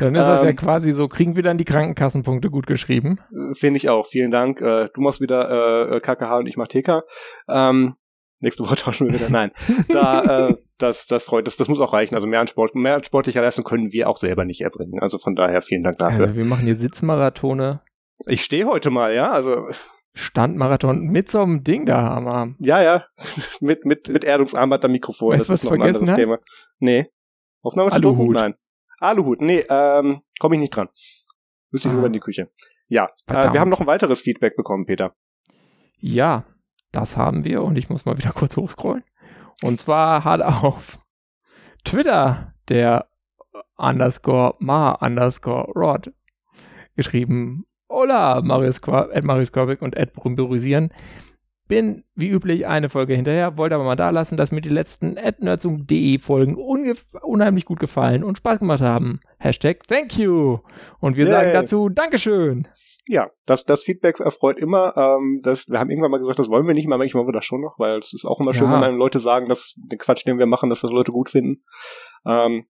Dann 0.01 0.15
ist 0.15 0.25
das 0.25 0.41
ähm, 0.41 0.49
ja 0.49 0.53
quasi 0.53 0.93
so, 0.93 1.07
kriegen 1.07 1.35
wir 1.35 1.43
dann 1.43 1.57
die 1.57 1.65
Krankenkassenpunkte 1.65 2.49
gut 2.49 2.65
geschrieben. 2.65 3.19
Finde 3.53 3.77
ich 3.77 3.89
auch. 3.89 4.07
Vielen 4.07 4.31
Dank. 4.31 4.59
Äh, 4.59 4.89
du 4.93 5.01
machst 5.01 5.21
wieder 5.21 5.91
äh, 5.91 5.99
KKH 5.99 6.39
und 6.39 6.47
ich 6.47 6.57
mach 6.57 6.67
TK. 6.67 7.03
Ähm, 7.47 7.95
nächste 8.39 8.63
Woche 8.63 8.75
tauschen 8.77 9.07
wir 9.07 9.13
wieder. 9.13 9.29
Nein. 9.29 9.51
da, 9.89 10.47
äh, 10.47 10.53
das, 10.79 11.05
das 11.05 11.23
freut, 11.23 11.45
das, 11.45 11.57
das 11.57 11.69
muss 11.69 11.79
auch 11.79 11.93
reichen. 11.93 12.15
Also 12.15 12.27
mehr 12.27 12.39
an 12.39 12.47
Sport, 12.47 12.75
mehr 12.75 12.95
an 12.95 13.03
sportlicher 13.03 13.41
Leistung 13.41 13.63
können 13.63 13.91
wir 13.91 14.09
auch 14.09 14.17
selber 14.17 14.43
nicht 14.43 14.61
erbringen. 14.61 14.99
Also 14.99 15.19
von 15.19 15.35
daher 15.35 15.61
vielen 15.61 15.83
Dank 15.83 15.99
dafür. 15.99 16.25
Also 16.25 16.35
wir 16.35 16.45
machen 16.45 16.65
hier 16.65 16.75
Sitzmarathone. 16.75 17.81
Ich 18.27 18.43
stehe 18.43 18.65
heute 18.65 18.89
mal, 18.89 19.13
ja. 19.13 19.31
Also 19.31 19.69
Standmarathon 20.13 21.07
mit 21.07 21.29
so 21.29 21.41
einem 21.41 21.63
Ding 21.63 21.85
da 21.85 22.15
am 22.15 22.27
Arm. 22.27 22.55
Ja, 22.59 22.81
ja. 22.81 23.05
mit, 23.61 23.85
mit, 23.85 24.09
mit 24.09 24.23
Erdungsarmband 24.23 24.83
am 24.85 24.91
Mikrofon. 24.91 25.33
Weißt, 25.33 25.49
das 25.49 25.63
ist 25.63 25.69
noch 25.69 25.71
ein 25.71 25.81
anderes 25.81 26.09
hast? 26.09 26.15
Thema. 26.15 26.39
Nee. 26.79 27.11
Aufnahme 27.61 27.91
Aluhut. 27.91 28.33
Nein. 28.33 28.55
Aluhut. 28.99 29.41
Nee, 29.41 29.63
ähm, 29.69 30.21
komme 30.39 30.55
ich 30.55 30.61
nicht 30.61 30.75
dran. 30.75 30.89
Müsste 31.71 31.89
ich 31.89 31.93
ah. 31.93 31.97
rüber 31.97 32.07
in 32.07 32.13
die 32.13 32.19
Küche. 32.19 32.51
Ja. 32.87 33.09
Äh, 33.27 33.53
wir 33.53 33.61
haben 33.61 33.69
noch 33.69 33.79
ein 33.79 33.87
weiteres 33.87 34.21
Feedback 34.21 34.55
bekommen, 34.57 34.85
Peter. 34.85 35.15
Ja, 35.97 36.45
das 36.91 37.15
haben 37.15 37.45
wir 37.45 37.63
und 37.63 37.77
ich 37.77 37.89
muss 37.89 38.05
mal 38.05 38.17
wieder 38.17 38.31
kurz 38.35 38.57
hochscrollen. 38.57 39.03
Und 39.63 39.77
zwar 39.77 40.23
hat 40.23 40.41
auf 40.41 40.99
Twitter 41.85 42.53
der 42.67 43.07
underscore 43.77 44.55
ma 44.59 44.91
underscore 44.93 45.71
rod 45.73 46.11
geschrieben, 46.95 47.65
Hola, 47.93 48.41
Marius, 48.41 48.79
Ed 49.11 49.25
Marius 49.25 49.51
Korbik 49.51 49.81
und 49.81 49.97
Ed 49.97 50.13
Brumberisieren. 50.13 50.93
Bin 51.67 52.05
wie 52.15 52.29
üblich 52.29 52.65
eine 52.65 52.89
Folge 52.89 53.15
hinterher, 53.15 53.57
wollte 53.57 53.75
aber 53.75 53.83
mal 53.83 53.97
da 53.97 54.11
lassen, 54.11 54.37
dass 54.37 54.53
mir 54.53 54.61
die 54.61 54.69
letzten 54.69 55.17
adnerdsum.de 55.17 56.19
Folgen 56.19 56.55
unheimlich 56.55 57.65
gut 57.65 57.81
gefallen 57.81 58.23
und 58.23 58.37
Spaß 58.37 58.59
gemacht 58.59 58.79
haben. 58.79 59.19
Hashtag 59.39 59.85
thank 59.85 60.17
you. 60.17 60.59
Und 61.01 61.17
wir 61.17 61.25
Yay. 61.25 61.33
sagen 61.33 61.53
dazu 61.53 61.89
Dankeschön. 61.89 62.65
Ja, 63.07 63.29
das, 63.45 63.65
das 63.65 63.83
Feedback 63.83 64.21
erfreut 64.21 64.57
immer. 64.57 64.95
Ähm, 64.95 65.41
das, 65.43 65.67
wir 65.67 65.77
haben 65.77 65.89
irgendwann 65.89 66.11
mal 66.11 66.19
gesagt, 66.19 66.39
das 66.39 66.49
wollen 66.49 66.67
wir 66.67 66.73
nicht, 66.73 66.87
mal 66.87 66.97
manchmal 66.97 67.25
wollen 67.25 67.33
wir 67.33 67.37
das 67.37 67.45
schon 67.45 67.59
noch, 67.59 67.77
weil 67.77 67.99
es 67.99 68.13
ist 68.13 68.23
auch 68.23 68.39
immer 68.39 68.53
schön, 68.53 68.69
ja. 68.69 68.77
wenn 68.77 68.83
einem 68.85 68.97
Leute 68.97 69.19
sagen, 69.19 69.49
dass 69.49 69.73
den 69.75 69.99
Quatsch, 69.99 70.25
den 70.25 70.39
wir 70.39 70.45
machen, 70.45 70.69
dass 70.69 70.79
das 70.79 70.91
Leute 70.91 71.11
gut 71.11 71.29
finden. 71.29 71.65
Ähm, 72.25 72.67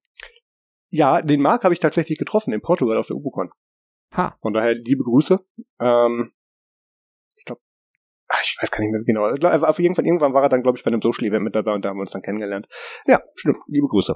ja, 0.89 1.21
den 1.21 1.41
Marc 1.41 1.63
habe 1.63 1.75
ich 1.75 1.79
tatsächlich 1.79 2.17
getroffen 2.17 2.53
in 2.53 2.61
Portugal 2.61 2.97
auf 2.97 3.05
der 3.05 3.17
Ubucon. 3.17 3.51
Ha. 4.11 4.37
Von 4.41 4.53
daher 4.53 4.75
liebe 4.75 5.03
Grüße. 5.03 5.39
Ähm, 5.79 6.31
ich 7.37 7.45
glaube, 7.45 7.61
ah, 8.27 8.37
ich 8.43 8.57
weiß 8.61 8.71
gar 8.71 8.81
nicht 8.81 8.91
mehr 8.91 8.99
so 8.99 9.05
genau. 9.05 9.23
Also 9.23 9.65
auf 9.65 9.79
jeden 9.79 9.95
Fall, 9.95 10.05
irgendwann 10.05 10.33
war 10.33 10.43
er 10.43 10.49
dann, 10.49 10.63
glaube 10.63 10.77
ich, 10.77 10.83
bei 10.83 10.89
einem 10.89 11.01
Social-Event 11.01 11.43
mit 11.43 11.55
dabei 11.55 11.73
und 11.73 11.85
da 11.85 11.89
haben 11.89 11.97
wir 11.97 12.01
uns 12.01 12.11
dann 12.11 12.21
kennengelernt. 12.21 12.67
Ja, 13.05 13.21
stimmt. 13.35 13.63
Liebe 13.67 13.87
Grüße. 13.87 14.15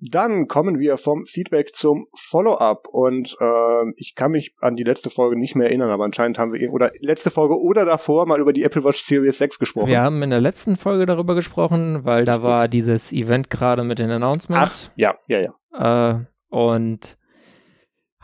Dann 0.00 0.46
kommen 0.46 0.78
wir 0.78 0.96
vom 0.96 1.24
Feedback 1.26 1.74
zum 1.74 2.06
Follow-up 2.14 2.86
und 2.88 3.36
äh, 3.40 3.92
ich 3.96 4.14
kann 4.14 4.30
mich 4.30 4.54
an 4.60 4.76
die 4.76 4.84
letzte 4.84 5.10
Folge 5.10 5.36
nicht 5.36 5.56
mehr 5.56 5.66
erinnern, 5.66 5.90
aber 5.90 6.04
anscheinend 6.04 6.38
haben 6.38 6.52
wir 6.52 6.72
oder 6.72 6.92
letzte 7.00 7.30
Folge 7.30 7.58
oder 7.58 7.84
davor 7.84 8.26
mal 8.26 8.38
über 8.40 8.52
die 8.52 8.62
Apple 8.62 8.84
Watch 8.84 9.02
Series 9.02 9.38
6 9.38 9.58
gesprochen. 9.58 9.88
Wir 9.88 10.00
haben 10.00 10.22
in 10.22 10.30
der 10.30 10.40
letzten 10.40 10.76
Folge 10.76 11.04
darüber 11.04 11.34
gesprochen, 11.34 12.04
weil 12.04 12.24
da 12.24 12.44
war 12.44 12.68
dieses 12.68 13.12
Event 13.12 13.50
gerade 13.50 13.82
mit 13.82 13.98
den 13.98 14.10
Announcements. 14.10 14.88
Ach, 14.88 14.92
ja, 14.94 15.18
ja, 15.26 15.40
ja. 15.40 16.10
Äh, 16.12 16.24
und 16.48 17.18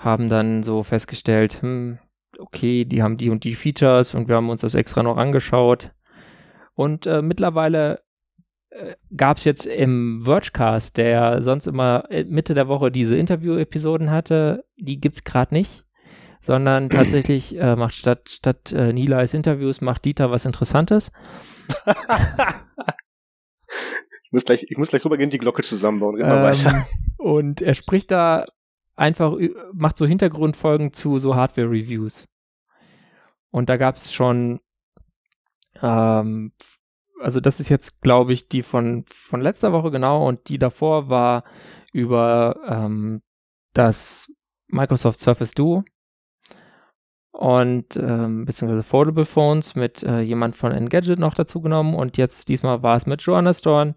haben 0.05 0.29
dann 0.29 0.63
so 0.63 0.83
festgestellt, 0.83 1.63
hm, 1.63 1.99
okay, 2.39 2.85
die 2.85 3.03
haben 3.03 3.17
die 3.17 3.31
und 3.31 3.45
die 3.45 3.55
Features 3.55 4.15
und 4.15 4.29
wir 4.29 4.37
haben 4.37 4.51
uns 4.51 4.61
das 4.61 4.75
extra 4.75 5.03
noch 5.03 5.17
angeschaut. 5.17 5.91
Und 6.75 7.07
äh, 7.07 7.23
mittlerweile 7.23 8.03
äh, 8.71 8.95
gab 9.17 9.39
es 9.39 9.45
jetzt 9.45 9.67
im 9.67 10.21
Vergecast, 10.23 10.97
der 10.97 11.41
sonst 11.43 11.67
immer 11.67 12.05
äh, 12.11 12.25
Mitte 12.25 12.55
der 12.55 12.69
Woche 12.69 12.91
diese 12.91 13.17
Interview-Episoden 13.17 14.11
hatte, 14.11 14.65
die 14.77 15.01
gibt 15.01 15.17
es 15.17 15.25
gerade 15.25 15.55
nicht, 15.55 15.85
sondern 16.41 16.89
tatsächlich 16.91 17.57
äh, 17.57 17.77
macht 17.77 17.95
statt, 17.95 18.29
statt 18.29 18.73
äh, 18.73 18.93
Nilais 18.93 19.33
Interviews, 19.33 19.81
macht 19.81 20.05
Dieter 20.05 20.31
was 20.31 20.45
Interessantes. 20.45 21.13
ich, 24.25 24.33
muss 24.33 24.45
gleich, 24.45 24.67
ich 24.69 24.77
muss 24.77 24.89
gleich 24.89 25.05
rübergehen, 25.05 25.31
die 25.31 25.39
Glocke 25.39 25.63
zusammenbauen. 25.63 26.21
Ähm, 26.21 26.29
weiter. 26.29 26.87
Und 27.19 27.63
er 27.63 27.75
spricht 27.75 28.11
da 28.11 28.45
einfach 28.97 29.37
macht 29.73 29.97
so 29.97 30.07
Hintergrundfolgen 30.07 30.93
zu 30.93 31.19
so 31.19 31.35
Hardware-Reviews. 31.35 32.27
Und 33.51 33.69
da 33.69 33.77
gab 33.77 33.97
es 33.97 34.13
schon, 34.13 34.61
ähm, 35.81 36.53
also 37.21 37.41
das 37.41 37.61
ist 37.61 37.69
jetzt, 37.69 38.01
glaube 38.01 38.33
ich, 38.33 38.49
die 38.49 38.63
von, 38.63 39.05
von 39.09 39.41
letzter 39.41 39.73
Woche 39.73 39.91
genau 39.91 40.27
und 40.27 40.49
die 40.49 40.59
davor 40.59 41.09
war 41.09 41.45
über 41.93 42.57
ähm, 42.69 43.23
das 43.73 44.33
Microsoft 44.69 45.21
Surface 45.21 45.53
Duo 45.53 45.85
und 47.31 47.97
ähm, 47.97 48.45
beziehungsweise 48.45 48.83
Foldable 48.83 49.25
Phones 49.25 49.75
mit 49.75 50.03
äh, 50.03 50.21
jemand 50.21 50.57
von 50.57 50.73
Engadget 50.73 51.19
noch 51.19 51.35
dazu 51.35 51.61
genommen 51.61 51.95
und 51.95 52.17
jetzt 52.17 52.49
diesmal 52.49 52.83
war 52.83 52.97
es 52.97 53.07
mit 53.07 53.23
Joanna 53.23 53.55
Storn 53.55 53.95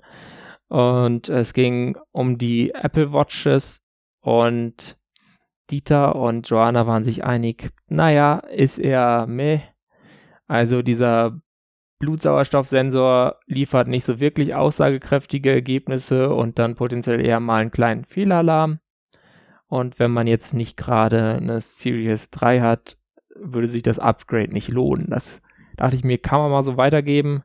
und 0.70 1.30
es 1.30 1.54
ging 1.54 1.98
um 2.12 2.38
die 2.38 2.72
Apple 2.72 3.14
Watches 3.14 3.87
und 4.28 4.98
Dieter 5.72 6.18
und 6.18 6.50
Joanna 6.50 6.86
waren 6.86 7.06
sich 7.06 7.24
einig, 7.24 7.72
naja, 7.88 8.40
ist 8.40 8.78
eher 8.78 9.26
meh. 9.26 9.62
Also 10.48 10.82
dieser 10.82 11.40
Blutsauerstoffsensor 12.00 13.40
liefert 13.46 13.88
nicht 13.88 14.04
so 14.04 14.20
wirklich 14.20 14.54
aussagekräftige 14.54 15.50
Ergebnisse 15.52 16.34
und 16.34 16.60
dann 16.60 16.76
potenziell 16.76 17.26
eher 17.26 17.40
mal 17.40 17.62
einen 17.62 17.72
kleinen 17.72 18.04
Fehlalarm. 18.04 18.80
Und 19.68 19.98
wenn 19.98 20.12
man 20.12 20.28
jetzt 20.28 20.54
nicht 20.54 20.76
gerade 20.76 21.36
eine 21.36 21.62
Series 21.62 22.30
3 22.30 22.60
hat, 22.60 22.98
würde 23.34 23.68
sich 23.68 23.82
das 23.82 23.98
Upgrade 23.98 24.52
nicht 24.52 24.68
lohnen. 24.68 25.08
Das, 25.10 25.42
dachte 25.78 25.96
ich 25.96 26.04
mir, 26.04 26.18
kann 26.18 26.42
man 26.42 26.52
mal 26.52 26.64
so 26.64 26.76
weitergeben. 26.76 27.44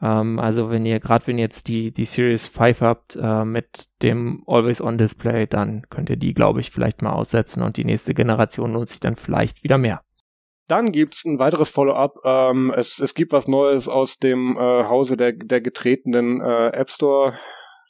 Ähm, 0.00 0.38
also 0.38 0.70
wenn 0.70 0.86
ihr, 0.86 1.00
gerade 1.00 1.26
wenn 1.26 1.38
ihr 1.38 1.44
jetzt 1.44 1.68
die, 1.68 1.92
die 1.92 2.04
Series 2.04 2.46
5 2.46 2.80
habt 2.80 3.16
äh, 3.20 3.44
mit 3.44 3.86
dem 4.02 4.42
Always-On-Display, 4.46 5.46
dann 5.46 5.82
könnt 5.90 6.10
ihr 6.10 6.16
die, 6.16 6.34
glaube 6.34 6.60
ich, 6.60 6.70
vielleicht 6.70 7.02
mal 7.02 7.12
aussetzen 7.12 7.62
und 7.62 7.76
die 7.76 7.84
nächste 7.84 8.14
Generation 8.14 8.72
lohnt 8.72 8.88
sich 8.88 9.00
dann 9.00 9.16
vielleicht 9.16 9.62
wieder 9.62 9.78
mehr. 9.78 10.02
Dann 10.68 10.92
gibt's 10.92 11.24
ein 11.24 11.38
weiteres 11.38 11.70
Follow-up. 11.70 12.16
Ähm, 12.24 12.72
es, 12.76 12.98
es 13.00 13.14
gibt 13.14 13.32
was 13.32 13.48
Neues 13.48 13.88
aus 13.88 14.18
dem 14.18 14.56
äh, 14.56 14.84
Hause 14.84 15.16
der, 15.16 15.32
der 15.32 15.62
getretenen 15.62 16.42
äh, 16.42 16.68
App 16.68 16.90
Store. 16.90 17.38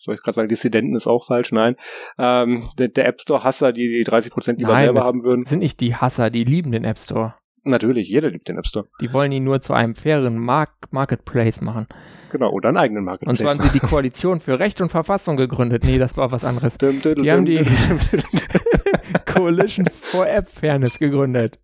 Soll 0.01 0.15
ich 0.15 0.23
gerade 0.23 0.37
sagen, 0.37 0.49
Dissidenten 0.49 0.95
ist 0.95 1.09
auch 1.09 1.27
falsch? 1.27 1.51
Nein. 1.51 1.75
Ähm, 2.19 2.63
der, 2.79 2.87
der 2.87 3.07
App 3.09 3.21
Store-Hasser, 3.21 3.73
die 3.73 3.89
die 3.89 4.09
30% 4.09 4.59
lieber 4.59 4.73
Nein, 4.73 4.85
selber 4.85 5.01
haben 5.01 5.25
würden. 5.25 5.45
sind 5.45 5.59
nicht 5.59 5.81
die 5.81 5.97
Hasser, 5.97 6.31
die 6.31 6.45
lieben 6.45 6.71
den 6.71 6.85
App 6.85 6.99
Store. 6.99 7.35
Natürlich, 7.71 8.09
jeder 8.09 8.31
liebt 8.31 8.49
den 8.49 8.59
App 8.59 8.67
Store. 8.67 8.89
Die 9.01 9.13
wollen 9.13 9.31
ihn 9.33 9.45
nur 9.45 9.61
zu 9.61 9.73
einem 9.75 9.95
fairen 9.95 10.39
Mark 10.39 10.71
Marketplace 10.91 11.61
machen. 11.61 11.87
Genau, 12.31 12.51
oder 12.51 12.69
einen 12.69 12.79
eigenen 12.79 13.01
Und 13.01 13.05
Marketplace. 13.07 13.39
zwar 13.39 13.51
haben 13.51 13.63
sie 13.63 13.79
die 13.79 13.79
Koalition 13.87 14.41
für 14.41 14.59
Recht 14.59 14.81
und 14.81 14.89
Verfassung 14.91 15.37
gegründet. 15.37 15.85
Nee, 15.85 15.99
das 15.99 16.17
war 16.17 16.31
was 16.33 16.45
anderes. 16.45 16.77
Die 16.79 17.31
haben 17.31 17.45
die. 17.45 17.65
Coalition 19.27 19.87
for 19.87 20.29
App 20.29 20.49
Fairness 20.51 20.99
gegründet. 20.99 21.61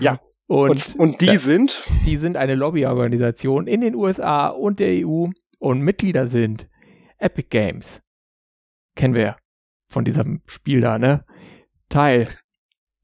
Ja. 0.00 0.20
Und, 0.48 0.70
Und, 0.70 0.96
und 0.98 1.20
die 1.20 1.26
da- 1.26 1.38
sind, 1.38 1.90
die 2.06 2.16
sind 2.16 2.36
eine 2.36 2.54
Lobbyorganisation 2.54 3.66
in 3.66 3.80
den 3.80 3.94
USA 3.96 4.46
und 4.48 4.78
der 4.78 5.04
EU 5.06 5.26
und 5.58 5.80
Mitglieder 5.80 6.26
sind 6.28 6.68
Epic 7.18 7.48
Games. 7.50 8.00
Kennen 8.94 9.14
wir 9.14 9.36
von 9.88 10.04
diesem 10.04 10.42
Spiel 10.46 10.80
da, 10.80 10.98
ne? 10.98 11.24
Teil, 11.88 12.28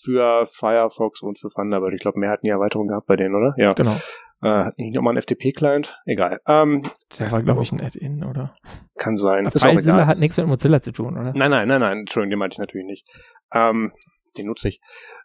für 0.04 0.44
Firefox 0.46 1.22
und 1.22 1.38
für 1.38 1.48
Thunderbird. 1.48 1.94
Ich 1.94 2.00
glaube, 2.00 2.18
mehr 2.18 2.30
hatten 2.30 2.44
die 2.44 2.50
Erweiterungen 2.50 2.88
gehabt 2.88 3.06
bei 3.06 3.16
denen, 3.16 3.34
oder? 3.34 3.54
Ja. 3.56 3.72
Genau. 3.72 3.96
Äh, 4.42 4.70
nicht 4.76 4.94
nochmal 4.94 5.14
ein 5.14 5.22
FTP-Client? 5.22 5.98
Egal. 6.04 6.40
Ähm, 6.46 6.82
Der 7.18 7.32
war, 7.32 7.42
glaube 7.42 7.62
ich, 7.62 7.72
ein 7.72 7.80
Add-in, 7.80 8.22
oder? 8.24 8.54
kann 8.98 9.16
sein. 9.16 9.50
FileZilla 9.50 9.96
egal. 9.96 10.06
hat 10.06 10.18
nichts 10.18 10.36
mit 10.36 10.46
Mozilla 10.46 10.82
zu 10.82 10.92
tun, 10.92 11.18
oder? 11.18 11.32
Nein, 11.34 11.50
nein, 11.50 11.68
nein, 11.68 11.80
nein. 11.80 11.98
Entschuldigung, 12.00 12.30
den 12.30 12.38
meinte 12.38 12.54
ich 12.54 12.58
natürlich 12.58 12.86
nicht. 12.86 13.06
Ähm, 13.54 13.92
den 14.36 14.46
nutze 14.46 14.68
ich. 14.68 14.80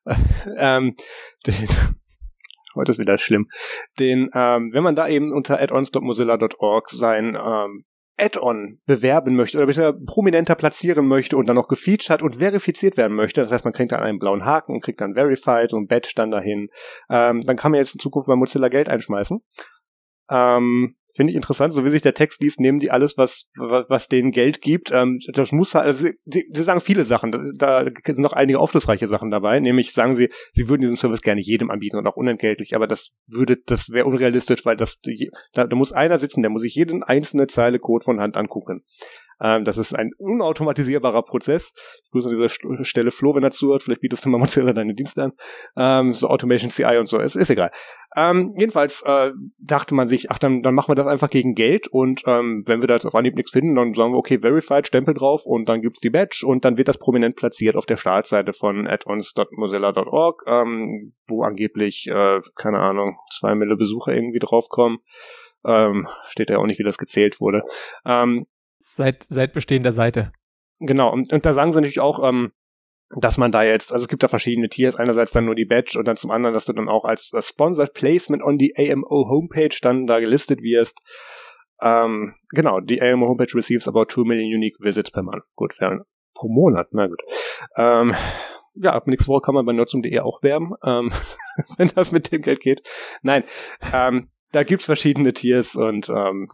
ähm, 0.58 0.96
den, 1.46 1.56
heute 2.76 2.92
ist 2.92 3.00
wieder 3.00 3.18
schlimm. 3.18 3.48
Den, 4.00 4.30
ähm, 4.34 4.70
wenn 4.74 4.84
man 4.84 4.96
da 4.96 5.08
eben 5.08 5.32
unter 5.32 5.60
addons.mozilla.org 5.60 6.90
sein 6.90 7.38
ähm, 7.40 7.86
Add-on 8.20 8.80
bewerben 8.86 9.36
möchte 9.36 9.58
oder 9.58 9.68
beziehungsweise 9.68 10.06
prominenter 10.06 10.56
platzieren 10.56 11.08
möchte 11.08 11.38
und 11.38 11.48
dann 11.48 11.56
noch 11.56 11.68
gefeatured 11.68 12.22
und 12.22 12.36
verifiziert 12.36 12.98
werden 12.98 13.16
möchte, 13.16 13.42
das 13.42 13.52
heißt, 13.52 13.64
man 13.64 13.74
kriegt 13.74 13.92
dann 13.92 14.02
einen 14.02 14.20
blauen 14.20 14.46
Haken 14.46 14.74
und 14.74 14.82
kriegt 14.82 15.02
dann 15.02 15.14
Verified 15.14 15.74
und 15.74 15.88
Badge 15.88 16.12
dann 16.16 16.32
dahin, 16.32 16.70
ähm, 17.10 17.42
dann 17.42 17.56
kann 17.56 17.72
man 17.72 17.80
jetzt 17.80 17.96
in 17.96 18.00
Zukunft 18.00 18.28
bei 18.28 18.36
Mozilla 18.36 18.68
Geld 18.68 18.90
einschmeißen. 18.90 19.40
Ähm, 20.30 20.96
Finde 21.20 21.32
ich 21.32 21.36
interessant, 21.36 21.74
so 21.74 21.84
wie 21.84 21.90
sich 21.90 22.02
der 22.02 22.14
Text 22.14 22.42
liest, 22.42 22.62
nehmen 22.62 22.80
die 22.80 22.92
alles, 22.92 23.18
was, 23.18 23.50
was, 23.58 23.84
was 23.90 24.08
denen 24.08 24.32
Geld 24.32 24.62
gibt. 24.62 24.90
Ähm, 24.94 25.20
das 25.34 25.52
muss 25.52 25.76
halt, 25.76 25.88
also 25.88 26.08
sie, 26.22 26.46
sie 26.50 26.64
sagen 26.64 26.80
viele 26.80 27.04
Sachen, 27.04 27.32
das, 27.32 27.52
da 27.58 27.84
sind 27.84 28.20
noch 28.20 28.32
einige 28.32 28.58
aufschlussreiche 28.58 29.06
Sachen 29.06 29.30
dabei, 29.30 29.60
nämlich 29.60 29.92
sagen 29.92 30.16
sie, 30.16 30.30
sie 30.54 30.70
würden 30.70 30.84
diesen 30.84 30.96
Service 30.96 31.22
gerne 31.22 31.42
jedem 31.42 31.72
anbieten 31.72 31.98
und 31.98 32.08
auch 32.08 32.16
unentgeltlich, 32.16 32.74
aber 32.74 32.88
das 32.88 33.12
würde, 33.28 33.58
das 33.66 33.90
wäre 33.90 34.06
unrealistisch, 34.06 34.66
weil 34.66 34.78
das, 34.78 35.02
da, 35.52 35.68
da 35.68 35.76
muss 35.76 35.92
einer 35.92 36.20
sitzen, 36.20 36.42
der 36.42 36.52
muss 36.52 36.62
sich 36.62 36.76
jede 36.76 36.98
einzelne 37.06 37.48
Zeile 37.48 37.80
Code 37.80 38.06
von 38.06 38.22
Hand 38.22 38.38
angucken. 38.38 38.86
Ähm, 39.42 39.64
das 39.64 39.78
ist 39.78 39.94
ein 39.94 40.12
unautomatisierbarer 40.18 41.24
Prozess. 41.24 41.74
Ich 42.04 42.12
grüße 42.12 42.30
an 42.30 42.36
dieser 42.36 42.48
St- 42.48 42.84
Stelle 42.86 43.12
Flo, 43.12 43.36
wenn 43.36 43.44
er 43.44 43.52
zuhört. 43.52 43.84
Vielleicht 43.84 44.02
bietest 44.02 44.26
du 44.26 44.30
mal 44.30 44.38
Mozilla 44.38 44.74
deine 44.74 44.94
Dienste 44.96 45.24
an. 45.24 45.32
Ähm, 45.78 46.14
so 46.14 46.28
Automation 46.28 46.70
CI 46.70 46.98
und 46.98 47.08
so. 47.08 47.20
Es 47.20 47.36
ist 47.36 47.50
egal. 47.50 47.72
Ähm, 48.16 48.54
jedenfalls 48.58 49.04
äh, 49.06 49.32
dachte 49.60 49.94
man 49.96 50.08
sich, 50.08 50.32
ach, 50.32 50.40
dann, 50.40 50.62
dann 50.64 50.74
machen 50.74 50.90
wir 50.90 50.96
das 50.96 51.08
einfach 51.08 51.30
gegen 51.30 51.54
Geld 51.56 51.88
und 51.88 52.24
ähm, 52.26 52.64
wenn 52.66 52.82
wir 52.82 52.88
da 52.88 52.96
jetzt 52.96 53.06
auf 53.06 53.16
Anhieb 53.16 53.36
nichts 53.36 53.52
finden, 53.52 53.76
dann 53.76 53.94
sagen 53.94 54.14
wir, 54.14 54.18
okay, 54.18 54.40
Verified, 54.42 54.88
Stempel 54.88 55.14
drauf 55.14 55.46
und 55.46 55.70
dann 55.70 55.82
gibt's 55.82 56.00
die 56.00 56.10
Badge 56.10 56.44
und 56.46 56.66
dann 56.66 56.78
wird 56.78 56.88
das 56.88 56.98
prominent 56.98 57.36
platziert 57.36 57.76
auf 57.76 57.86
der 57.86 57.98
Startseite 57.98 58.52
von 58.54 58.88
addons.mozilla.org, 58.88 60.44
ähm, 60.48 61.12
wo 61.28 61.44
angeblich, 61.44 62.08
äh, 62.08 62.40
keine 62.56 62.80
Ahnung, 62.80 63.18
zwei 63.32 63.56
Mille 63.56 63.76
Besucher 63.76 64.12
irgendwie 64.14 64.40
draufkommen. 64.40 65.00
Ähm, 65.66 66.08
steht 66.28 66.50
ja 66.50 66.58
auch 66.58 66.66
nicht, 66.66 66.80
wie 66.80 66.84
das 66.84 66.98
gezählt 66.98 67.42
wurde. 67.42 67.64
Ähm, 68.06 68.46
Seit, 68.80 69.24
seit 69.24 69.54
Bestehen 69.54 69.84
der 69.84 69.94
Seite. 69.94 70.32
Genau, 70.80 71.12
und, 71.12 71.32
und 71.32 71.46
da 71.46 71.54
sagen 71.54 71.74
sie 71.74 71.80
natürlich 71.80 72.00
auch, 72.00 72.24
ähm, 72.28 72.52
dass 73.18 73.38
man 73.38 73.52
da 73.52 73.64
jetzt, 73.64 73.92
also 73.92 74.04
es 74.04 74.08
gibt 74.08 74.24
da 74.24 74.28
verschiedene 74.28 74.70
Tiers, 74.70 74.96
einerseits 74.96 75.32
dann 75.32 75.46
nur 75.46 75.56
die 75.56 75.66
Badge 75.66 75.98
und 75.98 76.08
dann 76.08 76.16
zum 76.16 76.32
anderen, 76.32 76.54
dass 76.54 76.66
du 76.66 76.74
dann 76.74 76.90
auch 76.90 77.06
als 77.06 77.32
Sponsored 77.40 77.94
Placement 77.94 78.44
on 78.44 78.60
the 78.60 78.74
AMO 78.78 79.28
Homepage 79.30 79.76
dann 79.82 80.06
da 80.08 80.20
gelistet 80.20 80.62
wirst. 80.62 81.00
Ähm, 81.82 82.36
genau, 82.52 82.80
die 82.80 83.02
AMO 83.02 83.28
Homepage 83.28 83.54
receives 83.56 83.88
about 83.88 84.06
2 84.10 84.24
million 84.28 84.54
unique 84.54 84.80
visits 84.80 85.12
per 85.12 85.24
month. 85.24 85.46
Gut, 85.56 85.74
fair. 85.74 86.06
Pro 86.36 86.48
Monat, 86.48 86.88
na 86.92 87.08
gut. 87.08 87.22
Ähm, 87.76 88.14
ja, 88.76 88.94
ab 88.94 89.08
nächste 89.08 89.28
Woche 89.28 89.42
kann 89.42 89.56
man 89.56 89.66
bei 89.66 89.74
nutzung.de 89.74 90.20
auch 90.20 90.44
werben, 90.44 90.74
ähm, 90.86 91.12
wenn 91.78 91.90
das 91.96 92.12
mit 92.12 92.32
dem 92.32 92.42
Geld 92.42 92.62
geht. 92.62 92.88
Nein, 93.24 93.44
ähm, 93.94 94.28
da 94.52 94.64
gibt's 94.64 94.86
verschiedene 94.86 95.34
Tiers 95.34 95.76
und 95.76 96.10
ähm, 96.10 96.50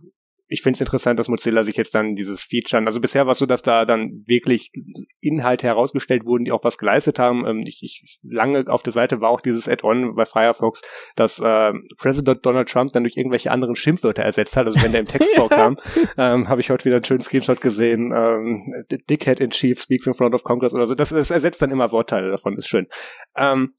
ich 0.48 0.62
finde 0.62 0.78
es 0.78 0.82
interessant, 0.82 1.18
dass 1.18 1.28
Mozilla 1.28 1.64
sich 1.64 1.76
jetzt 1.76 1.96
dann 1.96 2.16
dieses 2.16 2.44
Feature, 2.44 2.86
also 2.86 3.02
bisher 3.02 3.26
war 3.26 3.32
es 3.32 3.40
so, 3.40 3.46
dass 3.46 3.64
da 3.64 3.86
dann 3.86 4.24
wirklich 4.28 4.72
Inhalte 5.20 5.66
herausgestellt 5.66 6.26
wurden, 6.26 6.46
die 6.46 6.52
auch 6.52 6.64
was 6.64 6.78
geleistet 6.78 7.18
haben. 7.18 7.46
Ähm, 7.48 7.62
ich, 7.66 7.82
ich 7.82 8.20
lange 8.24 8.66
auf 8.68 8.84
der 8.84 8.94
Seite 8.94 9.22
war 9.22 9.30
auch 9.30 9.42
dieses 9.42 9.68
Add-on 9.68 10.16
bei 10.16 10.26
Firefox, 10.26 10.82
dass 11.16 11.40
äh, 11.40 11.74
Präsident 11.98 12.46
Donald 12.46 12.70
Trump 12.70 12.92
dann 12.94 13.04
durch 13.04 13.18
irgendwelche 13.18 13.52
anderen 13.52 13.76
Schimpfwörter 13.76 14.24
ersetzt 14.24 14.56
hat. 14.56 14.68
Also 14.68 14.82
wenn 14.84 14.92
der 14.92 15.02
im 15.02 15.08
Text 15.08 15.32
vorkam, 15.36 15.78
ähm, 16.18 16.48
habe 16.48 16.62
ich 16.62 16.70
heute 16.70 16.86
wieder 16.86 16.98
einen 16.98 17.06
schönen 17.06 17.22
Screenshot 17.22 17.62
gesehen. 17.62 18.14
Ähm, 18.16 18.72
Dickhead 19.10 19.40
in 19.40 19.50
Chief 19.50 19.80
speaks 19.80 20.06
in 20.06 20.14
front 20.14 20.36
of 20.36 20.44
Congress 20.44 20.76
oder 20.76 20.86
so. 20.86 20.94
Das, 20.94 21.10
das 21.10 21.32
ersetzt 21.32 21.62
dann 21.62 21.72
immer 21.72 21.92
Wortteile 21.92 22.30
davon, 22.30 22.56
ist 22.56 22.68
schön. 22.68 22.88
Ähm, 23.36 23.74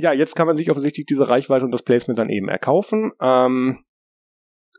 ja, 0.00 0.12
jetzt 0.12 0.34
kann 0.34 0.46
man 0.46 0.56
sich 0.56 0.70
offensichtlich 0.70 1.06
diese 1.06 1.28
Reichweite 1.28 1.64
und 1.64 1.72
das 1.72 1.82
Placement 1.82 2.18
dann 2.18 2.30
eben 2.30 2.48
erkaufen. 2.48 3.12
Ähm, 3.20 3.84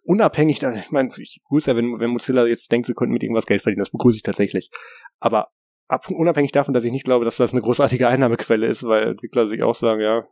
unabhängig, 0.10 0.64
ich 0.64 0.92
meine, 0.92 1.10
ich 1.18 1.40
begrüße 1.44 1.70
ja, 1.70 1.78
wenn, 1.78 2.00
wenn 2.00 2.10
Mozilla 2.10 2.48
jetzt 2.48 2.72
denkt, 2.72 2.88
sie 2.88 2.96
könnten 2.96 3.14
mit 3.14 3.22
irgendwas 3.22 3.46
Geld 3.46 3.62
verdienen, 3.62 3.82
das 3.82 3.92
begrüße 3.92 4.18
ich 4.18 4.24
tatsächlich. 4.24 4.72
Aber 5.20 5.50
ab, 5.88 6.10
unabhängig 6.10 6.52
davon, 6.52 6.74
dass 6.74 6.84
ich 6.84 6.92
nicht 6.92 7.06
glaube, 7.06 7.26
dass 7.26 7.38
das 7.38 7.54
eine 7.54 7.62
großartige 7.62 8.08
Einnahmequelle 8.08 8.66
ist, 8.66 8.82
weil 8.84 9.10
Entwickler 9.10 9.46
sich 9.46 9.62
auch 9.62 9.76
sagen, 9.76 10.02
ja, 10.02 10.24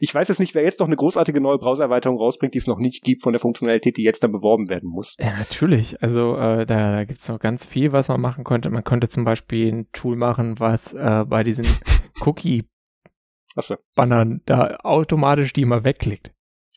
ich 0.00 0.12
weiß 0.12 0.26
jetzt 0.26 0.40
nicht, 0.40 0.56
wer 0.56 0.64
jetzt 0.64 0.80
noch 0.80 0.88
eine 0.88 0.96
großartige 0.96 1.40
neue 1.40 1.58
Browsererweiterung 1.58 2.18
rausbringt, 2.18 2.54
die 2.54 2.58
es 2.58 2.66
noch 2.66 2.80
nicht 2.80 3.04
gibt 3.04 3.22
von 3.22 3.32
der 3.32 3.38
Funktionalität, 3.38 3.96
die 3.96 4.02
jetzt 4.02 4.24
dann 4.24 4.32
beworben 4.32 4.68
werden 4.68 4.90
muss. 4.90 5.14
Ja, 5.20 5.38
natürlich. 5.38 6.02
Also 6.02 6.36
äh, 6.36 6.66
da, 6.66 6.96
da 6.96 7.04
gibt 7.04 7.20
es 7.20 7.28
noch 7.28 7.38
ganz 7.38 7.64
viel, 7.64 7.92
was 7.92 8.08
man 8.08 8.20
machen 8.20 8.42
könnte. 8.42 8.70
Man 8.70 8.82
könnte 8.82 9.06
zum 9.06 9.22
Beispiel 9.22 9.72
ein 9.72 9.86
Tool 9.92 10.16
machen, 10.16 10.58
was 10.58 10.94
äh, 10.94 11.24
bei 11.28 11.44
diesen 11.44 11.64
Cookie-Bannern 12.20 14.42
da 14.46 14.78
automatisch 14.82 15.52
die 15.52 15.62
immer 15.62 15.84
wegklickt. 15.84 16.32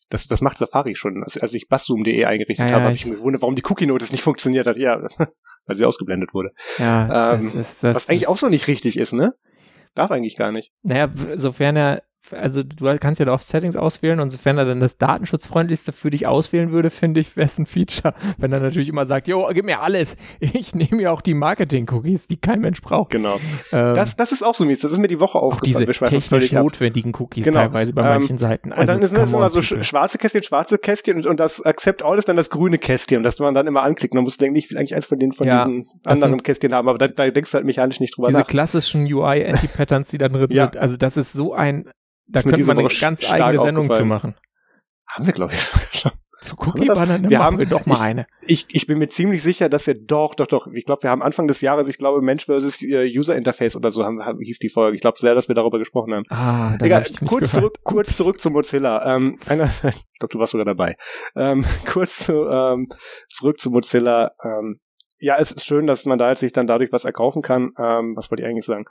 Das, 0.10 0.26
das 0.26 0.42
macht 0.42 0.58
Safari 0.58 0.96
schon. 0.96 1.24
Also, 1.24 1.40
als 1.40 1.54
ich 1.54 1.68
basszoom.de 1.68 2.26
eingerichtet 2.26 2.70
ja, 2.70 2.74
habe, 2.74 2.82
ja, 2.82 2.86
habe 2.86 2.96
ich 2.96 3.06
mich 3.06 3.16
gewundert, 3.16 3.42
warum 3.42 3.56
die 3.56 3.64
Cookie-Notice 3.64 4.12
nicht 4.12 4.24
funktioniert 4.24 4.68
hat. 4.68 4.78
Ja, 4.78 5.08
weil 5.66 5.76
sie 5.76 5.86
ausgeblendet 5.86 6.34
wurde. 6.34 6.52
Ja, 6.78 7.34
ähm, 7.34 7.44
das 7.44 7.54
ist, 7.54 7.84
das 7.84 7.96
was 7.96 8.10
eigentlich 8.10 8.28
auch 8.28 8.38
so 8.38 8.50
nicht 8.50 8.68
richtig 8.68 8.98
ist, 8.98 9.14
ne? 9.14 9.36
Darf 9.96 10.12
eigentlich 10.12 10.36
gar 10.36 10.52
nicht. 10.52 10.72
Naja, 10.84 11.10
sofern 11.36 11.76
er 11.76 12.04
also 12.32 12.64
du 12.64 12.98
kannst 13.00 13.20
ja 13.20 13.26
da 13.26 13.34
oft 13.34 13.48
Settings 13.48 13.76
auswählen 13.76 14.20
und 14.20 14.30
sofern 14.30 14.58
er 14.58 14.66
dann 14.66 14.80
das 14.80 14.98
datenschutzfreundlichste 14.98 15.92
für 15.92 16.10
dich 16.10 16.28
auswählen 16.28 16.72
würde, 16.72 16.90
finde 17.00 17.20
ich, 17.20 17.36
wäre 17.36 17.48
es 17.48 17.58
ein 17.58 17.66
Feature. 17.66 18.14
Wenn 18.38 18.52
er 18.52 18.60
natürlich 18.60 18.90
immer 18.90 19.06
sagt, 19.06 19.28
jo, 19.28 19.48
gib 19.54 19.66
mir 19.66 19.82
alles. 19.82 20.16
Ich 20.40 20.76
nehme 20.76 21.02
ja 21.02 21.12
auch 21.12 21.22
die 21.22 21.34
Marketing-Cookies, 21.34 22.28
die 22.28 22.38
kein 22.38 22.60
Mensch 22.60 22.82
braucht. 22.82 23.12
Genau. 23.12 23.40
Ähm, 23.72 23.94
das, 23.94 24.16
das 24.16 24.32
ist 24.32 24.44
auch 24.44 24.56
so 24.56 24.66
mies. 24.66 24.80
Das 24.80 24.92
ist 24.92 24.98
mir 24.98 25.08
die 25.08 25.20
Woche 25.20 25.40
aufgefallen. 25.40 25.86
Diese 25.86 26.06
technisch 26.06 26.52
notwendigen 26.52 27.14
Cookies 27.18 27.46
genau. 27.46 27.60
teilweise 27.60 27.94
bei 27.94 28.02
ähm, 28.02 28.20
manchen 28.20 28.38
Seiten. 28.38 28.72
Also, 28.72 28.82
und 28.82 28.88
dann 28.88 29.02
also, 29.02 29.16
ist 29.16 29.22
es 29.24 29.34
immer 29.34 29.50
so 29.50 29.62
sch 29.62 29.84
schwarze 29.84 30.18
Kästchen, 30.18 30.44
schwarze 30.44 30.78
Kästchen 30.78 31.18
und, 31.18 31.26
und 31.26 31.40
das 31.40 31.62
Accept 31.66 32.04
All 32.04 32.18
ist 32.18 32.28
dann 32.28 32.36
das 32.36 32.50
grüne 32.50 32.78
Kästchen, 32.78 33.24
das 33.24 33.40
man 33.40 33.54
dann 33.54 33.68
immer 33.68 33.84
anklickt. 33.84 34.14
Man 34.14 34.24
muss 34.24 34.38
denken, 34.38 34.56
ich 34.56 34.70
will 34.70 34.78
eigentlich 34.78 34.96
eins 34.96 35.06
von 35.06 35.20
den 35.20 35.32
von 35.32 35.48
ja, 35.48 35.66
diesen 35.66 35.88
anderen 36.04 36.44
Kästchen 36.44 36.74
haben, 36.74 36.88
aber 36.90 36.98
da, 36.98 37.08
da, 37.08 37.30
denkst 37.30 37.52
du 37.52 37.56
halt 37.56 37.66
mechanisch 37.66 38.00
nicht 38.00 38.18
drüber 38.18 38.28
diese 38.28 38.40
nach. 38.40 38.48
Diese 38.48 38.52
klassischen 38.52 39.12
UI-Anti-Patterns, 39.12 40.10
die 40.10 40.18
dann 40.18 40.34
drin 40.34 40.48
ja. 40.50 40.66
sind, 40.66 40.78
also 40.78 40.98
das 40.98 41.18
ist 41.18 41.34
so 41.34 41.54
ein 41.54 41.90
da 42.32 42.42
könnte 42.42 42.64
man 42.64 42.80
eine 42.80 42.88
ganz 42.88 43.30
eigene 43.30 43.64
Sendung 43.64 43.92
zu 43.92 44.06
machen. 44.06 44.36
Haben 45.08 45.26
wir, 45.26 45.34
glaube 45.34 45.54
ich, 45.54 45.60
schon. 45.92 46.12
Zu 46.42 46.56
Cookie-Bannern 46.56 47.30
wir 47.30 47.40
haben 47.40 47.58
wir 47.58 47.66
doch 47.66 47.86
mal 47.86 47.96
ich, 47.96 48.02
eine. 48.02 48.26
Ich, 48.44 48.66
ich 48.70 48.88
bin 48.88 48.98
mir 48.98 49.10
ziemlich 49.10 49.44
sicher, 49.44 49.68
dass 49.68 49.88
wir 49.88 49.96
doch, 49.96 50.36
doch, 50.36 50.48
doch. 50.48 50.68
Ich 50.74 50.86
glaube, 50.86 51.04
wir 51.04 51.10
haben 51.10 51.22
Anfang 51.22 51.48
des 51.48 51.60
Jahres, 51.60 51.90
ich 51.90 51.98
glaube, 51.98 52.22
Mensch 52.22 52.46
versus 52.46 52.82
äh, 52.82 53.12
User 53.14 53.36
Interface 53.36 53.76
oder 53.76 53.92
so 53.92 54.06
haben, 54.06 54.24
haben, 54.24 54.40
hieß 54.40 54.60
die 54.60 54.70
Folge. 54.70 54.96
Ich 54.96 55.02
glaube 55.02 55.20
sehr, 55.20 55.36
dass 55.36 55.50
wir 55.50 55.56
darüber 55.56 55.80
gesprochen 55.80 56.14
haben. 56.14 56.24
Ah, 56.30 56.78
Egal, 56.82 57.06
kurz 57.26 57.52
zurück, 57.52 57.80
kurz 57.84 58.16
zurück 58.16 58.40
zu 58.40 58.52
Mozilla. 58.52 59.16
Ähm, 59.16 59.38
einer, 59.48 59.66
ich 59.84 60.20
glaube, 60.20 60.32
du 60.32 60.40
warst 60.40 60.54
sogar 60.54 60.66
dabei. 60.66 60.96
Ähm, 61.36 61.66
kurz 61.86 62.26
zu, 62.26 62.48
ähm, 62.48 62.88
zurück 63.30 63.60
zu 63.60 63.70
Mozilla. 63.72 64.32
Ähm, 64.42 64.80
ja, 65.20 65.38
es 65.38 65.52
ist 65.52 65.66
schön, 65.66 65.88
dass 65.88 66.06
man 66.06 66.20
da 66.20 66.30
jetzt 66.30 66.40
sich 66.40 66.54
dann 66.54 66.68
dadurch 66.68 66.94
was 66.94 67.04
erkaufen 67.04 67.42
kann. 67.42 67.74
Ähm, 67.78 68.16
was 68.16 68.32
wollte 68.32 68.44
ich 68.44 68.48
eigentlich 68.48 68.66
sagen? 68.66 68.86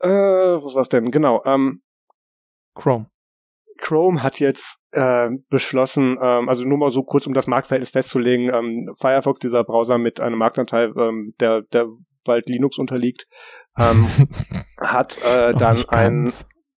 Äh, 0.00 0.08
was 0.08 0.74
war's 0.74 0.88
denn? 0.88 1.10
Genau. 1.10 1.42
Ähm, 1.44 1.82
Chrome. 2.74 3.06
Chrome 3.78 4.22
hat 4.22 4.40
jetzt 4.40 4.78
äh, 4.92 5.28
beschlossen, 5.48 6.16
ähm, 6.20 6.48
also 6.48 6.64
nur 6.64 6.78
mal 6.78 6.90
so 6.90 7.02
kurz, 7.02 7.26
um 7.26 7.34
das 7.34 7.46
Marktverhältnis 7.46 7.90
festzulegen, 7.90 8.52
ähm, 8.54 8.94
Firefox, 8.98 9.40
dieser 9.40 9.64
Browser 9.64 9.98
mit 9.98 10.20
einem 10.20 10.38
Marktanteil, 10.38 10.92
ähm, 10.96 11.34
der, 11.40 11.62
der 11.62 11.86
bald 12.24 12.48
Linux 12.48 12.78
unterliegt, 12.78 13.26
ähm, 13.78 14.06
hat 14.80 15.18
äh, 15.24 15.54
dann 15.54 15.84
ein 15.88 16.32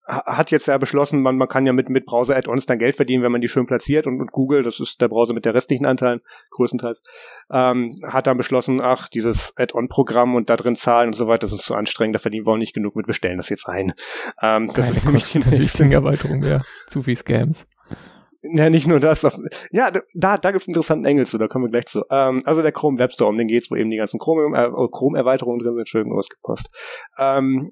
hat 0.07 0.51
jetzt 0.51 0.67
ja 0.67 0.77
beschlossen, 0.77 1.21
man, 1.21 1.37
man 1.37 1.47
kann 1.47 1.65
ja 1.65 1.73
mit, 1.73 1.89
mit 1.89 2.05
Browser-Add-ons 2.05 2.65
dann 2.65 2.79
Geld 2.79 2.95
verdienen, 2.95 3.23
wenn 3.23 3.31
man 3.31 3.41
die 3.41 3.49
schön 3.49 3.65
platziert 3.65 4.07
und, 4.07 4.21
und 4.21 4.31
Google, 4.31 4.63
das 4.63 4.79
ist 4.79 5.01
der 5.01 5.09
Browser 5.09 5.33
mit 5.33 5.45
der 5.45 5.53
restlichen 5.53 5.85
Anteilen, 5.85 6.21
größtenteils, 6.51 7.03
ähm, 7.51 7.93
hat 8.03 8.27
dann 8.27 8.37
beschlossen, 8.37 8.79
ach, 8.81 9.09
dieses 9.09 9.53
Add-on-Programm 9.57 10.35
und 10.35 10.49
da 10.49 10.55
drin 10.55 10.75
zahlen 10.75 11.09
und 11.09 11.13
so 11.13 11.27
weiter, 11.27 11.41
das 11.41 11.53
ist 11.53 11.65
zu 11.65 11.75
anstrengend, 11.75 12.15
da 12.15 12.19
verdienen 12.19 12.45
wir 12.45 12.53
auch 12.53 12.57
nicht 12.57 12.73
genug 12.73 12.95
mit, 12.95 13.07
wir 13.07 13.13
stellen 13.13 13.37
das 13.37 13.49
jetzt 13.49 13.67
ein. 13.67 13.93
Ähm, 14.41 14.71
das 14.73 14.91
ist 14.91 15.05
nämlich 15.05 15.31
die 15.31 15.39
nächste 15.39 15.83
Erweiterung 15.91 16.39
mehr. 16.39 16.63
Zu 16.87 17.01
viel 17.01 17.15
Scams. 17.15 17.65
Ja, 18.43 18.69
nicht 18.69 18.87
nur 18.87 18.99
das. 18.99 19.23
Ja, 19.71 19.91
da, 20.13 20.37
da 20.37 20.51
gibt's 20.51 20.67
einen 20.67 20.73
interessanten 20.73 21.05
Engel 21.05 21.25
zu, 21.25 21.37
da 21.37 21.47
kommen 21.47 21.65
wir 21.65 21.71
gleich 21.71 21.87
zu. 21.87 22.03
Ähm, 22.09 22.41
also 22.45 22.61
der 22.61 22.71
Chrome 22.71 22.99
Web 22.99 23.11
Store, 23.11 23.29
um 23.29 23.37
den 23.37 23.47
geht's, 23.47 23.71
wo 23.71 23.75
eben 23.75 23.89
die 23.89 23.97
ganzen 23.97 24.19
Chrome-Erweiterungen 24.19 25.59
Chrome 25.59 25.63
drin 25.63 25.75
sind, 25.75 25.89
schön 25.89 26.11
ausgepost. 26.11 26.69
Ähm, 27.17 27.71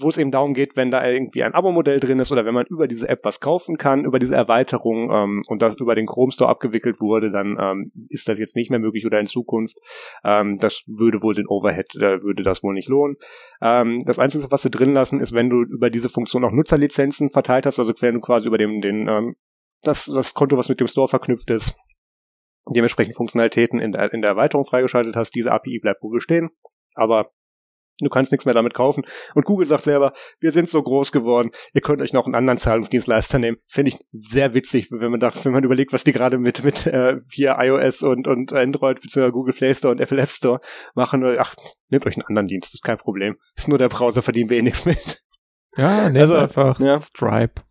wo 0.00 0.08
es 0.08 0.18
eben 0.18 0.30
darum 0.30 0.54
geht, 0.54 0.76
wenn 0.76 0.90
da 0.90 1.06
irgendwie 1.06 1.42
ein 1.42 1.54
Abo-Modell 1.54 2.00
drin 2.00 2.18
ist 2.18 2.32
oder 2.32 2.44
wenn 2.44 2.54
man 2.54 2.66
über 2.68 2.86
diese 2.86 3.08
App 3.08 3.20
was 3.24 3.40
kaufen 3.40 3.76
kann, 3.76 4.04
über 4.04 4.18
diese 4.18 4.34
Erweiterung 4.34 5.10
ähm, 5.10 5.42
und 5.48 5.62
das 5.62 5.76
über 5.76 5.94
den 5.94 6.06
Chrome 6.06 6.32
Store 6.32 6.50
abgewickelt 6.50 7.00
wurde, 7.00 7.30
dann 7.30 7.56
ähm, 7.60 7.92
ist 8.08 8.28
das 8.28 8.38
jetzt 8.38 8.56
nicht 8.56 8.70
mehr 8.70 8.80
möglich 8.80 9.06
oder 9.06 9.18
in 9.18 9.26
Zukunft. 9.26 9.76
Ähm, 10.24 10.56
das 10.58 10.84
würde 10.86 11.22
wohl 11.22 11.34
den 11.34 11.46
Overhead, 11.46 11.86
da 11.94 12.22
würde 12.22 12.42
das 12.42 12.62
wohl 12.62 12.74
nicht 12.74 12.88
lohnen. 12.88 13.16
Ähm, 13.62 13.98
das 14.04 14.18
Einzige, 14.18 14.46
was 14.50 14.62
sie 14.62 14.70
drin 14.70 14.92
lassen, 14.92 15.20
ist, 15.20 15.32
wenn 15.32 15.50
du 15.50 15.62
über 15.62 15.90
diese 15.90 16.08
Funktion 16.08 16.44
auch 16.44 16.52
Nutzerlizenzen 16.52 17.30
verteilt 17.30 17.66
hast, 17.66 17.78
also 17.78 17.92
wenn 18.00 18.14
du 18.14 18.20
quasi 18.20 18.46
über 18.46 18.58
den, 18.58 18.80
den 18.80 19.08
ähm, 19.08 19.36
das, 19.82 20.06
das 20.06 20.34
Konto, 20.34 20.56
was 20.56 20.68
mit 20.68 20.80
dem 20.80 20.86
Store 20.86 21.08
verknüpft 21.08 21.50
ist, 21.50 21.76
dementsprechend 22.74 23.14
Funktionalitäten 23.14 23.78
in 23.78 23.92
der, 23.92 24.12
in 24.12 24.22
der 24.22 24.32
Erweiterung 24.32 24.64
freigeschaltet 24.64 25.16
hast, 25.16 25.34
diese 25.34 25.52
API 25.52 25.78
bleibt 25.80 26.02
wohl 26.02 26.14
bestehen. 26.14 26.50
Aber 26.94 27.30
Du 28.00 28.10
kannst 28.10 28.30
nichts 28.30 28.44
mehr 28.44 28.54
damit 28.54 28.74
kaufen. 28.74 29.04
Und 29.34 29.44
Google 29.46 29.66
sagt 29.66 29.84
selber, 29.84 30.12
wir 30.40 30.52
sind 30.52 30.68
so 30.68 30.82
groß 30.82 31.12
geworden, 31.12 31.50
ihr 31.72 31.80
könnt 31.80 32.02
euch 32.02 32.12
noch 32.12 32.26
einen 32.26 32.34
anderen 32.34 32.58
Zahlungsdienstleister 32.58 33.38
nehmen. 33.38 33.56
Finde 33.68 33.90
ich 33.90 33.98
sehr 34.12 34.52
witzig, 34.52 34.88
wenn 34.90 35.10
man 35.10 35.20
da, 35.20 35.32
wenn 35.44 35.52
man 35.52 35.64
überlegt, 35.64 35.92
was 35.92 36.04
die 36.04 36.12
gerade 36.12 36.38
mit, 36.38 36.62
mit 36.62 36.86
äh, 36.86 37.16
hier 37.32 37.56
iOS 37.58 38.02
und, 38.02 38.28
und 38.28 38.52
Android 38.52 39.00
bzw. 39.00 39.30
Google 39.30 39.54
Play 39.54 39.74
Store 39.74 39.92
und 39.92 40.00
Apple 40.00 40.20
App 40.20 40.30
Store 40.30 40.60
machen. 40.94 41.24
Ach, 41.38 41.54
nehmt 41.88 42.06
euch 42.06 42.16
einen 42.16 42.26
anderen 42.26 42.48
Dienst, 42.48 42.74
ist 42.74 42.82
kein 42.82 42.98
Problem. 42.98 43.36
Ist 43.54 43.68
nur 43.68 43.78
der 43.78 43.88
Browser, 43.88 44.22
verdienen 44.22 44.50
wir 44.50 44.58
eh 44.58 44.62
nichts 44.62 44.84
mit. 44.84 45.26
Ja, 45.76 46.08
nehmt 46.08 46.22
also, 46.22 46.36
einfach 46.36 46.80
ja. 46.80 46.98
Stripe. 46.98 47.62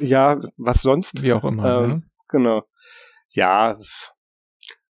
ja, 0.00 0.40
was 0.56 0.82
sonst? 0.82 1.22
Wie 1.22 1.32
auch 1.32 1.44
immer. 1.44 1.82
Ähm, 1.82 1.88
ne? 1.88 2.02
Genau. 2.28 2.62
Ja, 3.32 3.78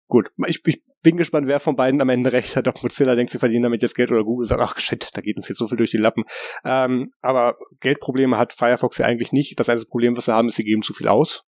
gut. 0.08 0.30
Ich, 0.48 0.62
ich 0.66 0.84
bin 1.06 1.18
gespannt, 1.18 1.46
wer 1.46 1.60
von 1.60 1.76
beiden 1.76 2.02
am 2.02 2.10
Ende 2.10 2.32
recht 2.32 2.56
hat. 2.56 2.68
Ob 2.68 2.82
Mozilla 2.82 3.16
denkt, 3.16 3.32
sie 3.32 3.38
verdienen 3.38 3.64
damit 3.64 3.84
jetzt 3.84 3.94
Geld 3.94 4.12
oder 4.12 4.24
Google 4.24 4.48
sagt, 4.48 4.60
ach 4.60 4.78
shit, 4.80 5.12
da 5.14 5.22
geht 5.22 5.38
uns 5.38 5.48
jetzt 5.48 5.60
so 5.60 5.68
viel 5.68 5.78
durch 5.78 5.92
die 5.92 5.98
Lappen. 5.98 6.24
Ähm, 6.66 7.12
aber 7.22 7.56
Geldprobleme 7.80 8.38
hat 8.38 8.54
Firefox 8.54 8.98
ja 8.98 9.06
eigentlich 9.06 9.32
nicht. 9.32 9.60
Das 9.60 9.70
einzige 9.70 9.88
Problem, 9.88 10.18
was 10.18 10.26
sie 10.26 10.34
haben, 10.34 10.48
ist, 10.48 10.56
sie 10.56 10.64
geben 10.64 10.82
zu 10.82 10.94
viel 10.94 11.08
aus. 11.08 11.44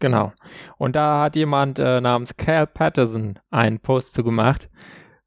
Genau. 0.00 0.32
Und 0.78 0.96
da 0.96 1.20
hat 1.20 1.36
jemand 1.36 1.78
äh, 1.78 2.00
namens 2.00 2.38
Cal 2.38 2.66
Patterson 2.66 3.38
einen 3.50 3.80
Post 3.80 4.14
zu 4.14 4.24
gemacht. 4.24 4.70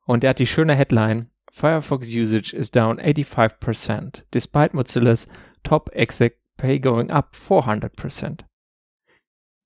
Und 0.06 0.24
der 0.24 0.32
hat 0.32 0.39
die 0.39 0.48
schöne 0.48 0.76
Headline. 0.76 1.30
Firefox 1.52 2.08
usage 2.08 2.54
is 2.54 2.71
down 2.71 3.00
85%, 3.00 4.24
despite 4.32 4.76
Mozilla's 4.76 5.28
top 5.63 5.89
exec 5.93 6.39
pay 6.58 6.80
going 6.80 7.12
up 7.12 7.34
400%. 7.36 8.41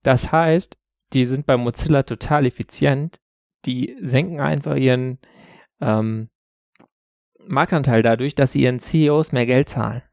Das 0.03 0.31
heißt, 0.31 0.77
die 1.13 1.25
sind 1.25 1.45
bei 1.45 1.57
Mozilla 1.57 2.03
total 2.03 2.45
effizient, 2.45 3.19
die 3.65 3.97
senken 4.01 4.39
einfach 4.39 4.75
ihren 4.75 5.19
ähm, 5.81 6.29
Marktanteil 7.45 8.01
dadurch, 8.01 8.35
dass 8.35 8.51
sie 8.51 8.61
ihren 8.61 8.79
CEOs 8.79 9.31
mehr 9.31 9.45
Geld 9.45 9.69
zahlen. 9.69 10.03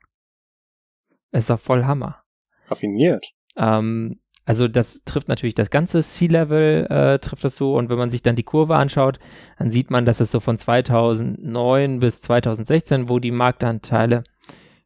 Das 1.30 1.44
ist 1.44 1.50
doch 1.50 1.60
voll 1.60 1.84
Hammer. 1.84 2.22
Raffiniert. 2.68 3.26
Ähm, 3.56 4.20
also 4.44 4.68
das 4.68 5.02
trifft 5.04 5.28
natürlich 5.28 5.56
das 5.56 5.70
ganze 5.70 6.02
C-Level, 6.02 6.86
äh, 6.88 7.18
trifft 7.18 7.44
das 7.44 7.56
so. 7.56 7.76
Und 7.76 7.90
wenn 7.90 7.98
man 7.98 8.12
sich 8.12 8.22
dann 8.22 8.36
die 8.36 8.44
Kurve 8.44 8.76
anschaut, 8.76 9.18
dann 9.58 9.72
sieht 9.72 9.90
man, 9.90 10.06
dass 10.06 10.20
es 10.20 10.30
so 10.30 10.38
von 10.38 10.56
2009 10.56 11.98
bis 11.98 12.22
2016, 12.22 13.08
wo 13.08 13.18
die 13.18 13.32
Marktanteile 13.32 14.22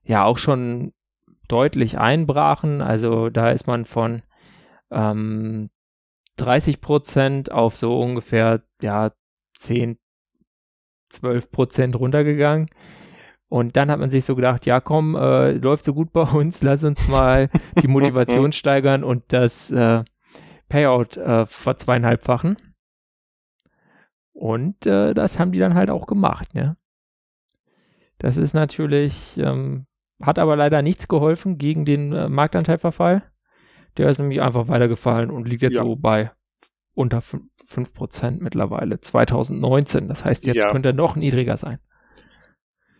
ja 0.02 0.24
auch 0.24 0.38
schon 0.38 0.92
deutlich 1.46 1.98
einbrachen. 1.98 2.80
Also 2.80 3.28
da 3.28 3.50
ist 3.50 3.66
man 3.66 3.84
von 3.84 4.22
ähm, 4.90 5.68
30 6.40 6.80
Prozent 6.80 7.52
auf 7.52 7.76
so 7.76 8.00
ungefähr, 8.00 8.62
ja, 8.80 9.12
10, 9.58 9.98
12 11.10 11.50
Prozent 11.50 11.96
runtergegangen. 11.96 12.70
Und 13.48 13.76
dann 13.76 13.90
hat 13.90 13.98
man 13.98 14.10
sich 14.10 14.24
so 14.24 14.36
gedacht, 14.36 14.64
ja 14.64 14.80
komm, 14.80 15.16
äh, 15.16 15.52
läuft 15.52 15.84
so 15.84 15.92
gut 15.92 16.12
bei 16.12 16.22
uns, 16.22 16.62
lass 16.62 16.84
uns 16.84 17.08
mal 17.08 17.50
die 17.82 17.88
Motivation 17.88 18.52
steigern 18.52 19.04
und 19.04 19.24
das 19.28 19.70
äh, 19.70 20.04
Payout 20.68 21.16
äh, 21.16 21.46
verzweieinhalbfachen. 21.46 22.56
Und 24.32 24.86
äh, 24.86 25.12
das 25.14 25.38
haben 25.38 25.52
die 25.52 25.58
dann 25.58 25.74
halt 25.74 25.90
auch 25.90 26.06
gemacht, 26.06 26.54
ne? 26.54 26.76
Das 28.18 28.36
ist 28.36 28.54
natürlich, 28.54 29.36
ähm, 29.38 29.86
hat 30.22 30.38
aber 30.38 30.54
leider 30.54 30.82
nichts 30.82 31.08
geholfen 31.08 31.58
gegen 31.58 31.84
den 31.84 32.12
äh, 32.12 32.28
Marktanteilverfall. 32.28 33.29
Der 33.96 34.08
ist 34.08 34.18
nämlich 34.18 34.40
einfach 34.40 34.68
weitergefallen 34.68 35.30
und 35.30 35.48
liegt 35.48 35.62
jetzt 35.62 35.76
ja. 35.76 35.84
so 35.84 35.96
bei 35.96 36.30
unter 36.94 37.18
5% 37.20 38.38
mittlerweile, 38.40 39.00
2019. 39.00 40.08
Das 40.08 40.24
heißt, 40.24 40.44
jetzt 40.44 40.56
ja. 40.56 40.70
könnte 40.70 40.90
er 40.90 40.94
noch 40.94 41.16
niedriger 41.16 41.56
sein. 41.56 41.78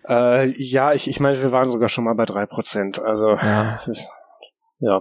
Äh, 0.09 0.51
ja, 0.57 0.93
ich, 0.93 1.09
ich 1.09 1.21
meine, 1.21 1.41
wir 1.43 1.53
waren 1.53 1.69
sogar 1.69 1.89
schon 1.89 2.05
mal 2.05 2.15
bei 2.15 2.25
3%. 2.25 3.01
Also, 3.01 3.31
ja. 3.31 3.81
ja. 4.79 5.01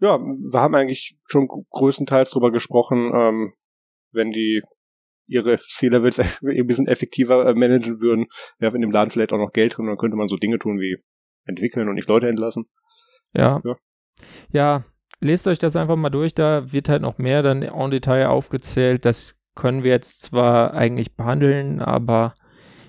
ja, 0.00 0.18
wir 0.18 0.60
haben 0.60 0.74
eigentlich 0.74 1.18
schon 1.26 1.48
größtenteils 1.70 2.30
drüber 2.30 2.52
gesprochen, 2.52 3.10
ähm, 3.14 3.54
wenn 4.12 4.30
die 4.30 4.62
ihre 5.26 5.56
C-Levels 5.58 6.20
ein 6.42 6.66
bisschen 6.66 6.86
effektiver 6.86 7.46
äh, 7.46 7.54
managen 7.54 8.00
würden, 8.00 8.26
wäre 8.58 8.74
in 8.74 8.82
dem 8.82 8.90
Laden 8.90 9.10
vielleicht 9.10 9.32
auch 9.32 9.38
noch 9.38 9.52
Geld 9.52 9.76
drin, 9.76 9.86
dann 9.86 9.96
könnte 9.96 10.16
man 10.16 10.28
so 10.28 10.36
Dinge 10.36 10.58
tun 10.58 10.78
wie 10.78 10.96
entwickeln 11.46 11.88
und 11.88 11.94
nicht 11.94 12.08
Leute 12.08 12.28
entlassen. 12.28 12.66
Ja. 13.32 13.60
Ja, 13.64 13.76
ja 14.52 14.84
lest 15.24 15.46
euch 15.48 15.58
das 15.58 15.74
einfach 15.74 15.96
mal 15.96 16.10
durch, 16.10 16.34
da 16.34 16.72
wird 16.72 16.88
halt 16.88 17.02
noch 17.02 17.18
mehr 17.18 17.42
dann 17.42 17.62
en 17.62 17.90
Detail 17.90 18.26
aufgezählt. 18.26 19.04
Das 19.04 19.36
können 19.54 19.82
wir 19.82 19.90
jetzt 19.90 20.22
zwar 20.22 20.74
eigentlich 20.74 21.16
behandeln, 21.16 21.80
aber 21.80 22.34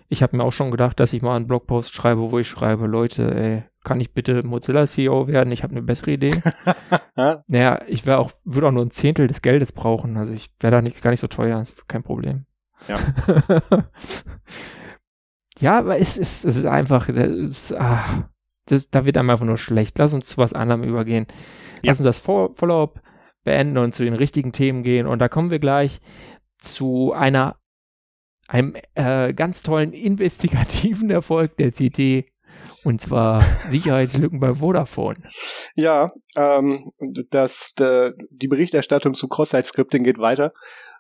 ich 0.09 0.21
habe 0.21 0.38
mir 0.38 0.43
auch 0.43 0.51
schon 0.51 0.71
gedacht, 0.71 0.99
dass 0.99 1.13
ich 1.13 1.21
mal 1.21 1.35
einen 1.35 1.47
Blogpost 1.47 1.93
schreibe, 1.93 2.31
wo 2.31 2.39
ich 2.39 2.47
schreibe, 2.47 2.88
Leute, 2.88 3.33
ey, 3.33 3.63
kann 3.83 4.01
ich 4.01 4.13
bitte 4.13 4.43
Mozilla 4.43 4.85
CEO 4.85 5.27
werden? 5.27 5.51
Ich 5.51 5.63
habe 5.63 5.71
eine 5.71 5.81
bessere 5.81 6.11
Idee. 6.11 6.31
naja, 7.47 7.79
ich 7.88 8.05
wäre 8.05 8.17
auch, 8.17 8.31
würde 8.43 8.67
auch 8.67 8.71
nur 8.71 8.85
ein 8.85 8.91
Zehntel 8.91 9.27
des 9.27 9.41
Geldes 9.41 9.71
brauchen. 9.71 10.17
Also 10.17 10.33
ich 10.33 10.49
wäre 10.59 10.71
da 10.71 10.81
nicht, 10.81 11.01
gar 11.01 11.11
nicht 11.11 11.19
so 11.19 11.27
teuer, 11.27 11.61
ist 11.61 11.88
kein 11.88 12.03
Problem. 12.03 12.45
Ja. 12.88 12.97
ja, 15.59 15.79
aber 15.79 15.99
es 15.99 16.17
ist, 16.17 16.45
es 16.45 16.57
ist 16.57 16.65
einfach, 16.65 17.09
es, 17.09 17.73
ah, 17.73 18.29
das, 18.65 18.89
da 18.89 19.06
wird 19.06 19.17
einem 19.17 19.30
einfach 19.30 19.45
nur 19.45 19.58
schlecht. 19.58 19.97
Lass 19.99 20.13
uns 20.13 20.28
zu 20.28 20.38
was 20.38 20.54
anderem 20.54 20.84
übergehen. 20.84 21.28
Ja. 21.82 21.89
Lass 21.89 21.99
uns 21.99 22.06
das 22.06 22.19
Follow-up 22.19 23.01
beenden 23.43 23.78
und 23.78 23.93
zu 23.93 24.04
den 24.04 24.15
richtigen 24.15 24.51
Themen 24.51 24.84
gehen. 24.84 25.08
Und 25.08 25.19
da 25.19 25.30
kommen 25.30 25.51
wir 25.51 25.60
gleich 25.60 25.99
zu 26.58 27.13
einer 27.13 27.58
einem 28.47 28.75
äh, 28.93 29.34
ganz 29.34 29.63
tollen 29.63 29.93
investigativen 29.93 31.10
Erfolg 31.10 31.58
der 31.58 31.71
CT 31.71 32.25
und 32.84 33.01
zwar 33.01 33.41
Sicherheitslücken 33.63 34.39
bei 34.39 34.56
Vodafone. 34.56 35.17
Ja, 35.75 36.10
ähm, 36.36 36.91
das, 37.30 37.73
de, 37.73 38.13
die 38.30 38.47
Berichterstattung 38.47 39.13
zu 39.13 39.28
Cross-Site-Scripting 39.28 40.04
geht 40.04 40.19
weiter. 40.19 40.49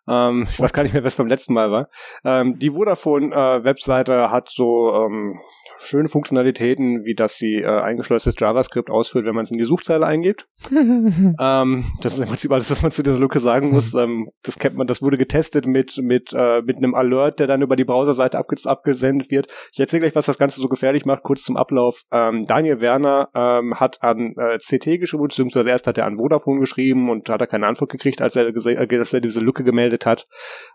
Ähm, 0.07 0.47
ich 0.49 0.59
weiß 0.59 0.73
gar 0.73 0.83
nicht 0.83 0.93
mehr, 0.93 1.03
was 1.03 1.15
beim 1.15 1.27
letzten 1.27 1.53
Mal 1.53 1.71
war. 1.71 1.89
Ähm, 2.23 2.57
die 2.59 2.71
Vodafone-Webseite 2.71 4.13
äh, 4.13 4.27
hat 4.27 4.49
so 4.49 4.93
ähm, 4.93 5.39
schöne 5.77 6.07
Funktionalitäten, 6.07 7.05
wie 7.05 7.15
dass 7.15 7.35
sie 7.35 7.55
äh, 7.55 7.67
eingeschleusetes 7.67 8.35
JavaScript 8.39 8.89
ausführt, 8.89 9.25
wenn 9.25 9.35
man 9.35 9.43
es 9.43 9.51
in 9.51 9.57
die 9.57 9.63
Suchzeile 9.63 10.05
eingibt. 10.05 10.45
ähm, 10.71 11.85
das 12.01 12.13
ist 12.13 12.19
im 12.19 12.27
Prinzip 12.27 12.51
alles, 12.51 12.71
was 12.71 12.81
man 12.81 12.91
zu 12.91 13.03
dieser 13.03 13.19
Lücke 13.19 13.39
sagen 13.39 13.69
muss. 13.69 13.93
Ähm, 13.93 14.29
das 14.43 14.59
kennt 14.59 14.75
man, 14.75 14.87
das 14.87 15.01
wurde 15.01 15.17
getestet 15.17 15.65
mit 15.65 15.97
mit 16.01 16.33
äh, 16.33 16.61
mit 16.61 16.77
einem 16.77 16.95
Alert, 16.95 17.39
der 17.39 17.47
dann 17.47 17.61
über 17.61 17.75
die 17.75 17.85
Browserseite 17.85 18.37
abge 18.37 18.55
abgesendet 18.65 19.31
wird. 19.31 19.47
Ich 19.73 19.79
erzähle 19.79 20.01
gleich, 20.01 20.15
was 20.15 20.25
das 20.25 20.37
Ganze 20.37 20.61
so 20.61 20.67
gefährlich 20.67 21.05
macht, 21.05 21.23
kurz 21.23 21.43
zum 21.43 21.57
Ablauf. 21.57 22.01
Ähm, 22.11 22.43
Daniel 22.43 22.81
Werner 22.81 23.29
ähm, 23.35 23.79
hat 23.79 24.01
an 24.01 24.35
äh, 24.37 24.57
CT 24.57 24.99
geschrieben, 24.99 25.23
beziehungsweise 25.23 25.69
erst 25.69 25.87
hat 25.87 25.97
er 25.97 26.05
an 26.05 26.17
Vodafone 26.17 26.59
geschrieben 26.59 27.09
und 27.09 27.29
hat 27.29 27.41
er 27.41 27.47
keine 27.47 27.67
Antwort 27.67 27.91
gekriegt, 27.91 28.21
als 28.21 28.35
er, 28.35 28.47
äh, 28.47 28.87
dass 28.87 29.13
er 29.13 29.21
diese 29.21 29.39
Lücke 29.39 29.63
gemeldet 29.63 30.05
hat. 30.05 30.23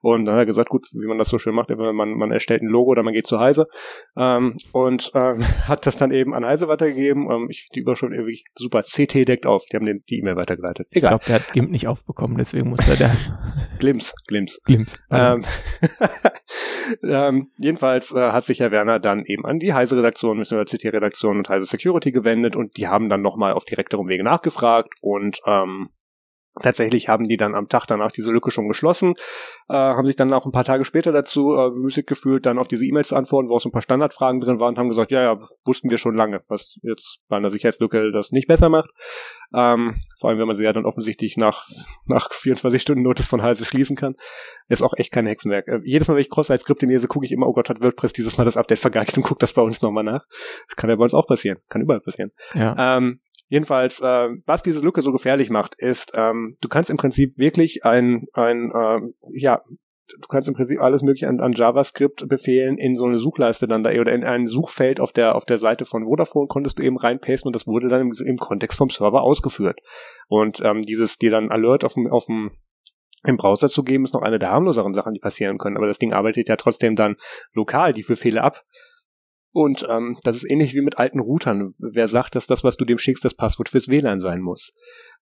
Und 0.03 0.25
dann 0.25 0.35
hat 0.35 0.43
er 0.43 0.47
gesagt, 0.47 0.69
gut, 0.69 0.87
wie 0.93 1.07
man 1.07 1.19
das 1.19 1.29
so 1.29 1.39
schön 1.39 1.55
macht, 1.55 1.71
man, 1.71 2.11
man 2.11 2.31
erstellt 2.31 2.63
ein 2.63 2.69
Logo 2.69 2.91
oder 2.91 3.03
man 3.03 3.15
geht 3.15 3.27
zu 3.27 3.39
Heise. 3.39 3.67
Ähm, 4.17 4.57
und 4.73 4.90
und 4.91 5.13
ähm, 5.15 5.41
hat 5.69 5.87
das 5.87 5.97
dann 5.97 6.11
eben 6.11 6.35
an 6.35 6.45
Heise 6.45 6.69
weitergegeben. 6.69 7.31
Ähm, 7.31 7.47
ich 7.49 7.69
die 7.75 7.81
Überschrift 7.81 8.13
irgendwie 8.13 8.43
super. 8.57 8.81
CT 8.81 9.29
deckt 9.29 9.47
auf. 9.47 9.65
Die 9.67 9.77
haben 9.77 9.87
den, 9.87 10.03
die 10.09 10.19
E-Mail 10.19 10.37
weitergeleitet. 10.37 10.89
Egal. 10.91 10.97
Ich 10.97 11.09
glaube, 11.09 11.25
der 11.27 11.35
hat 11.37 11.53
GIMP 11.53 11.71
nicht 11.71 11.87
aufbekommen, 11.87 12.37
deswegen 12.37 12.69
muss 12.69 12.87
er 12.89 12.97
da. 12.97 13.13
Glims, 13.79 14.15
Glims. 14.27 14.61
Glims. 14.65 14.99
Ähm, 15.11 15.45
ähm, 17.05 17.51
jedenfalls 17.57 18.13
äh, 18.13 18.19
hat 18.33 18.45
sich 18.45 18.61
Herr 18.61 18.73
Werner 18.73 18.99
dann 18.99 19.25
eben 19.25 19.47
an 19.47 19.59
die 19.59 19.73
Heise-Redaktion, 19.73 20.39
bzw. 20.39 20.65
CT-Redaktion 20.65 21.39
und 21.39 21.49
Heise 21.49 21.67
Security 21.67 22.11
gewendet 22.13 22.57
und 22.57 22.77
die 22.77 22.89
haben 22.89 23.09
dann 23.09 23.23
nochmal 23.23 23.53
auf 23.53 23.65
direkterem 23.65 24.09
Wege 24.09 24.25
nachgefragt 24.25 24.95
und 25.01 25.41
ähm, 25.47 25.91
Tatsächlich 26.63 27.09
haben 27.09 27.25
die 27.25 27.37
dann 27.37 27.55
am 27.55 27.69
Tag 27.69 27.87
danach 27.87 28.13
diese 28.13 28.31
Lücke 28.31 28.51
schon 28.51 28.69
geschlossen, 28.69 29.15
äh, 29.69 29.75
haben 29.75 30.07
sich 30.07 30.17
dann 30.17 30.33
auch 30.33 30.47
ein 30.47 30.53
paar 30.53 30.65
Tage 30.65 30.85
später 30.85 31.13
dazu 31.13 31.55
äh, 31.55 31.71
müßig 31.71 32.07
gefühlt, 32.07 32.47
dann 32.47 32.59
auf 32.59 32.69
diese 32.69 32.85
E-Mails 32.85 33.09
zu 33.09 33.17
antworten, 33.17 33.49
wo 33.49 33.57
auch 33.57 33.61
so 33.61 33.69
ein 33.69 33.73
paar 33.73 33.83
Standardfragen 33.83 34.41
drin 34.41 34.61
waren, 34.61 34.75
und 34.75 34.79
haben 34.79 34.89
gesagt, 34.89 35.11
ja, 35.11 35.23
ja, 35.23 35.39
wussten 35.65 35.91
wir 35.91 35.99
schon 35.99 36.15
lange, 36.15 36.43
was 36.49 36.79
jetzt 36.83 37.27
bei 37.29 37.37
einer 37.37 37.51
Sicherheitslücke 37.51 38.13
das 38.13 38.31
nicht 38.31 38.49
besser 38.49 38.69
macht. 38.69 38.91
Ähm, 39.55 39.97
vor 40.19 40.31
allem, 40.31 40.39
wenn 40.39 40.47
man 40.47 40.57
sie 40.57 40.65
ja 40.65 40.73
dann 40.73 40.85
offensichtlich 40.85 41.37
nach, 41.37 41.67
nach 42.07 42.33
24 42.33 42.81
Stunden 42.81 43.03
Notice 43.03 43.27
von 43.27 43.43
Halse 43.43 43.65
schließen 43.65 43.97
kann. 43.97 44.15
Ist 44.69 44.83
auch 44.83 44.95
echt 44.97 45.13
kein 45.13 45.27
Hexenwerk. 45.27 45.67
Äh, 45.67 45.81
jedes 45.85 46.09
Mal, 46.09 46.15
wenn 46.15 46.23
ich 46.23 46.31
Cross-Site-Skripte 46.31 46.87
lese, 46.87 47.09
gucke 47.09 47.25
ich 47.25 47.33
immer, 47.33 47.47
oh 47.47 47.53
Gott, 47.53 47.69
hat 47.69 47.83
WordPress 47.83 48.13
dieses 48.13 48.39
Mal 48.39 48.45
das 48.45 48.57
Update 48.57 48.79
vergeigt 48.79 49.17
und 49.17 49.23
gucke 49.23 49.41
das 49.41 49.53
bei 49.53 49.63
uns 49.63 49.83
nochmal 49.83 50.05
nach. 50.05 50.25
Das 50.69 50.77
kann 50.77 50.91
ja 50.91 50.97
bei 50.97 51.03
uns 51.03 51.15
auch 51.15 51.27
passieren. 51.27 51.59
Kann 51.69 51.83
überall 51.83 52.01
passieren. 52.01 52.33
Ja. 52.55 52.97
Ähm, 52.99 53.21
Jedenfalls, 53.51 54.01
äh, 54.01 54.29
was 54.47 54.63
diese 54.63 54.81
Lücke 54.81 55.03
so 55.03 55.11
gefährlich 55.11 55.51
macht, 55.51 55.75
ist, 55.77 56.13
ähm, 56.15 56.53
du 56.61 56.69
kannst 56.69 56.89
im 56.89 56.97
Prinzip 56.97 57.37
wirklich 57.37 57.85
ein, 57.85 58.27
ein 58.33 58.71
äh, 58.71 59.01
ja, 59.35 59.63
du 59.67 60.29
kannst 60.29 60.49
im 60.49 60.55
Prinzip 60.55 60.81
alles 60.81 61.03
mögliche 61.03 61.27
an, 61.27 61.41
an 61.41 61.53
JavaScript-Befehlen 61.53 62.79
in 62.79 62.97
so 62.97 63.07
eine 63.07 63.19
Suchleiste 63.19 63.67
dann 63.67 63.83
da 63.83 63.91
oder 63.91 64.13
in 64.13 64.23
ein 64.23 64.47
Suchfeld 64.47 65.01
auf 65.01 65.13
der 65.13 65.35
auf 65.35 65.45
der 65.45 65.59
Seite 65.59 65.85
von 65.85 66.05
Vodafone 66.05 66.47
konntest 66.47 66.79
du 66.79 66.85
eben 66.85 66.97
reinpasten 66.97 67.49
und 67.49 67.57
das 67.57 67.67
wurde 67.67 67.89
dann 67.89 68.03
im, 68.03 68.13
im 68.25 68.37
Kontext 68.37 68.79
vom 68.79 68.89
Server 68.89 69.23
ausgeführt. 69.23 69.81
Und 70.29 70.61
ähm, 70.65 70.83
dieses 70.83 71.19
dir 71.19 71.33
dann 71.33 71.51
Alert 71.51 71.85
auf 71.85 71.95
dem 71.95 72.07
auf 72.07 72.27
dem 72.27 72.53
im 73.25 73.37
Browser 73.37 73.69
zu 73.69 73.83
geben, 73.83 74.05
ist 74.05 74.15
noch 74.15 74.23
eine 74.23 74.39
der 74.39 74.51
harmloseren 74.51 74.95
Sachen, 74.95 75.13
die 75.13 75.21
passieren 75.21 75.59
können. 75.59 75.77
Aber 75.77 75.87
das 75.87 75.99
Ding 75.99 76.13
arbeitet 76.13 76.49
ja 76.49 76.57
trotzdem 76.57 76.97
dann 76.97 77.17
lokal 77.53 77.93
die 77.93 78.03
Befehle 78.03 78.43
ab. 78.43 78.65
Und 79.53 79.87
ähm, 79.89 80.19
das 80.23 80.37
ist 80.37 80.51
ähnlich 80.51 80.75
wie 80.75 80.81
mit 80.81 80.99
alten 80.99 81.21
Routern. 81.21 81.71
Wer 81.81 82.07
sagt, 82.09 82.37
dass 82.37 82.47
das, 82.47 82.63
was 82.63 82.77
du 82.77 82.85
dem 82.85 82.99
schickst, 82.99 83.25
das 83.25 83.35
Passwort 83.35 83.69
fürs 83.69 83.89
WLAN 83.89 84.21
sein 84.21 84.41
muss? 84.41 84.73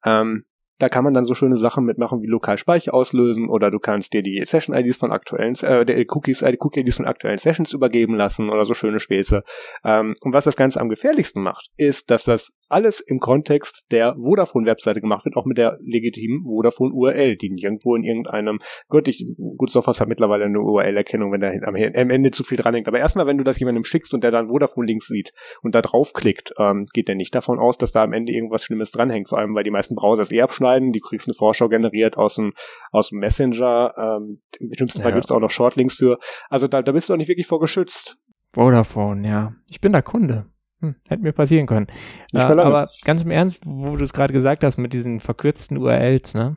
Ähm, 0.05 0.45
da 0.79 0.89
kann 0.89 1.05
man 1.05 1.15
dann 1.15 1.25
so 1.25 1.35
schöne 1.35 1.57
Sachen 1.57 1.85
mitmachen 1.85 2.23
wie 2.23 2.27
lokal 2.27 2.59
Speicher 2.59 2.93
auslösen 2.93 3.49
oder 3.49 3.71
du 3.71 3.79
kannst 3.79 4.13
dir 4.13 4.23
die 4.23 4.43
Session-IDs 4.45 4.99
von 4.99 5.11
aktuellen, 5.11 5.55
äh, 5.63 5.85
der 5.85 6.05
Cookies, 6.09 6.43
äh, 6.43 6.57
Cookie-IDs 6.59 6.97
von 6.97 7.07
aktuellen 7.07 7.39
Sessions 7.39 7.73
übergeben 7.73 8.15
lassen 8.15 8.51
oder 8.51 8.65
so 8.65 8.75
schöne 8.75 8.99
Späße. 8.99 9.43
Ähm, 9.85 10.15
und 10.21 10.33
was 10.35 10.45
das 10.45 10.57
Ganze 10.57 10.81
am 10.81 10.89
gefährlichsten 10.89 11.43
macht, 11.43 11.69
ist, 11.77 12.11
dass 12.11 12.25
das 12.25 12.53
alles 12.69 13.01
im 13.01 13.19
Kontext 13.19 13.87
der 13.91 14.17
Vodafone-Webseite 14.21 15.01
gemacht 15.01 15.25
wird, 15.25 15.37
auch 15.37 15.47
mit 15.47 15.57
der 15.57 15.79
legitimen 15.83 16.45
Vodafone-URL, 16.47 17.37
die 17.37 17.51
nirgendwo 17.51 17.95
in 17.95 18.03
irgendeinem, 18.03 18.59
gut, 18.89 19.09
ich, 19.09 19.25
gut, 19.57 19.71
Sophos 19.71 20.01
hat 20.01 20.09
mittlerweile 20.09 20.45
eine 20.45 20.61
URL-Erkennung, 20.61 21.33
wenn 21.33 21.41
da 21.41 21.51
am, 21.51 21.77
am, 21.77 22.11
Ende 22.11 22.33
zu 22.33 22.43
viel 22.43 22.59
dran 22.59 22.75
hängt. 22.75 22.89
Aber 22.89 22.99
erstmal, 22.99 23.27
wenn 23.27 23.39
du 23.39 23.45
das 23.45 23.59
jemandem 23.59 23.85
schickst 23.85 24.13
und 24.13 24.25
der 24.25 24.31
dann 24.31 24.49
Vodafone-Links 24.49 25.07
sieht 25.07 25.33
und 25.63 25.75
da 25.75 25.81
draufklickt, 25.81 26.55
ähm, 26.59 26.87
geht 26.93 27.09
der 27.09 27.15
nicht 27.15 27.35
davon 27.35 27.59
aus, 27.59 27.79
dass 27.79 27.93
da 27.93 28.03
am 28.03 28.13
Ende 28.13 28.33
irgendwas 28.33 28.65
Schlimmes 28.65 28.91
dranhängt. 28.91 29.29
Vor 29.29 29.39
allem, 29.39 29.55
weil 29.55 29.65
die 29.65 29.71
meisten 29.71 29.95
Browser 29.95 30.23
es 30.23 30.33
eh 30.33 30.43
abschneiden 30.43 30.66
schneiden, 30.67 30.93
die 30.93 31.01
kriegst 31.01 31.29
eine 31.29 31.35
Vorschau 31.35 31.69
generiert 31.69 32.17
aus 32.17 32.37
dem, 32.37 32.53
aus 32.91 33.11
dem 33.11 33.19
Messenger, 33.21 33.95
ähm, 33.97 34.43
im 34.59 34.71
schlimmsten 34.75 35.03
Fall 35.03 35.13
ja. 35.13 35.17
gibt's 35.17 35.31
auch 35.31 35.41
noch 35.41 35.51
Shortlinks 35.51 35.95
für. 35.95 36.19
Also 36.49 36.69
da, 36.69 36.83
da 36.83 36.93
bist 36.93 37.09
du 37.09 37.13
auch 37.13 37.19
nicht 37.19 37.29
wirklich 37.29 37.47
vor 37.47 37.61
geschützt. 37.61 38.19
Vodafone, 38.55 39.29
ja. 39.29 39.53
Ich 39.69 39.81
bin 39.81 39.93
da 39.93 40.03
Kunde. 40.03 40.47
Hm, 40.81 40.97
hätte 41.09 41.23
mir 41.23 41.33
passieren 41.33 41.67
können. 41.67 41.87
Äh, 42.35 42.41
aber 42.41 42.89
ganz 43.05 43.23
im 43.23 43.31
Ernst, 43.31 43.63
wo 43.65 43.97
du 43.97 44.05
es 44.05 44.13
gerade 44.13 44.33
gesagt 44.33 44.63
hast 44.63 44.77
mit 44.77 44.93
diesen 44.93 45.21
verkürzten 45.21 45.79
URLs, 45.79 46.35
ne? 46.35 46.57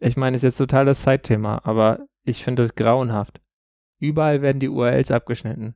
Ich 0.00 0.16
meine, 0.16 0.36
ist 0.36 0.42
jetzt 0.42 0.56
total 0.56 0.86
das 0.86 1.02
Zeitthema, 1.02 1.60
aber 1.64 2.06
ich 2.24 2.42
finde 2.42 2.62
das 2.62 2.74
grauenhaft. 2.74 3.40
Überall 3.98 4.40
werden 4.40 4.60
die 4.60 4.70
URLs 4.70 5.10
abgeschnitten. 5.10 5.74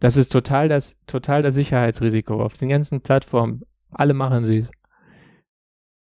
Das 0.00 0.18
ist 0.18 0.30
total 0.30 0.68
das, 0.68 0.96
total 1.06 1.42
das 1.42 1.54
Sicherheitsrisiko 1.54 2.42
auf 2.42 2.54
den 2.54 2.68
ganzen 2.68 3.00
Plattformen. 3.00 3.62
Alle 3.92 4.12
machen 4.12 4.44
sie 4.44 4.58
es. 4.58 4.70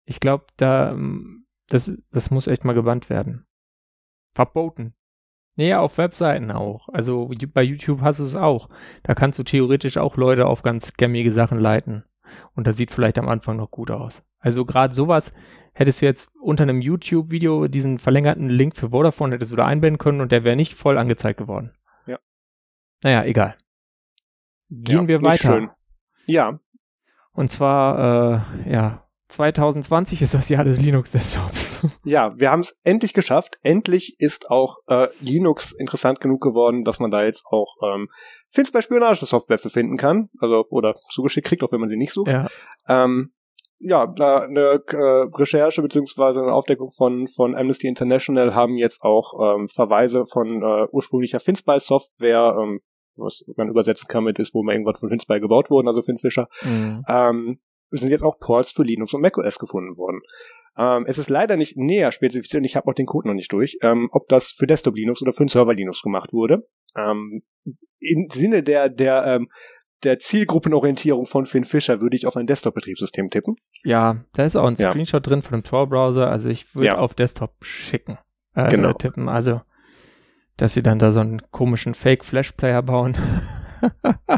Ich 0.07 0.21
glaube, 0.21 0.47
da, 0.57 0.93
ähm, 0.93 1.47
das, 1.69 1.93
das 2.11 2.31
muss 2.31 2.47
echt 2.47 2.65
mal 2.65 2.73
gebannt 2.73 3.11
werden. 3.11 3.47
Verboten. 4.35 4.95
Naja, 5.57 5.81
auf 5.81 5.99
Webseiten 5.99 6.51
auch. 6.51 6.89
Also 6.91 7.31
bei 7.53 7.63
YouTube 7.63 8.03
hast 8.03 8.19
du 8.19 8.25
es 8.25 8.37
auch. 8.37 8.69
Da 9.03 9.15
kannst 9.15 9.39
du 9.39 9.43
theoretisch 9.43 9.97
auch 9.97 10.17
Leute 10.17 10.47
auf 10.47 10.63
ganz 10.63 10.89
scammige 10.89 11.33
Sachen 11.33 11.59
leiten. 11.59 12.05
Und 12.55 12.67
das 12.67 12.77
sieht 12.77 12.91
vielleicht 12.91 13.19
am 13.19 13.29
Anfang 13.29 13.57
noch 13.57 13.71
gut 13.71 13.91
aus. 13.91 14.23
Also 14.39 14.65
gerade 14.65 14.93
sowas 14.95 15.33
hättest 15.73 16.03
du 16.03 16.07
jetzt 16.07 16.31
unter 16.41 16.65
einem 16.65 16.81
YouTube-Video 16.81 17.69
diesen 17.69 17.99
verlängerten 17.99 18.49
Link 18.49 18.77
für 18.77 18.91
Vodafone 18.91 19.35
hättest 19.35 19.53
du 19.53 19.57
da 19.57 19.67
einbinden 19.67 19.99
können 19.99 20.21
und 20.21 20.31
der 20.31 20.45
wäre 20.45 20.57
nicht 20.57 20.75
voll 20.75 20.99
angezeigt 20.99 21.39
geworden. 21.39 21.73
Ja. 22.07 22.19
Naja, 23.03 23.25
egal. 23.25 23.57
Gehen 24.69 25.03
ja, 25.03 25.09
wir 25.09 25.23
weiter. 25.23 25.55
Schön. 25.55 25.71
Ja. 26.27 26.61
Und 27.33 27.51
zwar, 27.51 28.45
äh, 28.67 28.73
ja, 28.73 29.06
2020 29.29 30.23
ist 30.23 30.35
das 30.35 30.49
Jahr 30.49 30.65
des 30.65 30.81
Linux-Desktops. 30.81 31.83
Ja, 32.05 32.31
wir 32.39 32.51
haben 32.51 32.61
es 32.61 32.79
endlich 32.85 33.13
geschafft. 33.13 33.59
Endlich 33.63 34.17
ist 34.19 34.51
auch 34.51 34.79
äh, 34.87 35.09
Linux 35.21 35.73
interessant 35.73 36.21
genug 36.21 36.41
geworden, 36.41 36.85
dass 36.85 37.01
man 37.01 37.11
da 37.11 37.25
jetzt 37.25 37.45
auch 37.47 37.75
ähm, 37.83 38.09
Fins 38.49 38.71
bei 38.71 38.81
Spionagesoftware 38.81 39.59
für 39.59 39.71
finden 39.71 39.97
kann. 39.97 40.29
Also, 40.39 40.65
oder 40.71 40.95
zugeschickt 41.11 41.47
kriegt, 41.47 41.63
auch 41.65 41.73
wenn 41.73 41.81
man 41.81 41.89
sie 41.89 41.97
nicht 41.97 42.13
sucht. 42.13 42.31
Ja. 42.31 42.47
Ähm, 42.89 43.33
ja, 43.79 44.07
da 44.07 44.41
eine 44.43 44.83
äh, 44.87 44.97
Recherche 45.35 45.83
beziehungsweise 45.83 46.43
eine 46.43 46.53
Aufdeckung 46.53 46.91
von 46.91 47.27
von 47.27 47.55
Amnesty 47.55 47.89
International 47.89 48.55
haben 48.55 48.77
jetzt 48.77 49.03
auch 49.03 49.35
ähm, 49.57 49.69
Verweise 49.69 50.25
von 50.25 50.63
äh, 50.63 50.87
ursprünglicher 50.93 51.41
FinSpy-Software, 51.41 52.57
ähm, 52.59 52.81
was 53.17 53.45
man 53.57 53.69
übersetzen 53.69 54.09
kann 54.09 54.25
mit 54.25 54.39
ist, 54.39 54.55
wo 54.55 54.63
mal 54.63 54.73
irgendwas 54.73 55.01
von 55.01 55.11
FinSpy 55.11 55.41
gebaut 55.41 55.71
wurde, 55.71 55.89
also 55.89 56.01
FinFisher, 56.01 56.49
mhm. 56.63 57.05
ähm, 57.09 57.57
sind 57.91 58.11
jetzt 58.11 58.23
auch 58.23 58.39
Ports 58.39 58.73
für 58.73 58.83
Linux 58.83 59.15
und 59.15 59.21
macOS 59.21 59.59
gefunden 59.59 59.97
worden. 59.97 60.21
Ähm, 60.77 61.05
es 61.07 61.19
ist 61.19 61.31
leider 61.31 61.57
nicht 61.57 61.77
näher 61.77 62.13
spezifiziert 62.13 62.61
und 62.61 62.65
ich 62.65 62.77
habe 62.77 62.89
auch 62.89 62.95
den 62.95 63.07
Code 63.07 63.29
noch 63.29 63.35
nicht 63.35 63.53
durch, 63.53 63.79
ähm, 63.83 64.09
ob 64.13 64.29
das 64.29 64.51
für 64.51 64.67
Desktop 64.67 64.97
Linux 64.97 65.23
oder 65.23 65.33
für 65.33 65.45
den 65.45 65.49
Server 65.49 65.75
Linux 65.75 66.03
gemacht 66.03 66.33
wurde. 66.33 66.67
Ähm, 66.97 67.43
Im 68.01 68.29
Sinne 68.31 68.63
der, 68.63 68.89
der, 68.89 69.25
ähm, 69.27 69.49
der 70.05 70.19
Zielgruppenorientierung 70.19 71.25
von 71.25 71.47
Finn 71.47 71.65
Fischer 71.65 72.01
würde 72.01 72.17
ich 72.17 72.27
auf 72.27 72.37
ein 72.37 72.47
Desktop-Betriebssystem 72.47 73.31
tippen. 73.31 73.57
Ja, 73.83 74.25
da 74.35 74.45
ist 74.45 74.57
auch 74.57 74.67
ein 74.67 74.77
Screenshot 74.77 75.27
ja. 75.27 75.31
drin 75.31 75.43
von 75.43 75.53
dem 75.53 75.65
Tor-Browser, 75.65 76.31
also 76.31 76.49
ich 76.49 76.75
würde 76.75 76.89
ja. 76.89 76.99
auf 76.99 77.15
Desktop 77.15 77.53
schicken, 77.63 78.19
äh, 78.55 78.69
genau. 78.69 78.93
tippen. 78.93 79.29
Also, 79.29 79.63
dass 80.57 80.75
sie 80.75 80.83
dann 80.83 80.99
da 80.99 81.13
so 81.13 81.21
einen 81.21 81.43
komischen 81.51 81.95
Fake-Flash-Player 81.95 82.83
bauen. 82.83 83.17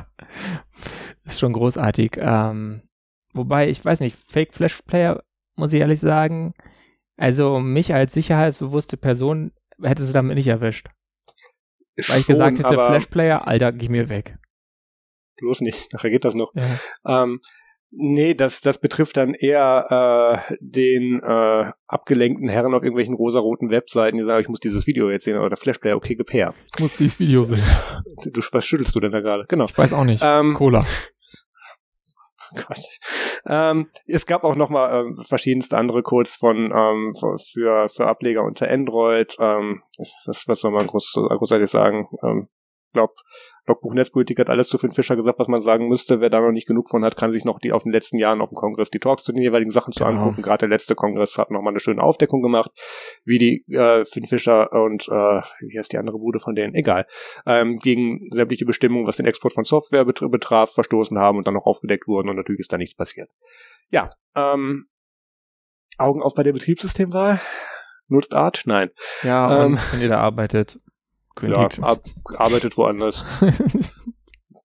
ist 1.24 1.40
schon 1.40 1.52
großartig. 1.52 2.18
Ähm, 2.18 2.82
wobei, 3.38 3.70
ich 3.70 3.82
weiß 3.82 4.00
nicht, 4.00 4.16
Fake 4.16 4.52
Flash 4.52 4.82
Player, 4.82 5.22
muss 5.56 5.72
ich 5.72 5.80
ehrlich 5.80 6.00
sagen, 6.00 6.52
also 7.16 7.58
mich 7.58 7.94
als 7.94 8.12
sicherheitsbewusste 8.12 8.96
Person 8.96 9.52
hättest 9.82 10.10
du 10.10 10.12
damit 10.12 10.36
nicht 10.36 10.48
erwischt. 10.48 10.88
Schon, 11.98 12.14
Weil 12.14 12.20
ich 12.20 12.26
gesagt 12.26 12.58
hätte, 12.58 12.74
Flash 12.74 13.06
Player, 13.06 13.46
Alter, 13.46 13.72
geh 13.72 13.88
mir 13.88 14.08
weg. 14.08 14.36
Bloß 15.38 15.62
nicht, 15.62 15.88
nachher 15.92 16.10
geht 16.10 16.24
das 16.24 16.34
noch. 16.34 16.52
Ja. 16.54 17.24
Ähm, 17.24 17.40
nee, 17.90 18.34
das, 18.34 18.60
das 18.60 18.80
betrifft 18.80 19.16
dann 19.16 19.34
eher 19.34 20.44
äh, 20.48 20.54
den 20.60 21.20
äh, 21.22 21.72
abgelenkten 21.88 22.48
Herren 22.48 22.74
auf 22.74 22.82
irgendwelchen 22.82 23.14
rosaroten 23.14 23.70
Webseiten, 23.70 24.18
die 24.18 24.24
sagen, 24.24 24.42
ich 24.42 24.48
muss 24.48 24.60
dieses 24.60 24.86
Video 24.86 25.10
jetzt 25.10 25.24
sehen, 25.24 25.38
oder 25.38 25.56
Flashplayer, 25.56 25.96
okay, 25.96 26.14
gib 26.14 26.32
her. 26.32 26.54
Ich 26.74 26.80
muss 26.80 26.96
dieses 26.96 27.18
Video 27.18 27.42
sehen. 27.42 27.62
Du, 28.32 28.40
was 28.52 28.64
schüttelst 28.64 28.94
du 28.94 29.00
denn 29.00 29.12
da 29.12 29.20
gerade? 29.20 29.46
Genau. 29.48 29.64
Ich 29.64 29.76
weiß 29.76 29.92
auch 29.92 30.04
nicht. 30.04 30.22
Ähm, 30.24 30.54
Cola. 30.54 30.84
Gott. 32.66 32.80
Ähm, 33.46 33.88
es 34.06 34.26
gab 34.26 34.44
auch 34.44 34.56
noch 34.56 34.68
mal 34.68 35.00
ähm, 35.00 35.16
verschiedenste 35.16 35.76
andere 35.76 36.02
Codes 36.02 36.36
von 36.36 36.72
ähm, 36.74 37.12
für 37.12 37.88
für 37.88 38.06
Ableger 38.06 38.42
unter 38.42 38.68
Android. 38.68 39.36
Ähm, 39.38 39.82
was, 40.26 40.44
was 40.46 40.60
soll 40.60 40.70
man 40.70 40.86
groß, 40.86 41.14
großartig 41.14 41.68
sagen? 41.68 42.08
Ähm, 42.22 42.48
glaube, 42.92 43.14
Logbuch 43.68 43.94
Netzpolitik 43.94 44.38
hat 44.38 44.50
alles 44.50 44.68
zu 44.68 44.78
Finn 44.78 44.92
Fischer 44.92 45.16
gesagt, 45.16 45.38
was 45.38 45.48
man 45.48 45.60
sagen 45.60 45.88
müsste. 45.88 46.20
Wer 46.20 46.30
da 46.30 46.40
noch 46.40 46.50
nicht 46.50 46.66
genug 46.66 46.88
von 46.88 47.04
hat, 47.04 47.16
kann 47.16 47.32
sich 47.32 47.44
noch 47.44 47.58
die 47.58 47.72
auf 47.72 47.82
den 47.82 47.92
letzten 47.92 48.18
Jahren 48.18 48.40
auf 48.40 48.48
dem 48.48 48.56
Kongress 48.56 48.90
die 48.90 48.98
Talks 48.98 49.24
zu 49.24 49.32
den 49.32 49.42
jeweiligen 49.42 49.70
Sachen 49.70 49.92
zu 49.92 50.04
genau. 50.04 50.18
angucken. 50.18 50.42
Gerade 50.42 50.60
der 50.60 50.68
letzte 50.70 50.94
Kongress 50.94 51.38
hat 51.38 51.50
noch 51.50 51.62
mal 51.62 51.70
eine 51.70 51.80
schöne 51.80 52.02
Aufdeckung 52.02 52.42
gemacht, 52.42 52.70
wie 53.24 53.38
die 53.38 53.74
äh, 53.74 54.04
Finn 54.04 54.24
Fischer 54.26 54.72
und 54.72 55.08
äh, 55.08 55.40
wie 55.60 55.78
heißt 55.78 55.92
die 55.92 55.98
andere 55.98 56.18
Bude 56.18 56.38
von 56.38 56.54
denen? 56.54 56.74
Egal. 56.74 57.06
Ähm, 57.46 57.76
gegen 57.76 58.20
sämtliche 58.30 58.64
Bestimmungen, 58.64 59.06
was 59.06 59.16
den 59.16 59.26
Export 59.26 59.52
von 59.52 59.64
Software 59.64 60.04
betraf, 60.04 60.72
verstoßen 60.72 61.18
haben 61.18 61.38
und 61.38 61.46
dann 61.46 61.54
noch 61.54 61.66
aufgedeckt 61.66 62.08
wurden 62.08 62.28
und 62.28 62.36
natürlich 62.36 62.60
ist 62.60 62.72
da 62.72 62.78
nichts 62.78 62.96
passiert. 62.96 63.30
Ja, 63.90 64.10
ähm, 64.34 64.86
Augen 65.98 66.22
auf 66.22 66.34
bei 66.34 66.42
der 66.42 66.52
Betriebssystemwahl. 66.52 67.40
Nutzt 68.06 68.34
Art? 68.34 68.62
Nein. 68.64 68.90
Ja, 69.22 69.66
ähm, 69.66 69.78
wenn 69.92 70.00
ihr 70.00 70.08
da 70.08 70.20
arbeitet, 70.20 70.80
ja, 71.42 71.68
ab, 71.82 72.02
arbeitet 72.36 72.76
woanders. 72.76 73.24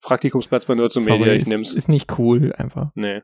Praktikumsplatz 0.02 0.66
bei 0.66 0.76
Nerds 0.76 0.98
und 0.98 1.06
Media, 1.06 1.34
ich 1.34 1.48
nehm's. 1.48 1.74
Ist 1.74 1.90
nicht 1.90 2.18
cool, 2.18 2.54
einfach. 2.54 2.92
Nee. 2.96 3.22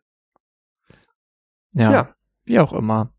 Ja, 1.74 1.92
ja, 1.92 2.16
wie 2.46 2.60
auch 2.60 2.74
immer. 2.74 3.14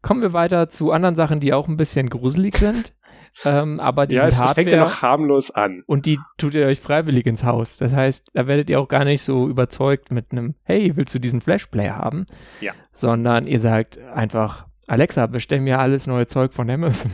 Kommen 0.00 0.22
wir 0.22 0.32
weiter 0.32 0.68
zu 0.68 0.92
anderen 0.92 1.16
Sachen, 1.16 1.40
die 1.40 1.52
auch 1.52 1.68
ein 1.68 1.76
bisschen 1.76 2.08
gruselig 2.08 2.56
sind. 2.56 2.94
ähm, 3.44 3.80
aber 3.80 4.06
die 4.06 4.16
ja, 4.16 4.26
es, 4.26 4.40
es 4.40 4.52
fängt 4.52 4.70
ja 4.70 4.78
noch 4.78 5.02
harmlos 5.02 5.50
an. 5.50 5.82
Und 5.86 6.06
die 6.06 6.18
tut 6.36 6.54
ihr 6.54 6.66
euch 6.66 6.80
freiwillig 6.80 7.26
ins 7.26 7.44
Haus. 7.44 7.76
Das 7.76 7.92
heißt, 7.92 8.28
da 8.34 8.46
werdet 8.46 8.68
ihr 8.70 8.80
auch 8.80 8.88
gar 8.88 9.04
nicht 9.04 9.22
so 9.22 9.48
überzeugt 9.48 10.10
mit 10.10 10.32
einem, 10.32 10.54
hey, 10.64 10.96
willst 10.96 11.14
du 11.14 11.18
diesen 11.18 11.40
Flashplayer 11.40 11.96
haben? 11.96 12.26
Ja. 12.60 12.72
Sondern 12.92 13.46
ihr 13.46 13.60
sagt 13.60 13.98
einfach, 13.98 14.66
Alexa, 14.86 15.26
bestell 15.26 15.60
mir 15.60 15.78
alles 15.78 16.06
neue 16.06 16.26
Zeug 16.26 16.52
von 16.52 16.68
Amazon. 16.68 17.12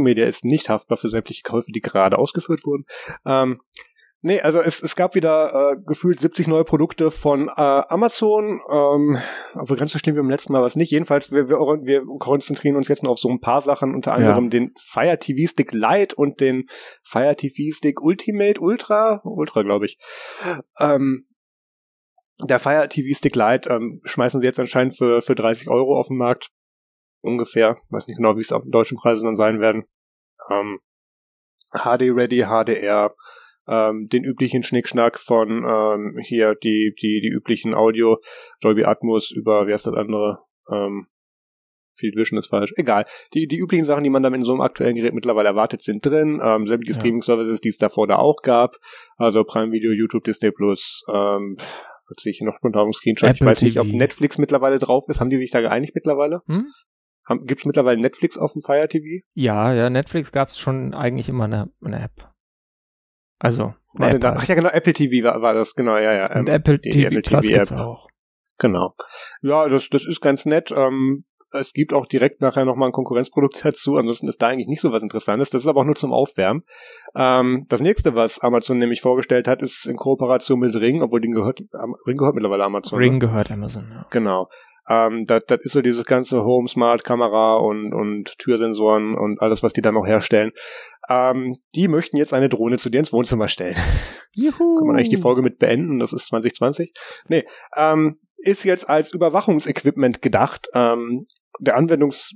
Media 0.00 0.26
ist 0.26 0.44
nicht 0.44 0.68
haftbar 0.68 0.96
für 0.96 1.08
sämtliche 1.08 1.42
Käufe, 1.42 1.72
die 1.72 1.80
gerade 1.80 2.18
ausgeführt 2.18 2.64
wurden. 2.64 2.84
Ähm, 3.26 3.60
nee, 4.20 4.40
also 4.40 4.60
es, 4.60 4.82
es 4.82 4.96
gab 4.96 5.14
wieder 5.14 5.72
äh, 5.72 5.76
gefühlt 5.86 6.20
70 6.20 6.48
neue 6.48 6.64
Produkte 6.64 7.10
von 7.10 7.48
äh, 7.48 7.52
Amazon. 7.56 8.60
Ähm, 8.70 9.18
aber 9.54 9.76
ganz 9.76 9.90
verstehen 9.90 10.14
wir 10.14 10.22
beim 10.22 10.30
letzten 10.30 10.52
Mal 10.52 10.62
was 10.62 10.76
nicht. 10.76 10.90
Jedenfalls, 10.90 11.32
wir, 11.32 11.48
wir, 11.48 11.58
wir 11.58 12.02
konzentrieren 12.18 12.76
uns 12.76 12.88
jetzt 12.88 13.02
noch 13.02 13.10
auf 13.10 13.18
so 13.18 13.28
ein 13.28 13.40
paar 13.40 13.60
Sachen, 13.60 13.94
unter 13.94 14.12
anderem 14.12 14.44
ja. 14.44 14.50
den 14.50 14.72
Fire 14.78 15.18
TV 15.18 15.50
Stick 15.50 15.72
Lite 15.72 16.14
und 16.16 16.40
den 16.40 16.66
Fire 17.02 17.36
TV 17.36 17.74
Stick 17.74 18.00
Ultimate 18.00 18.60
Ultra, 18.60 19.20
Ultra 19.24 19.62
glaube 19.62 19.86
ich. 19.86 19.98
Ähm, 20.78 21.26
der 22.48 22.58
Fire 22.58 22.88
TV 22.88 23.16
Stick 23.16 23.36
Lite 23.36 23.70
ähm, 23.70 24.00
schmeißen 24.04 24.40
sie 24.40 24.46
jetzt 24.46 24.58
anscheinend 24.58 24.96
für, 24.96 25.22
für 25.22 25.34
30 25.34 25.68
Euro 25.68 25.98
auf 25.98 26.08
den 26.08 26.16
Markt 26.16 26.50
ungefähr. 27.22 27.78
Weiß 27.90 28.06
nicht 28.06 28.18
genau, 28.18 28.36
wie 28.36 28.40
es 28.40 28.52
auf 28.52 28.62
den 28.62 28.70
deutschen 28.70 28.98
Preisen 28.98 29.26
dann 29.26 29.36
sein 29.36 29.60
werden. 29.60 29.84
Ähm, 30.50 30.80
HD 31.72 32.10
Ready, 32.10 32.44
HDR, 32.44 33.14
ähm, 33.66 34.08
den 34.08 34.24
üblichen 34.24 34.62
Schnickschnack 34.62 35.18
von 35.18 35.64
ähm, 35.64 36.18
hier 36.22 36.54
die 36.54 36.94
die 37.00 37.20
die 37.20 37.32
üblichen 37.32 37.74
Audio 37.74 38.18
Dolby 38.60 38.84
Atmos 38.84 39.30
über 39.30 39.66
wie 39.66 39.72
heißt 39.72 39.86
das 39.86 39.94
andere 39.94 40.40
ähm, 40.70 41.06
Field 41.94 42.16
Vision 42.16 42.38
ist 42.38 42.48
falsch. 42.48 42.72
Egal. 42.76 43.04
Die, 43.34 43.46
die 43.46 43.58
üblichen 43.58 43.84
Sachen, 43.84 44.02
die 44.02 44.10
man 44.10 44.22
dann 44.22 44.34
in 44.34 44.42
so 44.42 44.52
einem 44.52 44.62
aktuellen 44.62 44.96
Gerät 44.96 45.14
mittlerweile 45.14 45.48
erwartet, 45.48 45.82
sind 45.82 46.04
drin. 46.04 46.40
Ähm, 46.42 46.66
sämtliche 46.66 46.92
ja. 46.92 47.00
Streaming-Services, 47.00 47.60
die 47.60 47.68
es 47.68 47.76
davor 47.76 48.06
da 48.06 48.16
auch 48.16 48.40
gab. 48.42 48.76
Also 49.16 49.44
Prime 49.44 49.72
Video, 49.72 49.92
YouTube, 49.92 50.24
Disney 50.24 50.50
Plus, 50.50 51.04
ähm, 51.12 51.56
sehe 52.18 52.30
ich 52.30 52.38
hier 52.38 52.46
noch 52.46 52.56
spontan 52.56 52.86
im 52.86 52.92
Screenshot. 52.92 53.30
Apple 53.30 53.44
ich 53.44 53.50
weiß 53.50 53.58
TV. 53.58 53.66
nicht, 53.66 53.78
ob 53.78 53.86
Netflix 53.86 54.38
mittlerweile 54.38 54.78
drauf 54.78 55.04
ist. 55.08 55.20
Haben 55.20 55.30
die 55.30 55.36
sich 55.36 55.50
da 55.50 55.60
geeinigt 55.60 55.94
mittlerweile? 55.94 56.40
Hm? 56.46 56.66
Gibt 57.44 57.60
es 57.60 57.66
mittlerweile 57.66 58.00
Netflix 58.00 58.36
auf 58.36 58.52
dem 58.52 58.62
Fire 58.62 58.88
TV? 58.88 59.24
Ja, 59.34 59.72
ja, 59.72 59.90
Netflix 59.90 60.32
gab 60.32 60.48
es 60.48 60.58
schon 60.58 60.92
eigentlich 60.94 61.28
immer 61.28 61.44
eine, 61.44 61.70
eine 61.82 62.02
App. 62.02 62.32
Also. 63.38 63.74
Eine 63.96 64.16
App 64.16 64.24
halt. 64.24 64.36
Ach 64.38 64.44
ja, 64.44 64.54
genau, 64.54 64.70
Apple 64.70 64.92
TV 64.92 65.24
war, 65.24 65.40
war 65.40 65.54
das, 65.54 65.74
genau, 65.74 65.96
ja, 65.96 66.12
ja. 66.12 66.34
Und 66.34 66.48
ähm, 66.48 66.54
Apple, 66.54 66.80
TV, 66.80 67.06
Apple 67.06 67.22
Plus 67.22 67.46
TV 67.46 67.60
App. 67.60 67.72
auch. 67.72 68.08
Genau. 68.58 68.94
Ja, 69.40 69.68
das, 69.68 69.88
das 69.88 70.06
ist 70.06 70.20
ganz 70.20 70.46
nett. 70.46 70.72
Ähm, 70.76 71.24
es 71.52 71.72
gibt 71.72 71.92
auch 71.92 72.06
direkt 72.06 72.40
nachher 72.40 72.64
nochmal 72.64 72.88
ein 72.88 72.92
Konkurrenzprodukt 72.92 73.60
dazu. 73.64 73.96
Ansonsten 73.96 74.28
ist 74.28 74.40
da 74.42 74.48
eigentlich 74.48 74.68
nicht 74.68 74.80
so 74.80 74.92
was 74.92 75.02
Interessantes. 75.02 75.50
Das 75.50 75.62
ist 75.62 75.66
aber 75.66 75.80
auch 75.80 75.84
nur 75.84 75.94
zum 75.94 76.12
Aufwärmen. 76.12 76.62
Ähm, 77.14 77.64
das 77.68 77.80
nächste, 77.80 78.14
was 78.14 78.40
Amazon 78.40 78.78
nämlich 78.78 79.00
vorgestellt 79.00 79.48
hat, 79.48 79.62
ist 79.62 79.86
in 79.86 79.96
Kooperation 79.96 80.58
mit 80.58 80.74
Ring, 80.76 81.02
obwohl 81.02 81.20
den 81.20 81.32
gehört, 81.32 81.60
Ring 82.06 82.16
gehört 82.16 82.34
mittlerweile 82.34 82.64
Amazon. 82.64 82.98
Ring 82.98 83.14
ne? 83.14 83.18
gehört 83.20 83.50
Amazon, 83.50 83.88
ja. 83.90 84.06
Genau. 84.10 84.48
Ähm, 84.92 85.24
das, 85.26 85.44
das 85.46 85.60
ist 85.62 85.72
so 85.72 85.80
dieses 85.80 86.04
ganze 86.04 86.44
Home 86.44 86.68
Smart 86.68 87.02
Kamera 87.02 87.56
und, 87.56 87.94
und 87.94 88.38
Türsensoren 88.38 89.14
und 89.14 89.40
alles, 89.40 89.62
was 89.62 89.72
die 89.72 89.80
da 89.80 89.90
noch 89.90 90.06
herstellen. 90.06 90.52
Ähm, 91.08 91.56
die 91.74 91.88
möchten 91.88 92.18
jetzt 92.18 92.34
eine 92.34 92.50
Drohne 92.50 92.76
zu 92.76 92.90
dir 92.90 92.98
ins 92.98 93.12
Wohnzimmer 93.12 93.48
stellen. 93.48 93.76
Juhu. 94.32 94.76
Kann 94.76 94.86
man 94.86 94.96
eigentlich 94.96 95.08
die 95.08 95.16
Folge 95.16 95.40
mit 95.40 95.58
beenden? 95.58 95.98
Das 95.98 96.12
ist 96.12 96.26
2020. 96.28 96.92
Nee, 97.28 97.44
ähm, 97.74 98.18
ist 98.36 98.64
jetzt 98.64 98.88
als 98.88 99.14
Überwachungsequipment 99.14 100.20
gedacht. 100.20 100.68
Ähm, 100.74 101.26
der 101.58 101.76
Anwendungs, 101.76 102.34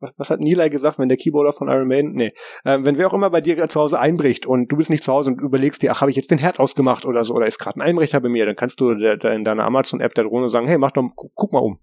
was, 0.00 0.14
was 0.16 0.30
hat 0.30 0.40
Nilay 0.40 0.70
gesagt, 0.70 0.98
wenn 0.98 1.08
der 1.08 1.16
Keyboarder 1.16 1.52
von 1.52 1.68
Iron 1.68 1.88
Maiden, 1.88 2.12
nee, 2.12 2.32
äh, 2.64 2.78
wenn 2.82 2.98
wer 2.98 3.08
auch 3.08 3.14
immer 3.14 3.30
bei 3.30 3.40
dir 3.40 3.68
zu 3.68 3.80
Hause 3.80 3.98
einbricht 4.00 4.46
und 4.46 4.70
du 4.70 4.76
bist 4.76 4.90
nicht 4.90 5.02
zu 5.02 5.12
Hause 5.12 5.30
und 5.30 5.40
überlegst 5.40 5.82
dir, 5.82 5.92
ach, 5.92 6.00
habe 6.00 6.10
ich 6.10 6.16
jetzt 6.16 6.30
den 6.30 6.38
Herd 6.38 6.58
ausgemacht 6.58 7.06
oder 7.06 7.24
so, 7.24 7.34
oder 7.34 7.46
ist 7.46 7.58
gerade 7.58 7.78
ein 7.78 7.82
Einbrecher 7.82 8.20
bei 8.20 8.28
mir, 8.28 8.46
dann 8.46 8.56
kannst 8.56 8.80
du 8.80 8.90
in 8.90 9.44
deiner 9.44 9.64
Amazon-App 9.64 10.14
der 10.14 10.24
Drohne 10.24 10.48
sagen, 10.48 10.68
hey, 10.68 10.78
mach 10.78 10.92
doch, 10.92 11.04
guck 11.14 11.52
mal 11.52 11.60
um. 11.60 11.78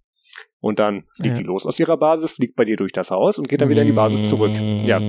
Und 0.60 0.80
dann 0.80 1.04
fliegt 1.18 1.36
ja. 1.36 1.42
die 1.42 1.44
los 1.44 1.66
aus 1.66 1.78
ihrer 1.78 1.98
Basis, 1.98 2.32
fliegt 2.32 2.56
bei 2.56 2.64
dir 2.64 2.78
durch 2.78 2.94
das 2.94 3.12
Haus 3.12 3.38
und 3.38 3.50
geht 3.50 3.60
dann 3.60 3.68
wieder 3.68 3.82
in 3.82 3.90
die 3.90 3.94
Basis 3.94 4.30
zurück. 4.30 4.54
Ja, 4.56 5.02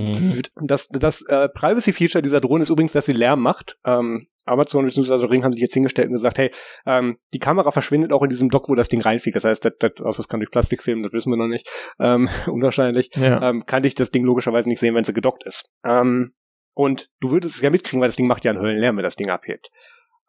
das, 0.61 0.89
das 0.89 1.21
äh, 1.29 1.47
Privacy-Feature 1.47 2.21
dieser 2.21 2.41
Drohne 2.41 2.63
ist 2.63 2.69
übrigens, 2.69 2.91
dass 2.91 3.05
sie 3.05 3.13
Lärm 3.13 3.39
macht. 3.39 3.77
Ähm, 3.85 4.27
Amazon 4.45 4.85
bzw. 4.85 5.27
Ring 5.27 5.45
haben 5.45 5.53
sich 5.53 5.61
jetzt 5.61 5.73
hingestellt 5.73 6.09
und 6.09 6.15
gesagt, 6.15 6.39
hey, 6.39 6.51
ähm, 6.85 7.17
die 7.33 7.39
Kamera 7.39 7.71
verschwindet 7.71 8.11
auch 8.11 8.21
in 8.21 8.29
diesem 8.29 8.49
Dock, 8.49 8.67
wo 8.67 8.75
das 8.75 8.89
Ding 8.89 9.01
reinfliegt. 9.01 9.37
Das 9.37 9.45
heißt, 9.45 9.63
das, 9.63 9.73
das, 9.79 9.91
also 10.03 10.17
das 10.17 10.27
kann 10.27 10.41
durch 10.41 10.51
Plastik 10.51 10.83
filmen, 10.83 11.03
das 11.03 11.13
wissen 11.13 11.31
wir 11.31 11.37
noch 11.37 11.47
nicht. 11.47 11.69
Ähm, 11.99 12.27
unwahrscheinlich. 12.47 13.11
Ja. 13.15 13.49
Ähm, 13.49 13.65
kann 13.65 13.85
ich 13.85 13.95
das 13.95 14.11
Ding 14.11 14.25
logischerweise 14.25 14.67
nicht 14.67 14.79
sehen, 14.79 14.93
wenn 14.93 15.05
sie 15.05 15.13
gedockt 15.13 15.45
ist. 15.45 15.69
Ähm, 15.85 16.33
und 16.73 17.09
du 17.21 17.31
würdest 17.31 17.55
es 17.55 17.61
ja 17.61 17.69
mitkriegen, 17.69 18.01
weil 18.01 18.09
das 18.09 18.17
Ding 18.17 18.27
macht 18.27 18.43
ja 18.43 18.51
einen 18.51 18.59
Höllenlärm, 18.59 18.97
wenn 18.97 19.03
das 19.03 19.15
Ding 19.15 19.29
abhebt. 19.29 19.71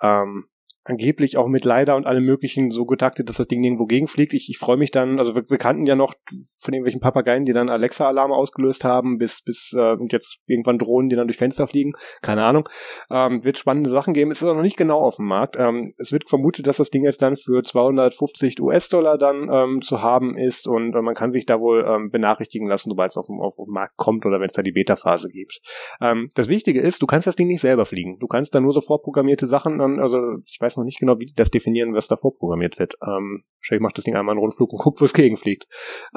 Ähm, 0.00 0.46
angeblich 0.86 1.36
auch 1.36 1.48
mit 1.48 1.64
Leider 1.64 1.96
und 1.96 2.06
allem 2.06 2.24
möglichen 2.24 2.70
so 2.70 2.86
getaktet, 2.86 3.28
dass 3.28 3.36
das 3.36 3.48
Ding 3.48 3.62
irgendwo 3.62 3.86
gegenfliegt. 3.86 4.32
Ich, 4.32 4.48
ich 4.48 4.58
freue 4.58 4.76
mich 4.76 4.90
dann, 4.90 5.18
also 5.18 5.34
wir, 5.34 5.48
wir, 5.50 5.58
kannten 5.58 5.84
ja 5.86 5.96
noch 5.96 6.14
von 6.60 6.72
irgendwelchen 6.72 7.00
Papageien, 7.00 7.44
die 7.44 7.52
dann 7.52 7.68
Alexa-Alarme 7.68 8.34
ausgelöst 8.34 8.84
haben, 8.84 9.18
bis, 9.18 9.42
bis 9.42 9.74
äh, 9.76 9.92
und 9.94 10.12
jetzt 10.12 10.38
irgendwann 10.46 10.78
Drohnen, 10.78 11.08
die 11.08 11.16
dann 11.16 11.26
durch 11.26 11.36
Fenster 11.36 11.66
fliegen. 11.66 11.92
Keine 12.22 12.44
Ahnung. 12.44 12.68
Ähm, 13.10 13.44
wird 13.44 13.58
spannende 13.58 13.90
Sachen 13.90 14.14
geben. 14.14 14.30
Es 14.30 14.38
ist 14.38 14.44
aber 14.44 14.54
noch 14.54 14.62
nicht 14.62 14.76
genau 14.76 15.00
auf 15.00 15.16
dem 15.16 15.26
Markt. 15.26 15.56
Ähm, 15.58 15.92
es 15.98 16.12
wird 16.12 16.28
vermutet, 16.28 16.66
dass 16.66 16.76
das 16.76 16.90
Ding 16.90 17.04
jetzt 17.04 17.20
dann 17.22 17.34
für 17.36 17.62
250 17.62 18.60
US-Dollar 18.60 19.18
dann 19.18 19.48
ähm, 19.52 19.82
zu 19.82 20.02
haben 20.02 20.36
ist 20.38 20.68
und 20.68 20.94
äh, 20.94 21.02
man 21.02 21.14
kann 21.14 21.32
sich 21.32 21.46
da 21.46 21.60
wohl 21.60 21.84
ähm, 21.86 22.10
benachrichtigen 22.10 22.68
lassen, 22.68 22.90
sobald 22.90 23.10
es 23.10 23.16
auf, 23.16 23.28
auf, 23.28 23.58
auf 23.58 23.66
den 23.66 23.72
Markt 23.72 23.96
kommt 23.96 24.24
oder 24.24 24.38
wenn 24.40 24.46
es 24.46 24.52
da 24.52 24.62
die 24.62 24.72
Beta-Phase 24.72 25.28
gibt. 25.30 25.60
Ähm, 26.00 26.28
das 26.34 26.48
Wichtige 26.48 26.80
ist, 26.80 27.02
du 27.02 27.06
kannst 27.06 27.26
das 27.26 27.36
Ding 27.36 27.48
nicht 27.48 27.60
selber 27.60 27.84
fliegen. 27.84 28.18
Du 28.18 28.28
kannst 28.28 28.54
da 28.54 28.60
nur 28.60 28.72
so 28.72 28.80
vorprogrammierte 28.80 29.46
Sachen, 29.46 29.78
dann, 29.78 29.98
also 29.98 30.18
ich 30.46 30.60
weiß 30.60 30.75
weiß 30.76 30.78
noch 30.78 30.84
nicht 30.84 30.98
genau, 30.98 31.18
wie 31.18 31.26
die 31.26 31.34
das 31.34 31.50
definieren, 31.50 31.94
was 31.94 32.08
da 32.08 32.16
vorprogrammiert 32.16 32.78
wird. 32.78 32.94
Ähm, 33.02 33.44
wahrscheinlich 33.60 33.82
macht 33.82 33.98
das 33.98 34.04
Ding 34.04 34.14
einmal 34.14 34.34
einen 34.34 34.40
Rundflug 34.40 34.72
und 34.72 34.78
guckt, 34.78 35.00
wo 35.00 35.04
es 35.04 35.14
gegenfliegt. 35.14 35.66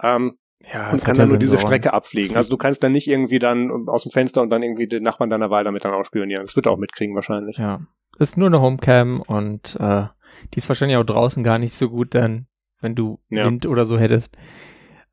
Ähm, 0.04 0.38
ja, 0.74 0.92
und 0.92 1.04
kann 1.04 1.16
dann 1.16 1.30
nur 1.30 1.38
diese 1.38 1.58
Strecke 1.58 1.94
abfliegen. 1.94 2.36
Also 2.36 2.50
du 2.50 2.58
kannst 2.58 2.84
dann 2.84 2.92
nicht 2.92 3.08
irgendwie 3.08 3.40
dann 3.40 3.88
aus 3.88 4.04
dem 4.04 4.12
Fenster 4.12 4.42
und 4.42 4.50
dann 4.50 4.62
irgendwie 4.62 4.88
den 4.88 5.04
Nachbarn 5.04 5.30
deiner 5.30 5.50
Wahl 5.50 5.64
damit 5.64 5.86
dann 5.86 5.94
ausspionieren. 5.94 6.44
Das 6.44 6.56
wird 6.56 6.66
er 6.66 6.74
auch 6.74 6.78
mitkriegen 6.78 7.16
wahrscheinlich. 7.16 7.58
Ja. 7.58 7.80
Ist 8.18 8.38
nur 8.38 8.48
eine 8.48 8.60
Homecam 8.60 9.22
und 9.22 9.78
äh, 9.80 10.08
die 10.54 10.58
ist 10.58 10.68
wahrscheinlich 10.68 10.98
auch 10.98 11.06
draußen 11.06 11.44
gar 11.44 11.60
nicht 11.60 11.74
so 11.74 11.90
gut 11.90 12.14
dann, 12.14 12.48
wenn 12.82 12.94
du 12.94 13.20
ja. 13.30 13.46
Wind 13.46 13.66
oder 13.66 13.86
so 13.86 13.98
hättest. 13.98 14.36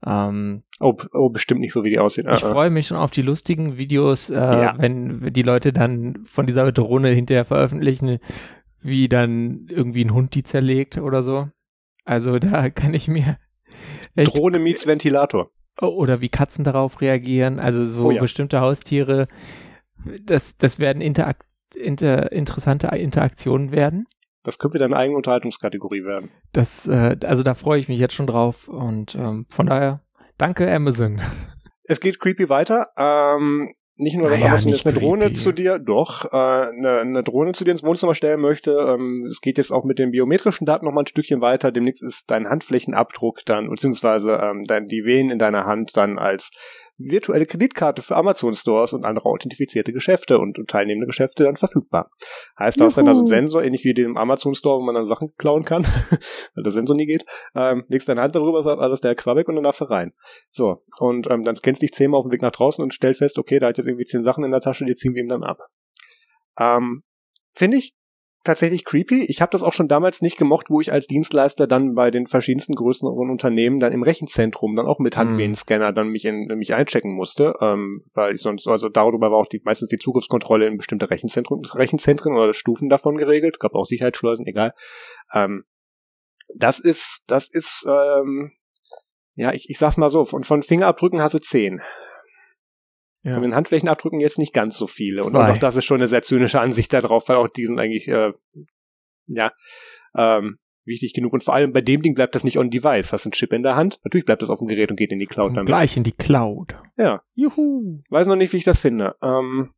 Ähm, 0.04 0.62
oh, 0.80 0.94
oh, 1.12 1.30
bestimmt 1.30 1.60
nicht 1.60 1.72
so, 1.72 1.84
wie 1.84 1.90
die 1.90 1.98
aussehen. 1.98 2.28
Ich 2.32 2.44
uh 2.44 2.52
freue 2.52 2.70
mich 2.70 2.88
schon 2.88 2.96
auf 2.96 3.10
die 3.10 3.22
lustigen 3.22 3.78
Videos, 3.78 4.30
äh, 4.30 4.34
ja. 4.34 4.74
wenn 4.78 5.32
die 5.32 5.42
Leute 5.42 5.72
dann 5.72 6.24
von 6.26 6.46
dieser 6.46 6.70
Drohne 6.72 7.10
hinterher 7.10 7.44
veröffentlichen, 7.44 8.18
wie 8.86 9.08
dann 9.08 9.66
irgendwie 9.68 10.04
ein 10.04 10.14
Hund 10.14 10.34
die 10.34 10.42
zerlegt 10.42 10.98
oder 10.98 11.22
so. 11.22 11.48
Also 12.04 12.38
da 12.38 12.70
kann 12.70 12.94
ich 12.94 13.08
mir 13.08 13.38
Drohne 14.14 14.58
meets 14.58 14.86
Ventilator. 14.86 15.50
Oder 15.80 16.22
wie 16.22 16.30
Katzen 16.30 16.64
darauf 16.64 17.02
reagieren, 17.02 17.60
also 17.60 17.84
so 17.84 18.06
oh 18.06 18.10
ja. 18.10 18.20
bestimmte 18.22 18.60
Haustiere. 18.60 19.28
Das, 20.22 20.56
das 20.56 20.78
werden 20.78 21.02
Interakt, 21.02 21.44
inter, 21.74 22.32
interessante 22.32 22.86
Interaktionen 22.86 23.72
werden. 23.72 24.06
Das 24.42 24.58
könnte 24.58 24.76
wieder 24.76 24.86
eine 24.86 24.96
eigene 24.96 25.16
Unterhaltungskategorie 25.16 26.04
werden. 26.04 26.30
Das, 26.52 26.86
äh, 26.86 27.16
also 27.24 27.42
da 27.42 27.54
freue 27.54 27.80
ich 27.80 27.88
mich 27.88 27.98
jetzt 27.98 28.14
schon 28.14 28.26
drauf 28.26 28.68
und 28.68 29.16
ähm, 29.16 29.46
von 29.50 29.66
daher, 29.66 30.00
danke 30.38 30.72
Amazon. 30.72 31.20
Es 31.88 32.00
geht 32.00 32.18
creepy 32.18 32.48
weiter. 32.48 32.88
Ähm, 32.98 33.72
nicht 33.98 34.16
nur, 34.16 34.28
dass 34.28 34.38
naja, 34.38 34.52
Amazon 34.52 34.72
jetzt 34.72 34.86
eine 34.86 34.98
Drohne 34.98 35.24
creepy. 35.24 35.38
zu 35.38 35.52
dir, 35.52 35.78
doch, 35.78 36.26
äh, 36.26 36.36
eine, 36.36 37.00
eine 37.00 37.22
Drohne 37.22 37.52
zu 37.52 37.64
dir 37.64 37.70
ins 37.70 37.82
Wohnzimmer 37.82 38.14
stellen 38.14 38.40
möchte. 38.40 38.72
Ähm, 38.72 39.22
es 39.28 39.40
geht 39.40 39.56
jetzt 39.56 39.72
auch 39.72 39.84
mit 39.84 39.98
den 39.98 40.10
biometrischen 40.10 40.66
Daten 40.66 40.84
noch 40.84 40.92
mal 40.92 41.02
ein 41.02 41.06
Stückchen 41.06 41.40
weiter. 41.40 41.72
Demnächst 41.72 42.02
ist 42.02 42.30
dein 42.30 42.48
Handflächenabdruck 42.48 43.44
dann, 43.46 43.70
beziehungsweise 43.70 44.32
ähm, 44.42 44.62
dein, 44.64 44.86
die 44.86 45.04
Venen 45.04 45.30
in 45.30 45.38
deiner 45.38 45.64
Hand 45.64 45.96
dann 45.96 46.18
als 46.18 46.50
virtuelle 46.98 47.46
Kreditkarte 47.46 48.02
für 48.02 48.16
Amazon 48.16 48.54
Stores 48.54 48.92
und 48.92 49.04
andere 49.04 49.26
authentifizierte 49.26 49.92
Geschäfte 49.92 50.38
und, 50.38 50.58
und 50.58 50.70
teilnehmende 50.70 51.06
Geschäfte 51.06 51.44
dann 51.44 51.56
verfügbar. 51.56 52.10
Heißt, 52.58 52.80
du 52.80 52.84
hast 52.84 52.96
dann 52.96 53.08
also 53.08 53.20
einen 53.20 53.26
Sensor, 53.26 53.62
ähnlich 53.62 53.84
wie 53.84 53.94
den 53.94 54.16
Amazon 54.16 54.54
Store, 54.54 54.78
wo 54.78 54.82
man 54.82 54.94
dann 54.94 55.04
Sachen 55.04 55.32
klauen 55.36 55.64
kann, 55.64 55.84
weil 56.54 56.64
der 56.64 56.72
Sensor 56.72 56.96
nie 56.96 57.06
geht, 57.06 57.24
ähm, 57.54 57.84
legst 57.88 58.08
deine 58.08 58.22
Hand 58.22 58.34
darüber, 58.34 58.62
sagt 58.62 58.80
alles 58.80 59.00
der 59.00 59.14
Quabeck 59.14 59.48
und 59.48 59.56
dann 59.56 59.64
darfst 59.64 59.80
du 59.80 59.84
rein. 59.84 60.12
So, 60.50 60.82
und 60.98 61.30
ähm, 61.30 61.44
dann 61.44 61.56
scannst 61.56 61.82
dich 61.82 61.92
zehnmal 61.92 62.18
auf 62.18 62.26
dem 62.26 62.32
Weg 62.32 62.42
nach 62.42 62.52
draußen 62.52 62.82
und 62.82 62.94
stellst 62.94 63.18
fest, 63.18 63.38
okay, 63.38 63.58
da 63.58 63.68
hat 63.68 63.78
jetzt 63.78 63.86
irgendwie 63.86 64.06
zehn 64.06 64.22
Sachen 64.22 64.44
in 64.44 64.50
der 64.50 64.60
Tasche, 64.60 64.84
die 64.84 64.94
ziehen 64.94 65.14
wir 65.14 65.22
ihm 65.22 65.28
dann 65.28 65.44
ab. 65.44 65.58
Ähm, 66.58 67.02
Finde 67.54 67.78
ich 67.78 67.94
tatsächlich 68.46 68.84
creepy. 68.84 69.24
Ich 69.28 69.42
habe 69.42 69.50
das 69.50 69.62
auch 69.62 69.72
schon 69.72 69.88
damals 69.88 70.22
nicht 70.22 70.38
gemocht, 70.38 70.70
wo 70.70 70.80
ich 70.80 70.92
als 70.92 71.06
Dienstleister 71.06 71.66
dann 71.66 71.94
bei 71.94 72.10
den 72.10 72.26
verschiedensten 72.26 72.74
größeren 72.74 73.30
Unternehmen 73.30 73.80
dann 73.80 73.92
im 73.92 74.02
Rechenzentrum 74.02 74.74
dann 74.76 74.86
auch 74.86 74.98
mit 74.98 75.16
Handwehenscanner 75.16 75.92
dann 75.92 76.08
mich 76.08 76.24
in 76.24 76.46
mich 76.56 76.74
einchecken 76.74 77.12
musste, 77.12 77.52
ähm, 77.60 77.98
weil 78.14 78.34
ich 78.34 78.40
sonst 78.40 78.66
also 78.66 78.88
darüber 78.88 79.30
war 79.30 79.38
auch 79.38 79.46
die 79.46 79.60
meistens 79.64 79.88
die 79.88 79.98
Zugriffskontrolle 79.98 80.66
in 80.66 80.76
bestimmte 80.76 81.10
Rechenzentren, 81.10 81.64
Rechenzentren 81.64 82.34
oder 82.34 82.54
Stufen 82.54 82.88
davon 82.88 83.18
geregelt, 83.18 83.60
gab 83.60 83.74
auch 83.74 83.86
Sicherheitsschleusen, 83.86 84.46
egal. 84.46 84.72
Ähm, 85.34 85.64
das 86.54 86.78
ist 86.78 87.24
das 87.26 87.48
ist 87.48 87.84
ähm, 87.88 88.52
ja 89.34 89.52
ich, 89.52 89.68
ich 89.68 89.78
sag's 89.78 89.96
mal 89.96 90.08
so 90.08 90.24
von 90.24 90.44
von 90.44 90.62
Fingerabdrücken 90.62 91.20
hast 91.20 91.34
du 91.34 91.40
zehn. 91.40 91.82
Ja. 93.26 93.32
Von 93.32 93.42
den 93.42 93.56
Handflächenabdrücken 93.56 94.20
jetzt 94.20 94.38
nicht 94.38 94.52
ganz 94.52 94.78
so 94.78 94.86
viele. 94.86 95.22
Zwei. 95.22 95.28
Und 95.28 95.36
auch 95.36 95.58
das 95.58 95.74
ist 95.74 95.84
schon 95.84 95.96
eine 95.96 96.06
sehr 96.06 96.22
zynische 96.22 96.60
Ansicht 96.60 96.92
darauf, 96.92 97.28
weil 97.28 97.36
auch 97.36 97.48
die 97.48 97.66
sind 97.66 97.80
eigentlich, 97.80 98.06
äh, 98.06 98.30
ja, 99.26 99.50
ähm, 100.16 100.58
wichtig 100.84 101.12
genug. 101.12 101.32
Und 101.32 101.42
vor 101.42 101.54
allem 101.54 101.72
bei 101.72 101.80
dem 101.80 102.02
Ding 102.02 102.14
bleibt 102.14 102.36
das 102.36 102.44
nicht 102.44 102.56
on 102.56 102.70
device. 102.70 103.12
Hast 103.12 103.26
einen 103.26 103.32
Chip 103.32 103.52
in 103.52 103.64
der 103.64 103.74
Hand. 103.74 103.98
Natürlich 104.04 104.26
bleibt 104.26 104.42
das 104.42 104.50
auf 104.50 104.60
dem 104.60 104.68
Gerät 104.68 104.92
und 104.92 104.96
geht 104.96 105.10
in 105.10 105.18
die 105.18 105.26
Cloud 105.26 105.56
dann. 105.56 105.66
Gleich 105.66 105.96
in 105.96 106.04
die 106.04 106.12
Cloud. 106.12 106.76
Ja. 106.96 107.22
Juhu. 107.34 108.00
Weiß 108.10 108.28
noch 108.28 108.36
nicht, 108.36 108.52
wie 108.52 108.58
ich 108.58 108.64
das 108.64 108.78
finde. 108.78 109.16
Ähm, 109.20 109.72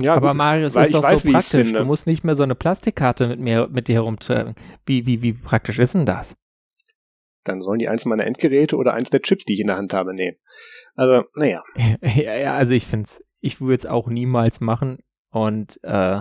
ja, 0.00 0.14
aber 0.14 0.34
Marius 0.34 0.76
ist 0.76 0.94
doch 0.94 1.02
weiß, 1.02 1.22
so 1.22 1.32
praktisch. 1.32 1.72
Du 1.72 1.84
musst 1.84 2.06
nicht 2.06 2.22
mehr 2.22 2.36
so 2.36 2.44
eine 2.44 2.54
Plastikkarte 2.54 3.26
mit 3.26 3.40
mir 3.40 3.66
mit 3.68 3.88
dir 3.88 3.94
herumtragen. 3.94 4.54
Wie, 4.86 5.06
wie, 5.06 5.22
wie 5.22 5.32
praktisch 5.32 5.80
ist 5.80 5.94
denn 5.96 6.06
das? 6.06 6.36
Dann 7.48 7.62
sollen 7.62 7.78
die 7.78 7.88
eins 7.88 8.04
meiner 8.04 8.26
Endgeräte 8.26 8.76
oder 8.76 8.94
eins 8.94 9.10
der 9.10 9.22
Chips, 9.22 9.44
die 9.44 9.54
ich 9.54 9.60
in 9.60 9.66
der 9.66 9.76
Hand 9.76 9.94
habe, 9.94 10.14
nehmen. 10.14 10.36
Also, 10.94 11.24
naja. 11.34 11.62
ja, 12.02 12.36
ja, 12.36 12.52
also 12.54 12.74
ich 12.74 12.86
finde 12.86 13.06
es, 13.06 13.24
ich 13.40 13.60
würde 13.60 13.76
es 13.76 13.86
auch 13.86 14.08
niemals 14.08 14.60
machen. 14.60 14.98
Und 15.30 15.78
äh, 15.82 16.20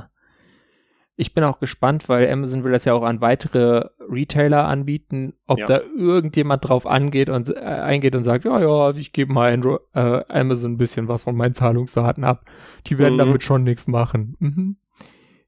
ich 1.19 1.34
bin 1.34 1.43
auch 1.43 1.59
gespannt, 1.59 2.09
weil 2.09 2.32
Amazon 2.32 2.63
will 2.63 2.71
das 2.71 2.86
ja 2.86 2.93
auch 2.93 3.01
an 3.01 3.21
weitere 3.21 3.89
Retailer 3.99 4.65
anbieten, 4.67 5.34
ob 5.47 5.59
ja. 5.59 5.65
da 5.65 5.82
irgendjemand 5.97 6.67
drauf 6.67 6.86
angeht 6.86 7.30
und 7.30 7.49
äh, 7.49 7.59
eingeht 7.59 8.15
und 8.15 8.23
sagt, 8.23 8.45
ja, 8.45 8.59
ja, 8.59 8.91
ich 8.91 9.13
gebe 9.13 9.34
mal 9.34 9.51
Andro 9.51 9.80
äh, 9.93 10.23
Amazon 10.30 10.73
ein 10.73 10.78
bisschen 10.78 11.07
was 11.07 11.23
von 11.23 11.36
meinen 11.36 11.55
Zahlungsdaten 11.55 12.23
ab. 12.23 12.45
Die 12.86 12.99
werden 12.99 13.15
mhm. 13.15 13.19
damit 13.19 13.43
schon 13.43 13.63
nichts 13.63 13.88
machen. 13.88 14.36
Mhm. 14.39 14.78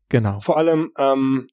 Genau. 0.10 0.40
Vor 0.40 0.58
allem, 0.58 0.92
ähm, 0.98 1.50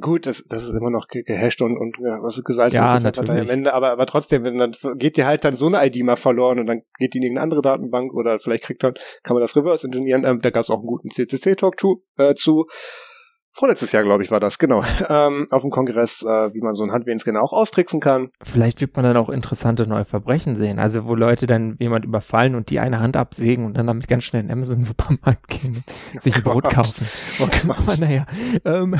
Gut, 0.00 0.26
das, 0.26 0.44
das 0.48 0.64
ist 0.64 0.74
immer 0.74 0.90
noch 0.90 1.08
gehasht 1.08 1.60
und, 1.60 1.76
und 1.76 1.96
ja, 2.00 2.22
was 2.22 2.42
gesalzen 2.44 2.76
ja, 2.76 3.00
natürlich. 3.00 3.30
am 3.30 3.48
Ende, 3.50 3.74
aber, 3.74 3.90
aber 3.90 4.06
trotzdem, 4.06 4.44
wenn 4.44 4.58
dann 4.58 4.72
geht 4.96 5.16
dir 5.16 5.26
halt 5.26 5.44
dann 5.44 5.56
so 5.56 5.66
eine 5.66 5.84
ID 5.84 6.04
mal 6.04 6.16
verloren 6.16 6.60
und 6.60 6.66
dann 6.66 6.82
geht 6.98 7.14
die 7.14 7.18
in 7.18 7.24
irgendeine 7.24 7.44
andere 7.44 7.62
Datenbank 7.62 8.14
oder 8.14 8.38
vielleicht 8.38 8.64
kriegt 8.64 8.82
dann, 8.84 8.94
kann 9.24 9.34
man 9.34 9.40
das 9.40 9.56
reverse 9.56 9.86
engineeren. 9.86 10.24
Ähm, 10.24 10.38
da 10.40 10.50
gab 10.50 10.62
es 10.62 10.70
auch 10.70 10.78
einen 10.78 10.86
guten 10.86 11.10
CCC-Talk 11.10 11.80
zu, 11.80 12.04
äh, 12.16 12.34
zu. 12.34 12.66
Vorletztes 13.58 13.90
Jahr, 13.90 14.04
glaube 14.04 14.22
ich, 14.22 14.30
war 14.30 14.38
das, 14.38 14.58
genau. 14.58 14.84
Ähm, 15.08 15.46
auf 15.50 15.62
dem 15.62 15.70
Kongress, 15.70 16.22
äh, 16.22 16.54
wie 16.54 16.60
man 16.60 16.74
so 16.74 16.84
einen 16.84 16.92
Handwehenscanner 16.92 17.42
auch 17.42 17.52
austricksen 17.52 17.98
kann. 17.98 18.30
Vielleicht 18.42 18.80
wird 18.80 18.94
man 18.94 19.04
dann 19.04 19.16
auch 19.16 19.30
interessante 19.30 19.86
neue 19.86 20.04
Verbrechen 20.04 20.54
sehen. 20.54 20.78
Also, 20.78 21.06
wo 21.06 21.14
Leute 21.14 21.46
dann 21.46 21.76
jemand 21.80 22.04
überfallen 22.04 22.54
und 22.54 22.70
die 22.70 22.78
eine 22.78 23.00
Hand 23.00 23.16
absägen 23.16 23.64
und 23.64 23.76
dann 23.76 23.86
damit 23.86 24.06
ganz 24.06 24.24
schnell 24.24 24.44
in 24.44 24.50
Amazon-Supermarkt 24.50 25.48
gehen, 25.48 25.82
sich 26.18 26.36
ein 26.36 26.42
Brot 26.42 26.70
kaufen. 26.70 27.06
Aber 27.68 27.96
naja. 27.96 28.26
Ähm, 28.64 28.96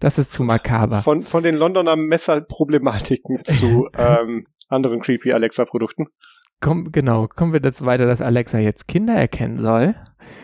das 0.00 0.18
ist 0.18 0.32
zu 0.32 0.42
makaber. 0.44 0.96
Von, 0.96 1.22
von 1.22 1.42
den 1.42 1.54
Londoner 1.54 1.96
Messerproblematiken 1.96 3.40
zu 3.44 3.88
ähm, 3.96 4.46
anderen 4.68 5.00
creepy 5.00 5.32
Alexa-Produkten. 5.32 6.06
Komm, 6.60 6.92
genau, 6.92 7.28
kommen 7.28 7.52
wir 7.52 7.60
dazu 7.60 7.84
weiter, 7.84 8.06
dass 8.06 8.20
Alexa 8.20 8.58
jetzt 8.58 8.88
Kinder 8.88 9.14
erkennen 9.14 9.58
soll 9.58 9.94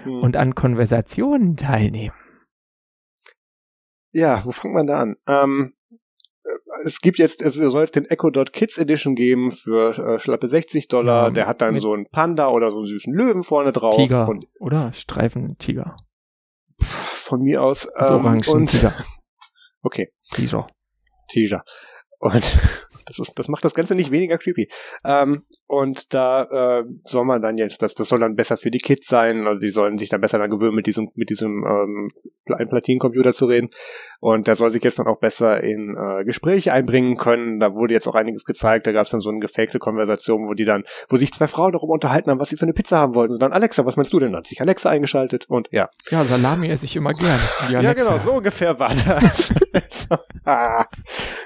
hm. 0.05 0.21
und 0.21 0.37
an 0.37 0.55
Konversationen 0.55 1.57
teilnehmen. 1.57 2.15
Ja, 4.13 4.45
wo 4.45 4.51
fängt 4.51 4.75
man 4.75 4.87
da 4.87 5.01
an? 5.01 5.17
Ähm, 5.27 5.75
es 6.85 7.01
gibt 7.01 7.19
jetzt, 7.19 7.43
es 7.43 7.55
soll 7.55 7.83
jetzt 7.83 7.97
den 7.97 8.07
Echo 8.07 8.31
Dot 8.31 8.53
Kids 8.53 8.79
Edition 8.79 9.15
geben 9.15 9.51
für 9.51 9.91
äh, 9.91 10.19
schlappe 10.19 10.49
60 10.49 10.89
Dollar. 10.89 11.25
Ja, 11.25 11.31
der 11.31 11.47
hat 11.47 11.61
dann 11.61 11.77
so 11.79 11.93
einen 11.93 12.07
Panda 12.07 12.49
oder 12.49 12.71
so 12.71 12.79
einen 12.79 12.87
süßen 12.87 13.13
Löwen 13.13 13.45
vorne 13.45 13.73
drauf. 13.73 13.95
Tiger. 13.95 14.29
Und, 14.29 14.47
oder 14.59 14.93
Streifen 14.93 15.59
Tiger. 15.59 15.97
Von 16.79 17.43
mir 17.43 17.63
aus. 17.63 17.89
Ähm, 17.97 18.15
Orangen 18.15 18.49
und, 18.49 18.71
Tiger. 18.71 18.95
Okay. 19.83 20.13
Teaser. 20.33 20.67
Teaser. 21.29 21.65
Und 22.19 22.35
das, 23.07 23.19
ist, 23.19 23.33
das 23.39 23.49
macht 23.49 23.65
das 23.65 23.75
Ganze 23.75 23.95
nicht 23.95 24.11
weniger 24.11 24.39
creepy. 24.39 24.69
Ähm, 25.05 25.45
und 25.71 26.13
da 26.15 26.81
äh, 26.81 26.85
soll 27.05 27.25
man 27.25 27.41
dann 27.41 27.57
jetzt, 27.57 27.81
das, 27.81 27.95
das 27.95 28.09
soll 28.09 28.19
dann 28.19 28.35
besser 28.35 28.57
für 28.57 28.73
die 28.73 28.81
Kids 28.81 29.07
sein, 29.07 29.47
also 29.47 29.61
die 29.61 29.71
sollen 29.71 29.99
sich 29.99 30.09
dann 30.09 30.21
besser 30.21 30.37
dann 30.37 30.51
gewöhnen, 30.51 30.75
mit 30.75 30.89
diesem, 30.89 31.13
mit 31.15 31.31
diesem 31.31 31.65
ähm, 31.65 32.11
Platinencomputer 32.45 33.33
zu 33.33 33.47
reden. 33.47 33.69
Und 34.19 34.49
der 34.49 34.57
soll 34.57 34.71
sich 34.71 34.83
jetzt 34.83 34.99
dann 34.99 35.07
auch 35.07 35.21
besser 35.21 35.63
in 35.63 35.97
äh, 35.97 36.25
Gespräche 36.25 36.73
einbringen 36.73 37.17
können. 37.17 37.61
Da 37.61 37.73
wurde 37.73 37.95
jetzt 37.95 38.09
auch 38.09 38.17
einiges 38.17 38.45
gezeigt. 38.45 38.89
Da 38.89 38.93
gab 38.93 39.07
es 39.07 39.13
dann 39.13 39.21
so 39.21 39.31
eine 39.31 39.39
gefakte 39.39 39.79
Konversation, 39.79 40.49
wo 40.49 40.55
die 40.55 40.65
dann, 40.65 40.83
wo 41.09 41.17
sich 41.17 41.33
zwei 41.33 41.47
Frauen 41.47 41.73
darüber 41.73 41.93
unterhalten 41.93 42.31
haben, 42.31 42.41
was 42.41 42.49
sie 42.49 42.57
für 42.57 42.65
eine 42.65 42.73
Pizza 42.73 42.99
haben 42.99 43.15
wollten. 43.15 43.35
Und 43.35 43.41
dann, 43.41 43.53
Alexa, 43.53 43.87
was 43.87 43.97
meinst 43.97 44.13
du 44.13 44.19
denn? 44.19 44.33
Dann 44.33 44.39
hat 44.39 44.49
sich 44.49 44.61
Alexa 44.61 44.91
eingeschaltet 44.91 45.47
und 45.49 45.69
ja. 45.71 45.89
Ja, 46.11 46.25
Salami 46.25 46.69
esse 46.69 46.85
ich 46.85 46.97
immer 46.97 47.15
gern. 47.15 47.39
Ja, 47.71 47.93
genau, 47.93 48.19
so 48.19 48.33
ungefähr 48.33 48.77
war 48.79 48.89
das. 48.89 49.55
ah. 50.45 50.85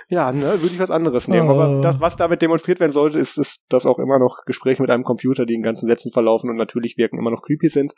Ja, 0.09 0.33
ne, 0.33 0.45
würde 0.45 0.67
ich 0.75 0.79
was 0.79 0.91
anderes 0.91 1.29
nehmen. 1.29 1.49
Oh. 1.49 1.53
Aber 1.53 1.81
das, 1.81 2.01
was 2.01 2.17
damit 2.17 2.41
demonstriert 2.41 2.81
werden 2.81 2.93
sollte, 2.93 3.19
ist, 3.19 3.37
ist, 3.37 3.63
dass 3.69 3.85
auch 3.85 3.99
immer 3.99 4.14
noch 4.19 4.45
Gespräche 4.47 4.83
mit 4.83 4.91
einem 4.91 5.05
Computer, 5.05 5.47
die 5.47 5.55
in 5.55 5.63
ganzen 5.63 5.87
Sätzen 5.87 6.13
verlaufen 6.13 6.51
und 6.51 6.57
natürlich 6.57 6.97
wirken, 6.97 7.19
immer 7.19 7.31
noch 7.31 7.43
creepy 7.43 7.69
sind. 7.69 7.95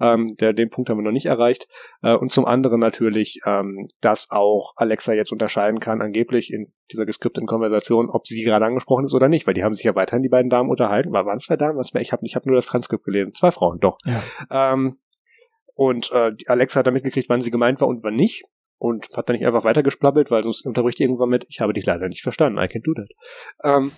Ähm, 0.00 0.26
der, 0.40 0.52
den 0.52 0.70
Punkt 0.70 0.90
haben 0.90 0.98
wir 0.98 1.04
noch 1.04 1.12
nicht 1.12 1.26
erreicht. 1.26 1.68
Äh, 2.02 2.14
und 2.16 2.32
zum 2.32 2.44
anderen 2.44 2.80
natürlich, 2.80 3.40
ähm, 3.46 3.88
dass 4.00 4.30
auch 4.30 4.72
Alexa 4.76 5.12
jetzt 5.12 5.32
unterscheiden 5.32 5.80
kann, 5.80 6.00
angeblich 6.00 6.52
in 6.52 6.72
dieser 6.90 7.06
geskripteten 7.06 7.46
Konversation, 7.46 8.10
ob 8.10 8.26
sie 8.26 8.42
gerade 8.42 8.64
angesprochen 8.64 9.04
ist 9.04 9.14
oder 9.14 9.28
nicht, 9.28 9.46
weil 9.46 9.54
die 9.54 9.64
haben 9.64 9.74
sich 9.74 9.84
ja 9.84 9.94
weiterhin 9.94 10.22
die 10.22 10.28
beiden 10.28 10.50
Damen 10.50 10.70
unterhalten. 10.70 11.12
War 11.12 11.26
waren 11.26 11.36
es 11.36 11.44
zwei 11.44 11.56
Damen? 11.56 11.78
Was, 11.78 11.92
ich 11.94 12.12
habe 12.12 12.26
ich 12.26 12.36
hab 12.36 12.46
nur 12.46 12.56
das 12.56 12.66
Transkript 12.66 13.04
gelesen. 13.04 13.34
Zwei 13.34 13.50
Frauen, 13.50 13.78
doch. 13.80 13.98
Ja. 14.04 14.72
Ähm, 14.72 14.96
und 15.74 16.10
äh, 16.12 16.32
Alexa 16.46 16.80
hat 16.80 16.86
dann 16.86 16.94
mitgekriegt, 16.94 17.28
wann 17.28 17.40
sie 17.40 17.50
gemeint 17.50 17.80
war 17.80 17.88
und 17.88 18.04
wann 18.04 18.14
nicht 18.14 18.44
und 18.82 19.08
hat 19.16 19.28
dann 19.28 19.36
nicht 19.36 19.46
einfach 19.46 19.64
weitergesplabbelt, 19.64 20.30
weil 20.32 20.42
sonst 20.42 20.66
unterbricht 20.66 20.98
irgendwann 21.00 21.28
mit, 21.28 21.46
ich 21.48 21.60
habe 21.60 21.72
dich 21.72 21.86
leider 21.86 22.08
nicht 22.08 22.22
verstanden, 22.22 22.58
I 22.58 22.62
can't 22.62 22.84
do 22.84 22.94
that. 22.94 23.08
Ähm. 23.64 23.92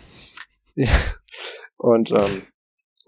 Und 1.76 2.12
ähm, 2.12 2.42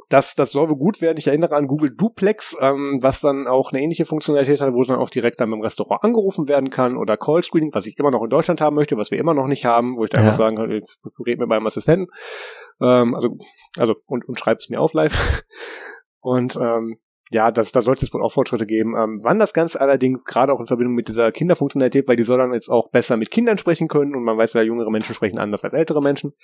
das, 0.08 0.34
das 0.34 0.52
soll 0.52 0.68
wohl 0.68 0.76
gut 0.76 1.00
werden. 1.00 1.18
Ich 1.18 1.26
erinnere 1.26 1.56
an 1.56 1.66
Google 1.66 1.90
Duplex, 1.94 2.56
ähm, 2.60 2.98
was 3.02 3.20
dann 3.20 3.46
auch 3.46 3.72
eine 3.72 3.82
ähnliche 3.82 4.04
Funktionalität 4.04 4.60
hat, 4.60 4.72
wo 4.72 4.82
dann 4.84 4.98
auch 4.98 5.10
direkt 5.10 5.40
dann 5.40 5.50
beim 5.50 5.62
Restaurant 5.62 6.04
angerufen 6.04 6.48
werden 6.48 6.70
kann 6.70 6.96
oder 6.96 7.16
Call 7.16 7.42
Screening, 7.42 7.74
was 7.74 7.86
ich 7.86 7.98
immer 7.98 8.10
noch 8.10 8.22
in 8.22 8.30
Deutschland 8.30 8.60
haben 8.60 8.76
möchte, 8.76 8.96
was 8.96 9.10
wir 9.10 9.18
immer 9.18 9.34
noch 9.34 9.46
nicht 9.46 9.64
haben, 9.64 9.98
wo 9.98 10.04
ich 10.04 10.10
da 10.10 10.18
ja. 10.18 10.24
einfach 10.24 10.38
sagen 10.38 10.56
kann, 10.56 10.70
red 10.70 11.38
mit 11.38 11.48
meinem 11.48 11.66
Assistenten. 11.66 12.08
Ähm, 12.80 13.14
also, 13.14 13.30
also 13.78 13.94
und, 14.06 14.28
und 14.28 14.38
schreib 14.38 14.58
es 14.58 14.68
mir 14.68 14.80
auf 14.80 14.92
live. 14.92 15.42
und 16.20 16.56
ähm, 16.56 16.98
ja, 17.32 17.50
das, 17.50 17.72
da 17.72 17.82
sollte 17.82 18.06
es 18.06 18.14
wohl 18.14 18.22
auch 18.22 18.30
Fortschritte 18.30 18.66
geben. 18.66 18.94
Ähm, 18.96 19.18
wann 19.24 19.40
das 19.40 19.52
Ganze 19.52 19.80
allerdings 19.80 20.22
gerade 20.24 20.52
auch 20.52 20.60
in 20.60 20.66
Verbindung 20.66 20.94
mit 20.94 21.08
dieser 21.08 21.32
Kinderfunktionalität, 21.32 22.06
weil 22.06 22.16
die 22.16 22.22
soll 22.22 22.38
dann 22.38 22.54
jetzt 22.54 22.68
auch 22.68 22.90
besser 22.90 23.16
mit 23.16 23.32
Kindern 23.32 23.58
sprechen 23.58 23.88
können 23.88 24.14
und 24.14 24.22
man 24.22 24.38
weiß 24.38 24.52
ja, 24.52 24.62
jüngere 24.62 24.90
Menschen 24.90 25.16
sprechen 25.16 25.40
anders 25.40 25.64
als 25.64 25.74
ältere 25.74 26.00
Menschen. 26.00 26.34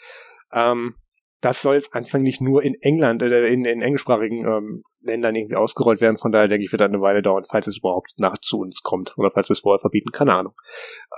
Ähm, 0.52 0.96
das 1.42 1.60
soll 1.60 1.74
jetzt 1.74 1.94
anfänglich 1.94 2.40
nur 2.40 2.62
in 2.62 2.74
England, 2.80 3.20
äh, 3.22 3.48
in, 3.48 3.64
in 3.64 3.82
englischsprachigen 3.82 4.46
ähm, 4.46 4.82
Ländern 5.00 5.34
irgendwie 5.34 5.56
ausgerollt 5.56 6.00
werden. 6.00 6.16
Von 6.16 6.32
daher 6.32 6.48
denke 6.48 6.64
ich, 6.64 6.72
wird 6.72 6.80
das 6.80 6.88
eine 6.88 7.00
Weile 7.00 7.20
dauern, 7.20 7.44
falls 7.46 7.66
es 7.66 7.78
überhaupt 7.78 8.12
nach 8.16 8.38
zu 8.38 8.60
uns 8.60 8.82
kommt 8.82 9.18
oder 9.18 9.30
falls 9.30 9.48
wir 9.48 9.54
es 9.54 9.60
vorher 9.60 9.80
verbieten, 9.80 10.12
keine 10.12 10.34
Ahnung. 10.34 10.54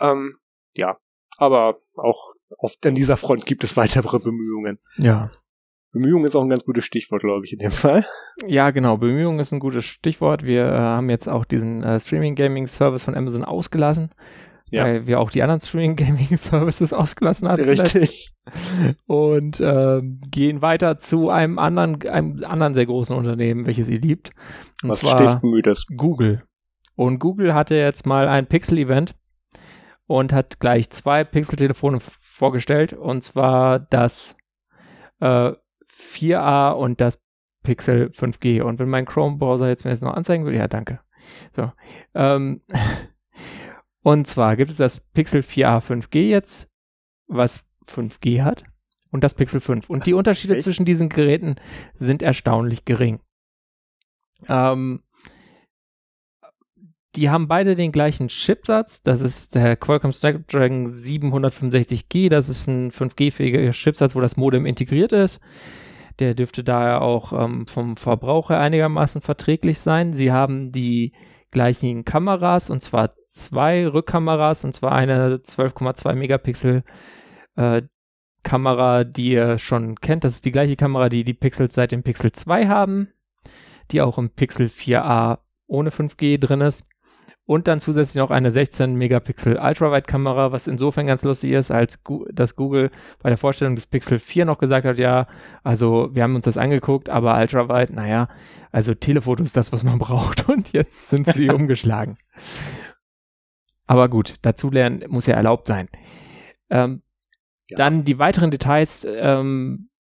Ähm, 0.01 0.37
ja, 0.73 0.97
aber 1.37 1.79
auch 1.97 2.33
auf 2.59 2.75
an 2.85 2.95
dieser 2.95 3.17
Front 3.17 3.45
gibt 3.47 3.65
es 3.65 3.77
weitere 3.77 4.19
Bemühungen. 4.19 4.79
Ja. 4.97 5.31
Bemühungen 5.93 6.25
ist 6.25 6.35
auch 6.35 6.43
ein 6.43 6.49
ganz 6.49 6.65
gutes 6.65 6.85
Stichwort, 6.85 7.23
glaube 7.23 7.45
ich, 7.45 7.53
in 7.53 7.61
dem 7.61 7.71
Fall. 7.71 8.05
Ja, 8.47 8.71
genau. 8.71 8.97
Bemühungen 8.97 9.39
ist 9.39 9.53
ein 9.53 9.61
gutes 9.61 9.85
Stichwort. 9.85 10.43
Wir 10.43 10.65
äh, 10.65 10.77
haben 10.77 11.09
jetzt 11.09 11.29
auch 11.29 11.45
diesen 11.45 11.85
äh, 11.85 12.01
Streaming-Gaming-Service 12.01 13.05
von 13.05 13.15
Amazon 13.15 13.45
ausgelassen 13.45 14.11
ja. 14.71 14.85
weil 14.85 15.07
wir 15.07 15.21
auch 15.21 15.31
die 15.31 15.43
anderen 15.43 15.61
Streaming-Gaming-Services 15.61 16.93
ausgelassen 16.93 17.49
hatten. 17.49 17.65
Richtig. 17.65 18.33
Und 19.07 19.61
äh, 19.61 20.03
gehen 20.31 20.63
weiter 20.63 20.99
zu 20.99 21.31
einem 21.31 21.59
anderen, 21.59 22.03
einem 22.03 22.45
anderen 22.45 22.75
sehr 22.75 22.87
großen 22.87 23.17
Unternehmen, 23.17 23.67
welches 23.67 23.89
ihr 23.89 24.01
liebt. 24.01 24.31
Und 24.83 24.91
Was 24.91 25.41
bemüht 25.41 25.67
ist. 25.67 25.87
Google. 25.97 26.43
Und 26.97 27.19
Google 27.19 27.55
hatte 27.55 27.75
jetzt 27.75 28.07
mal 28.07 28.29
ein 28.29 28.47
Pixel-Event 28.47 29.15
und 30.07 30.33
hat 30.33 30.61
gleich 30.61 30.91
zwei 30.91 31.25
Pixel-Telefone 31.25 31.99
vorgestellt. 32.01 32.93
Und 32.93 33.23
zwar 33.23 33.79
das 33.79 34.37
äh, 35.21 35.53
4a 35.91 36.73
und 36.73 37.01
das 37.01 37.21
Pixel 37.63 38.11
5G. 38.11 38.63
Und 38.63 38.79
wenn 38.79 38.89
mein 38.89 39.07
Chrome-Browser 39.07 39.69
jetzt 39.69 39.85
mir 39.85 39.91
das 39.91 40.03
noch 40.03 40.15
anzeigen 40.15 40.45
will, 40.45 40.55
ja, 40.55 40.69
danke. 40.69 41.01
So. 41.53 41.73
Ähm, 42.15 42.61
Und 44.05 44.27
zwar 44.27 44.55
gibt 44.57 44.71
es 44.71 44.77
das 44.77 45.01
Pixel 45.01 45.41
4a 45.41 45.81
5G 45.81 46.29
jetzt, 46.29 46.69
was 47.27 47.65
5G 47.89 48.43
hat, 48.43 48.65
und 49.11 49.25
das 49.25 49.33
Pixel 49.33 49.61
5. 49.61 49.89
Und 49.89 50.05
die 50.05 50.13
Unterschiede 50.13 50.55
Echt? 50.55 50.65
zwischen 50.65 50.85
diesen 50.85 51.09
Geräten 51.09 51.57
sind 51.95 52.21
erstaunlich 52.23 52.85
gering. 52.85 53.21
Ähm, 54.47 55.03
die 57.17 57.31
haben 57.31 57.49
beide 57.49 57.77
den 57.77 57.93
gleichen 57.93 58.29
Chipsatz. 58.29 59.03
Das 59.03 59.23
ist 59.23 59.55
der 59.55 59.75
Qualcomm 59.77 60.13
Snapdragon 60.13 60.87
765G. 60.87 62.29
Das 62.29 62.51
ist 62.51 62.67
ein 62.67 62.91
5G-fähiger 62.91 63.71
Chipsatz, 63.71 64.15
wo 64.15 64.21
das 64.21 64.37
Modem 64.37 64.67
integriert 64.67 65.13
ist. 65.13 65.41
Der 66.19 66.35
dürfte 66.35 66.63
daher 66.63 67.01
auch 67.01 67.33
ähm, 67.33 67.67
vom 67.67 67.97
Verbraucher 67.97 68.61
einigermaßen 68.61 69.23
verträglich 69.23 69.79
sein. 69.79 70.13
Sie 70.13 70.31
haben 70.31 70.73
die 70.73 71.13
gleichen 71.51 72.05
Kameras 72.05 72.69
und 72.69 72.83
zwar 72.83 73.15
zwei 73.35 73.87
Rückkameras 73.87 74.65
und 74.65 74.75
zwar 74.75 74.93
eine 74.93 75.37
12,2 75.37 76.15
Megapixel 76.15 76.85
äh, 77.57 77.83
Kamera, 78.43 79.05
die 79.05 79.33
ihr 79.33 79.59
schon 79.59 79.97
kennt. 79.97 80.23
Das 80.23 80.35
ist 80.35 80.45
die 80.45 80.53
gleiche 80.53 80.77
Kamera, 80.77 81.09
die 81.09 81.25
die 81.25 81.35
Pixels 81.35 81.75
seit 81.75 81.93
dem 81.93 82.03
Pixel 82.03 82.31
2 82.31 82.69
haben, 82.69 83.09
die 83.91 84.03
auch 84.03 84.19
im 84.19 84.31
Pixel 84.31 84.67
4a 84.67 85.39
ohne 85.67 85.91
5G 85.91 86.39
drin 86.39 86.61
ist. 86.61 86.85
Und 87.47 87.69
dann 87.69 87.79
zusätzlich 87.79 88.19
noch 88.19 88.31
eine 88.31 88.51
16 88.51 88.95
Megapixel 88.95 89.59
Ultrawide-Kamera, 89.59 90.53
was 90.53 90.67
insofern 90.67 91.07
ganz 91.07 91.25
lustig 91.25 91.53
ist, 91.53 91.71
als 91.71 91.99
dass 92.33 92.57
Google 92.57 92.91
bei 93.23 93.29
der 93.29 93.37
Vorstellung 93.37 93.75
des 93.75 93.87
Pixel 93.87 94.19
4 94.19 94.47
noch 94.47 94.57
gesagt 94.57 94.87
hat, 94.87 94.97
ja, 94.97 95.27
also 95.63 96.09
wir 96.15 96.23
haben 96.23 96.37
uns 96.37 96.47
das 96.47 96.57
angeguckt, 96.57 97.11
aber 97.11 97.37
Ultrawide, 97.39 97.95
naja, 97.95 98.29
also 98.73 98.95
Telefoto 98.95 99.45
ist 99.45 99.59
das, 99.59 99.73
was 99.75 99.85
man 99.85 99.99
braucht 99.99 100.49
und 100.49 100.73
jetzt 100.73 101.11
sind 101.11 101.27
sie 101.27 101.51
umgeschlagen. 101.51 102.17
Aber 103.87 104.09
gut, 104.09 104.35
dazulernen 104.43 105.05
muss 105.09 105.27
ja 105.27 105.35
erlaubt 105.35 105.67
sein. 105.67 105.89
Ähm, 106.71 107.03
ja. 107.69 107.77
Dann 107.77 108.05
die 108.05 108.19
weiteren 108.19 108.51
Details. 108.51 109.07
Ähm, 109.09 109.91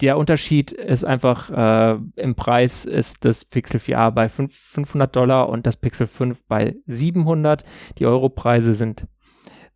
der 0.00 0.18
Unterschied 0.18 0.72
ist 0.72 1.04
einfach, 1.04 1.50
äh, 1.50 1.98
im 2.16 2.34
Preis 2.34 2.84
ist 2.84 3.24
das 3.24 3.44
Pixel 3.44 3.78
4a 3.78 4.10
bei 4.10 4.28
5, 4.28 4.52
500 4.52 5.14
Dollar 5.14 5.48
und 5.48 5.64
das 5.64 5.76
Pixel 5.76 6.08
5 6.08 6.44
bei 6.48 6.76
700. 6.86 7.64
Die 7.98 8.06
Europreise 8.06 8.74
sind 8.74 9.06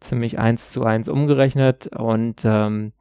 ziemlich 0.00 0.38
eins 0.38 0.72
zu 0.72 0.84
eins 0.84 1.08
umgerechnet 1.08 1.88
und 1.88 2.42
ähm, 2.44 2.92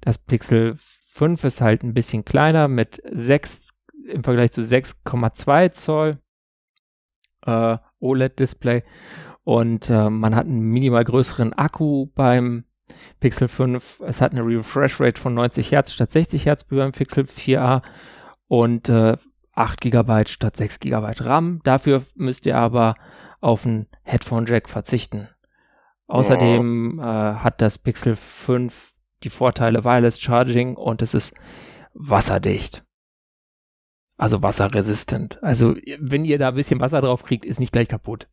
das 0.00 0.18
Pixel 0.18 0.76
5 1.08 1.44
ist 1.44 1.60
halt 1.60 1.82
ein 1.82 1.94
bisschen 1.94 2.24
kleiner 2.24 2.68
mit 2.68 3.00
6 3.10 3.70
im 4.06 4.22
Vergleich 4.22 4.52
zu 4.52 4.60
6,2 4.60 5.70
Zoll 5.70 6.18
äh, 7.46 7.78
OLED-Display 8.00 8.82
und 9.44 9.90
äh, 9.90 10.10
man 10.10 10.34
hat 10.34 10.46
einen 10.46 10.62
minimal 10.62 11.04
größeren 11.04 11.52
Akku 11.52 12.06
beim 12.14 12.64
Pixel 13.20 13.48
5. 13.48 14.00
Es 14.06 14.20
hat 14.20 14.32
eine 14.32 14.44
Refresh 14.44 15.00
Rate 15.00 15.20
von 15.20 15.34
90 15.34 15.70
Hertz 15.70 15.92
statt 15.92 16.10
60 16.10 16.46
Hertz 16.46 16.64
beim 16.64 16.92
Pixel 16.92 17.24
4a 17.24 17.82
und 18.48 18.88
äh, 18.88 19.16
8 19.52 19.80
GB 19.80 20.24
statt 20.26 20.56
6 20.56 20.80
GB 20.80 21.12
RAM. 21.20 21.60
Dafür 21.62 22.02
müsst 22.14 22.46
ihr 22.46 22.56
aber 22.56 22.96
auf 23.40 23.64
einen 23.64 23.86
Headphone 24.02 24.46
Jack 24.46 24.68
verzichten. 24.68 25.28
Außerdem 26.06 26.98
äh, 26.98 27.02
hat 27.02 27.60
das 27.60 27.78
Pixel 27.78 28.16
5 28.16 28.92
die 29.22 29.30
Vorteile 29.30 29.84
Wireless 29.84 30.20
Charging 30.20 30.76
und 30.76 31.02
es 31.02 31.14
ist 31.14 31.34
wasserdicht. 31.94 32.84
Also 34.16 34.42
wasserresistent. 34.42 35.42
Also 35.42 35.74
wenn 35.98 36.24
ihr 36.24 36.38
da 36.38 36.48
ein 36.48 36.54
bisschen 36.54 36.80
Wasser 36.80 37.00
drauf 37.00 37.24
kriegt, 37.24 37.44
ist 37.44 37.58
nicht 37.58 37.72
gleich 37.72 37.88
kaputt. 37.88 38.28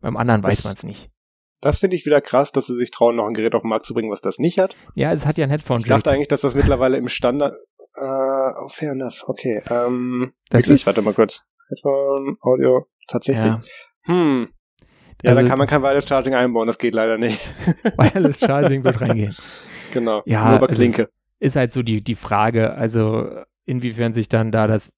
Beim 0.00 0.16
anderen 0.16 0.42
weiß 0.42 0.64
man 0.64 0.74
es 0.74 0.82
nicht. 0.82 1.10
Das 1.60 1.78
finde 1.78 1.96
ich 1.96 2.04
wieder 2.04 2.20
krass, 2.20 2.52
dass 2.52 2.66
sie 2.66 2.74
sich 2.74 2.90
trauen, 2.90 3.16
noch 3.16 3.26
ein 3.26 3.34
Gerät 3.34 3.54
auf 3.54 3.62
den 3.62 3.70
Markt 3.70 3.86
zu 3.86 3.94
bringen, 3.94 4.10
was 4.10 4.20
das 4.20 4.38
nicht 4.38 4.58
hat. 4.58 4.76
Ja, 4.94 5.12
es 5.12 5.26
hat 5.26 5.38
ja 5.38 5.44
ein 5.44 5.50
Headphone. 5.50 5.80
Ich 5.80 5.86
dachte 5.86 6.10
eigentlich, 6.10 6.28
dass 6.28 6.42
das 6.42 6.54
mittlerweile 6.54 6.96
im 6.96 7.08
Standard. 7.08 7.54
Äh, 7.94 8.00
oh, 8.00 8.68
fair 8.68 8.92
enough. 8.92 9.24
Okay. 9.26 9.62
Ähm, 9.70 10.32
das 10.50 10.64
wirklich, 10.64 10.80
ist, 10.82 10.86
warte 10.86 11.02
mal 11.02 11.14
kurz. 11.14 11.44
Headphone, 11.68 12.36
Audio, 12.42 12.86
tatsächlich. 13.08 13.46
Ja. 13.46 13.62
Hm. 14.02 14.48
Ja, 15.22 15.30
also, 15.30 15.42
da 15.42 15.48
kann 15.48 15.58
man 15.58 15.66
kein 15.66 15.82
Wireless 15.82 16.06
Charging 16.06 16.34
einbauen, 16.34 16.66
das 16.66 16.78
geht 16.78 16.94
leider 16.94 17.16
nicht. 17.16 17.40
Wireless 17.96 18.40
Charging 18.40 18.84
wird 18.84 19.00
reingehen. 19.00 19.34
Genau. 19.92 20.20
Ja, 20.26 20.48
nur 20.48 20.58
über 20.58 20.68
Klinke. 20.68 21.02
Ist, 21.02 21.10
ist 21.38 21.56
halt 21.56 21.72
so 21.72 21.82
die, 21.82 22.02
die 22.02 22.16
Frage, 22.16 22.74
also 22.74 23.28
inwiefern 23.64 24.12
sich 24.12 24.28
dann 24.28 24.50
da 24.50 24.66
das 24.66 24.92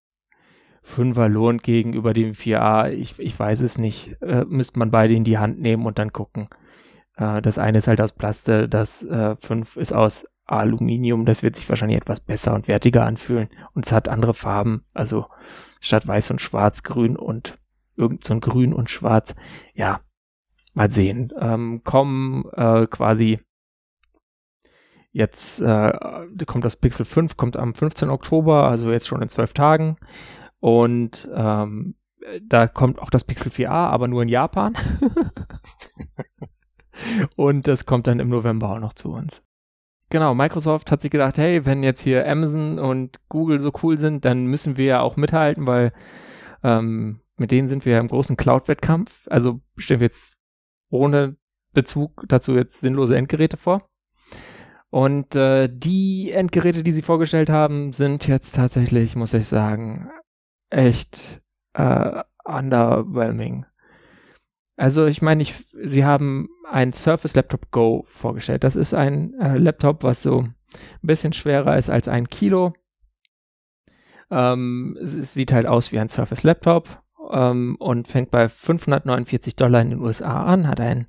Fünfer 0.88 1.28
lohnt 1.28 1.62
gegenüber 1.62 2.14
dem 2.14 2.32
4a, 2.32 2.90
ich, 2.90 3.18
ich 3.18 3.38
weiß 3.38 3.60
es 3.60 3.78
nicht. 3.78 4.16
Äh, 4.22 4.44
müsste 4.46 4.78
man 4.78 4.90
beide 4.90 5.14
in 5.14 5.24
die 5.24 5.38
Hand 5.38 5.60
nehmen 5.60 5.86
und 5.86 5.98
dann 5.98 6.12
gucken. 6.12 6.48
Äh, 7.16 7.42
das 7.42 7.58
eine 7.58 7.78
ist 7.78 7.88
halt 7.88 8.00
aus 8.00 8.12
Plaste, 8.12 8.68
das 8.68 9.04
äh, 9.04 9.36
5 9.36 9.76
ist 9.76 9.92
aus 9.92 10.26
Aluminium. 10.46 11.26
Das 11.26 11.42
wird 11.42 11.56
sich 11.56 11.68
wahrscheinlich 11.68 11.98
etwas 11.98 12.20
besser 12.20 12.54
und 12.54 12.68
wertiger 12.68 13.04
anfühlen. 13.04 13.48
Und 13.74 13.86
es 13.86 13.92
hat 13.92 14.08
andere 14.08 14.34
Farben, 14.34 14.84
also 14.94 15.26
statt 15.80 16.06
weiß 16.06 16.30
und 16.30 16.40
schwarz, 16.40 16.82
grün 16.82 17.16
und 17.16 17.58
irgend 17.96 18.24
so 18.24 18.34
ein 18.34 18.40
grün 18.40 18.72
und 18.72 18.88
schwarz. 18.88 19.34
Ja, 19.74 20.00
mal 20.72 20.90
sehen. 20.90 21.32
Ähm, 21.38 21.82
kommen 21.84 22.46
äh, 22.56 22.86
quasi 22.86 23.40
jetzt 25.12 25.60
äh, 25.60 25.92
kommt 26.46 26.64
das 26.64 26.76
Pixel 26.76 27.04
5, 27.04 27.36
kommt 27.36 27.56
am 27.58 27.74
15. 27.74 28.08
Oktober, 28.08 28.68
also 28.68 28.90
jetzt 28.90 29.06
schon 29.06 29.20
in 29.20 29.28
zwölf 29.28 29.52
Tagen. 29.52 29.98
Und 30.60 31.28
ähm, 31.32 31.94
da 32.42 32.66
kommt 32.66 32.98
auch 32.98 33.10
das 33.10 33.24
Pixel 33.24 33.50
4a, 33.50 33.68
aber 33.68 34.08
nur 34.08 34.22
in 34.22 34.28
Japan. 34.28 34.74
und 37.36 37.66
das 37.66 37.86
kommt 37.86 38.06
dann 38.06 38.20
im 38.20 38.28
November 38.28 38.70
auch 38.70 38.80
noch 38.80 38.92
zu 38.92 39.12
uns. 39.12 39.42
Genau, 40.10 40.34
Microsoft 40.34 40.90
hat 40.90 41.02
sich 41.02 41.10
gedacht, 41.10 41.36
hey, 41.36 41.66
wenn 41.66 41.82
jetzt 41.82 42.00
hier 42.00 42.26
Amazon 42.26 42.78
und 42.78 43.20
Google 43.28 43.60
so 43.60 43.70
cool 43.82 43.98
sind, 43.98 44.24
dann 44.24 44.46
müssen 44.46 44.78
wir 44.78 44.86
ja 44.86 45.00
auch 45.00 45.16
mithalten, 45.16 45.66
weil 45.66 45.92
ähm, 46.62 47.20
mit 47.36 47.50
denen 47.50 47.68
sind 47.68 47.84
wir 47.84 47.94
ja 47.94 48.00
im 48.00 48.08
großen 48.08 48.36
Cloud-Wettkampf. 48.36 49.28
Also 49.28 49.60
stellen 49.76 50.00
wir 50.00 50.06
jetzt 50.06 50.38
ohne 50.90 51.36
Bezug 51.74 52.24
dazu 52.28 52.54
jetzt 52.54 52.80
sinnlose 52.80 53.16
Endgeräte 53.16 53.58
vor. 53.58 53.86
Und 54.90 55.36
äh, 55.36 55.68
die 55.70 56.32
Endgeräte, 56.32 56.82
die 56.82 56.92
sie 56.92 57.02
vorgestellt 57.02 57.50
haben, 57.50 57.92
sind 57.92 58.26
jetzt 58.26 58.54
tatsächlich, 58.54 59.14
muss 59.14 59.34
ich 59.34 59.46
sagen, 59.46 60.08
echt 60.70 61.40
äh, 61.74 62.22
underwhelming. 62.44 63.66
Also 64.76 65.06
ich 65.06 65.22
meine, 65.22 65.42
ich, 65.42 65.54
sie 65.82 66.04
haben 66.04 66.48
ein 66.70 66.92
Surface 66.92 67.34
Laptop 67.34 67.70
Go 67.70 68.04
vorgestellt. 68.06 68.64
Das 68.64 68.76
ist 68.76 68.94
ein 68.94 69.34
äh, 69.40 69.58
Laptop, 69.58 70.04
was 70.04 70.22
so 70.22 70.42
ein 70.42 70.54
bisschen 71.02 71.32
schwerer 71.32 71.76
ist 71.76 71.90
als 71.90 72.08
ein 72.08 72.28
Kilo. 72.28 72.74
Ähm, 74.30 74.96
es 75.02 75.34
sieht 75.34 75.52
halt 75.52 75.66
aus 75.66 75.90
wie 75.90 75.98
ein 75.98 76.08
Surface 76.08 76.42
Laptop 76.42 77.02
ähm, 77.30 77.76
und 77.78 78.08
fängt 78.08 78.30
bei 78.30 78.48
549 78.48 79.56
Dollar 79.56 79.80
in 79.80 79.90
den 79.90 80.00
USA 80.00 80.44
an, 80.44 80.68
hat 80.68 80.80
ein 80.80 81.06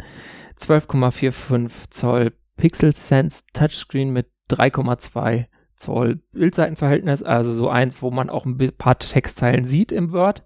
12,45 0.57 1.89
Zoll 1.89 2.33
Pixel 2.57 2.93
Sense 2.93 3.43
Touchscreen 3.53 4.11
mit 4.11 4.27
3,2 4.49 5.45
Zoll 5.79 6.21
Bildseitenverhältnis, 6.33 7.23
also 7.23 7.53
so 7.53 7.69
eins, 7.69 8.01
wo 8.01 8.11
man 8.11 8.29
auch 8.29 8.45
ein 8.45 8.57
paar 8.77 8.99
Textzeilen 8.99 9.63
sieht 9.63 9.91
im 9.91 10.11
Word. 10.11 10.45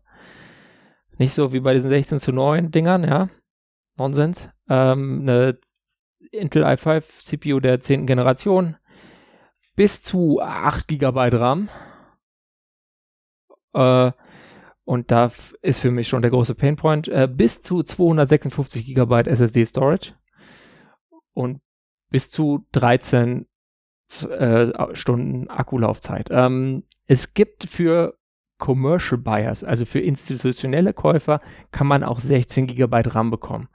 Nicht 1.17 1.34
so 1.34 1.53
wie 1.53 1.59
bei 1.59 1.73
diesen 1.73 1.89
16 1.89 2.19
zu 2.19 2.31
9 2.31 2.71
Dingern, 2.71 3.03
ja. 3.03 3.29
Nonsens. 3.97 4.49
Ähm, 4.69 5.21
eine 5.21 5.57
Intel 6.31 6.63
i5 6.63 7.03
CPU 7.19 7.59
der 7.59 7.79
10. 7.79 8.07
Generation. 8.07 8.77
Bis 9.75 10.01
zu 10.01 10.39
8 10.39 10.88
GB 10.88 11.29
RAM. 11.34 11.69
Äh, 13.73 14.11
und 14.86 15.11
da 15.11 15.31
ist 15.61 15.79
für 15.79 15.91
mich 15.91 16.07
schon 16.07 16.21
der 16.21 16.31
große 16.31 16.55
Painpoint. 16.55 17.07
Äh, 17.07 17.27
bis 17.27 17.61
zu 17.61 17.81
256 17.84 18.86
GB 18.93 19.29
SSD 19.29 19.65
Storage. 19.65 20.13
Und 21.34 21.61
bis 22.09 22.29
zu 22.29 22.67
13 22.73 23.47
äh, 24.22 24.72
Stunden 24.95 25.49
Akkulaufzeit. 25.49 26.30
Ähm, 26.32 26.84
es 27.07 27.34
gibt 27.34 27.66
für 27.66 28.16
Commercial 28.59 29.20
Buyers, 29.20 29.64
also 29.64 29.86
für 29.86 29.99
institutionelle 29.99 30.93
Käufer, 30.93 31.41
kann 31.72 31.88
man 31.88 32.03
auch 32.03 32.20
16 32.20 32.68
GB 32.68 33.01
RAM 33.07 33.32
bekommen. 33.32 33.68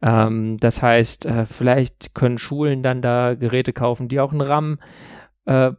Ähm, 0.00 0.56
das 0.58 0.82
heißt, 0.82 1.26
äh, 1.26 1.46
vielleicht 1.46 2.14
können 2.14 2.38
Schulen 2.38 2.82
dann 2.82 3.02
da 3.02 3.34
Geräte 3.34 3.72
kaufen, 3.72 4.08
die 4.08 4.20
auch 4.20 4.32
einen 4.32 4.40
RAM, 4.40 4.78
äh, 5.44 5.72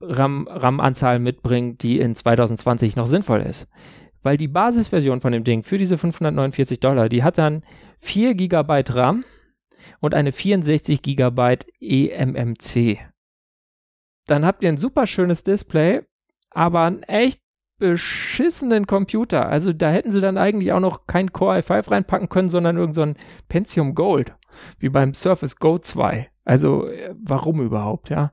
RAM, 0.00 0.48
RAM-Anzahl 0.48 1.18
mitbringen, 1.18 1.76
die 1.78 1.98
in 1.98 2.14
2020 2.14 2.96
noch 2.96 3.06
sinnvoll 3.06 3.40
ist. 3.40 3.66
Weil 4.22 4.36
die 4.36 4.48
Basisversion 4.48 5.20
von 5.20 5.32
dem 5.32 5.44
Ding 5.44 5.62
für 5.62 5.78
diese 5.78 5.98
549 5.98 6.80
Dollar, 6.80 7.08
die 7.08 7.22
hat 7.22 7.38
dann 7.38 7.62
4 7.98 8.34
GB 8.34 8.84
RAM 8.90 9.24
und 10.00 10.14
eine 10.14 10.32
64 10.32 11.02
GB 11.02 11.58
eMMC. 11.80 12.98
Dann 14.26 14.44
habt 14.44 14.62
ihr 14.62 14.68
ein 14.68 14.76
super 14.76 15.06
schönes 15.06 15.44
Display, 15.44 16.02
aber 16.50 16.82
einen 16.82 17.02
echt 17.04 17.40
beschissenen 17.78 18.86
Computer. 18.86 19.48
Also 19.48 19.72
da 19.72 19.90
hätten 19.90 20.10
sie 20.10 20.20
dann 20.20 20.38
eigentlich 20.38 20.72
auch 20.72 20.80
noch 20.80 21.06
kein 21.06 21.32
Core 21.32 21.58
i5 21.58 21.90
reinpacken 21.90 22.28
können, 22.28 22.48
sondern 22.48 22.76
irgendein 22.76 23.14
so 23.14 23.20
Pentium 23.48 23.94
Gold, 23.94 24.34
wie 24.78 24.88
beim 24.88 25.14
Surface 25.14 25.56
Go 25.56 25.78
2. 25.78 26.28
Also 26.44 26.86
äh, 26.86 27.14
warum 27.22 27.60
überhaupt, 27.60 28.08
ja? 28.08 28.32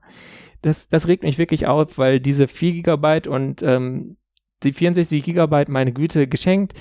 Das, 0.62 0.88
das 0.88 1.08
regt 1.08 1.24
mich 1.24 1.36
wirklich 1.36 1.66
auf, 1.66 1.98
weil 1.98 2.20
diese 2.20 2.48
4 2.48 2.82
GB 2.82 3.28
und 3.28 3.62
ähm, 3.62 4.16
die 4.62 4.72
64 4.72 5.22
GB, 5.22 5.64
meine 5.68 5.92
Güte, 5.92 6.26
geschenkt. 6.26 6.72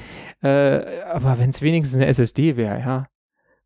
Äh, 0.42 1.02
aber 1.04 1.38
wenn 1.38 1.50
es 1.50 1.62
wenigstens 1.62 2.00
eine 2.00 2.08
SSD 2.08 2.56
wäre, 2.56 2.80
ja. 2.80 3.08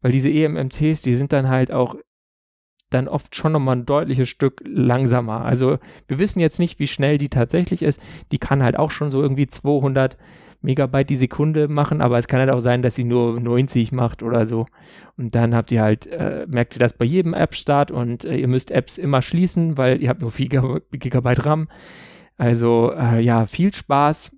Weil 0.02 0.12
diese 0.12 0.30
eMMCs, 0.30 1.02
die 1.02 1.16
sind 1.16 1.34
dann 1.34 1.50
halt 1.50 1.72
auch 1.72 1.96
dann 2.90 3.08
oft 3.08 3.36
schon 3.36 3.52
nochmal 3.52 3.76
ein 3.78 3.86
deutliches 3.86 4.30
Stück 4.30 4.62
langsamer. 4.66 5.44
Also 5.44 5.78
wir 6.08 6.20
wissen 6.20 6.40
jetzt 6.40 6.60
nicht, 6.60 6.80
wie 6.80 6.88
schnell 6.88 7.18
die 7.18 7.30
tatsächlich 7.30 7.82
ist. 7.82 8.02
Die 8.32 8.38
kann 8.38 8.64
halt 8.64 8.78
auch 8.78 8.92
schon 8.92 9.12
so 9.12 9.22
irgendwie 9.22 9.48
200 9.48 10.18
Megabyte 10.62 11.10
die 11.10 11.16
Sekunde 11.16 11.68
machen, 11.68 12.02
aber 12.02 12.18
es 12.18 12.28
kann 12.28 12.40
halt 12.40 12.50
auch 12.50 12.60
sein, 12.62 12.82
dass 12.82 12.96
sie 12.96 13.04
nur 13.04 13.40
90 13.40 13.92
macht 13.92 14.24
oder 14.24 14.46
so. 14.46 14.66
Und 15.18 15.36
dann 15.36 15.54
habt 15.54 15.72
ihr 15.72 15.82
halt, 15.82 16.08
äh, 16.08 16.46
merkt 16.48 16.76
ihr 16.76 16.80
das 16.80 16.94
bei 16.94 17.06
jedem 17.06 17.34
App-Start 17.34 17.92
und 17.92 18.26
äh, 18.26 18.38
ihr 18.38 18.48
müsst 18.48 18.72
Apps 18.72 18.98
immer 18.98 19.22
schließen, 19.22 19.78
weil 19.78 20.02
ihr 20.02 20.10
habt 20.10 20.22
nur 20.22 20.32
4 20.32 20.82
Gigabyte 20.92 21.46
RAM. 21.46 21.68
Also 22.38 22.94
äh, 22.94 23.20
ja, 23.20 23.46
viel 23.46 23.74
Spaß. 23.74 24.36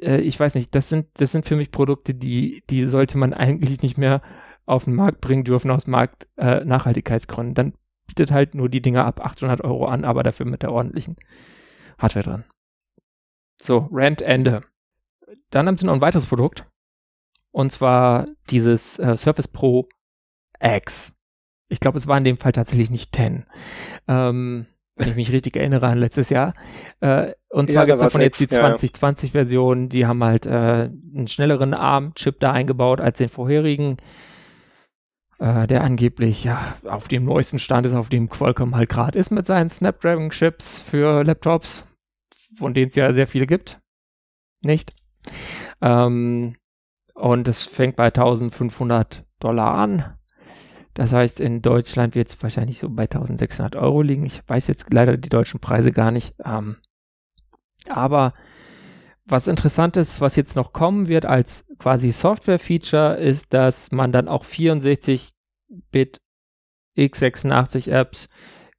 Äh, 0.00 0.20
ich 0.20 0.38
weiß 0.38 0.54
nicht, 0.56 0.74
das 0.74 0.88
sind, 0.88 1.06
das 1.14 1.32
sind 1.32 1.46
für 1.46 1.56
mich 1.56 1.70
Produkte, 1.70 2.14
die, 2.14 2.62
die 2.68 2.84
sollte 2.84 3.16
man 3.16 3.32
eigentlich 3.34 3.82
nicht 3.82 3.96
mehr 3.96 4.22
auf 4.68 4.84
den 4.84 4.94
Markt 4.94 5.20
bringen 5.20 5.44
dürfen 5.44 5.70
aus 5.70 5.86
Markt 5.86 6.28
äh. 6.36 6.64
Dann 6.64 7.72
bietet 8.06 8.30
halt 8.30 8.54
nur 8.54 8.68
die 8.68 8.82
Dinger 8.82 9.04
ab 9.04 9.24
800 9.24 9.62
Euro 9.62 9.86
an, 9.86 10.04
aber 10.04 10.22
dafür 10.22 10.46
mit 10.46 10.62
der 10.62 10.72
ordentlichen 10.72 11.16
Hardware 11.98 12.24
drin. 12.24 12.44
So, 13.60 13.88
Rent 13.92 14.22
Ende. 14.22 14.62
Dann 15.50 15.66
haben 15.66 15.78
sie 15.78 15.86
noch 15.86 15.94
ein 15.94 16.00
weiteres 16.00 16.26
Produkt. 16.26 16.64
Und 17.50 17.72
zwar 17.72 18.26
dieses 18.50 18.98
äh, 18.98 19.16
Surface 19.16 19.48
Pro 19.48 19.88
X. 20.60 21.16
Ich 21.68 21.80
glaube, 21.80 21.98
es 21.98 22.06
war 22.06 22.18
in 22.18 22.24
dem 22.24 22.38
Fall 22.38 22.52
tatsächlich 22.52 22.90
nicht 22.90 23.14
10. 23.14 23.46
Ähm, 24.06 24.66
wenn 24.96 25.08
ich 25.08 25.16
mich 25.16 25.32
richtig 25.32 25.56
erinnere 25.56 25.86
an 25.86 25.98
letztes 25.98 26.28
Jahr. 26.28 26.54
Äh, 27.00 27.32
und 27.48 27.68
zwar 27.68 27.82
ja, 27.82 27.84
gibt 27.84 27.96
es 27.96 28.00
davon 28.02 28.20
jetzt 28.20 28.40
die 28.40 28.46
2020-Version. 28.46 29.82
Ja. 29.82 29.88
Die 29.88 30.06
haben 30.06 30.22
halt 30.22 30.46
äh, 30.46 30.50
einen 30.50 31.28
schnelleren 31.28 31.74
ARM-Chip 31.74 32.40
da 32.40 32.52
eingebaut 32.52 33.00
als 33.00 33.18
den 33.18 33.28
vorherigen 33.28 33.96
äh, 35.38 35.66
der 35.66 35.84
angeblich 35.84 36.44
ja 36.44 36.76
auf 36.84 37.08
dem 37.08 37.24
neuesten 37.24 37.58
Stand 37.58 37.86
ist, 37.86 37.94
auf 37.94 38.08
dem 38.08 38.28
Qualcomm 38.28 38.74
halt 38.74 38.88
gerade 38.88 39.18
ist 39.18 39.30
mit 39.30 39.46
seinen 39.46 39.68
Snapdragon-Chips 39.68 40.80
für 40.80 41.24
Laptops, 41.24 41.84
von 42.56 42.74
denen 42.74 42.90
es 42.90 42.96
ja 42.96 43.12
sehr 43.12 43.26
viele 43.26 43.46
gibt. 43.46 43.80
Nicht? 44.60 44.92
Ähm, 45.80 46.56
und 47.14 47.48
es 47.48 47.62
fängt 47.64 47.96
bei 47.96 48.06
1500 48.06 49.24
Dollar 49.40 49.74
an. 49.74 50.14
Das 50.94 51.12
heißt, 51.12 51.38
in 51.38 51.62
Deutschland 51.62 52.16
wird 52.16 52.28
es 52.28 52.42
wahrscheinlich 52.42 52.80
so 52.80 52.88
bei 52.88 53.04
1600 53.04 53.76
Euro 53.76 54.02
liegen. 54.02 54.24
Ich 54.24 54.42
weiß 54.46 54.66
jetzt 54.66 54.92
leider 54.92 55.16
die 55.16 55.28
deutschen 55.28 55.60
Preise 55.60 55.92
gar 55.92 56.10
nicht. 56.10 56.34
Ähm, 56.44 56.76
aber 57.88 58.34
was 59.30 59.46
interessant 59.46 59.96
ist, 59.96 60.20
was 60.20 60.36
jetzt 60.36 60.56
noch 60.56 60.72
kommen 60.72 61.08
wird 61.08 61.26
als 61.26 61.66
quasi 61.78 62.10
Software-Feature, 62.10 63.16
ist, 63.16 63.52
dass 63.52 63.92
man 63.92 64.12
dann 64.12 64.28
auch 64.28 64.44
64-Bit 64.44 66.20
x86-Apps 66.96 68.28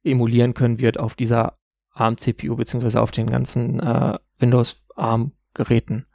emulieren 0.02 0.54
können 0.54 0.78
wird 0.78 0.98
auf 0.98 1.14
dieser 1.14 1.58
ARM-CPU 1.92 2.56
beziehungsweise 2.56 3.00
auf 3.00 3.10
den 3.10 3.30
ganzen 3.30 3.80
äh, 3.80 4.18
Windows-ARM-Geräten. 4.38 6.06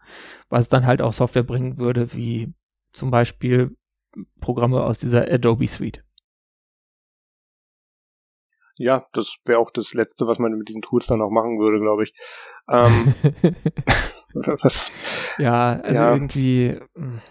Was 0.49 0.69
dann 0.69 0.85
halt 0.85 1.01
auch 1.01 1.13
Software 1.13 1.43
bringen 1.43 1.77
würde, 1.77 2.13
wie 2.13 2.53
zum 2.93 3.11
Beispiel 3.11 3.75
Programme 4.39 4.83
aus 4.83 4.99
dieser 4.99 5.31
Adobe 5.31 5.67
Suite. 5.67 6.03
Ja, 8.77 9.05
das 9.13 9.37
wäre 9.45 9.59
auch 9.59 9.71
das 9.71 9.93
Letzte, 9.93 10.27
was 10.27 10.37
man 10.37 10.51
mit 10.53 10.67
diesen 10.67 10.81
Tools 10.81 11.07
dann 11.07 11.21
auch 11.21 11.29
machen 11.29 11.59
würde, 11.59 11.79
glaube 11.79 12.03
ich. 12.03 12.13
Ähm, 12.69 13.13
Was? 14.35 14.91
Ja, 15.37 15.79
also 15.79 16.01
ja. 16.01 16.13
irgendwie 16.13 16.77
hm. 16.95 17.21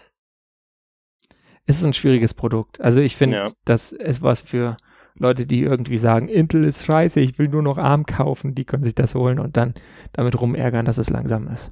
es 1.65 1.77
ist 1.77 1.85
ein 1.85 1.93
schwieriges 1.93 2.33
Produkt. 2.33 2.81
Also 2.81 2.99
ich 2.99 3.15
finde, 3.15 3.37
ja. 3.37 3.51
das 3.63 3.91
ist 3.91 4.21
was 4.21 4.41
für 4.41 4.77
Leute, 5.17 5.45
die 5.45 5.61
irgendwie 5.61 5.97
sagen, 5.97 6.27
Intel 6.27 6.65
ist 6.65 6.85
scheiße, 6.85 7.19
ich 7.19 7.39
will 7.39 7.47
nur 7.47 7.61
noch 7.61 7.77
ARM 7.77 8.05
kaufen, 8.05 8.53
die 8.53 8.65
können 8.65 8.83
sich 8.83 8.95
das 8.95 9.15
holen 9.15 9.39
und 9.39 9.55
dann 9.55 9.73
damit 10.11 10.39
rumärgern, 10.39 10.85
dass 10.85 10.97
es 10.97 11.09
langsam 11.09 11.47
ist. 11.47 11.71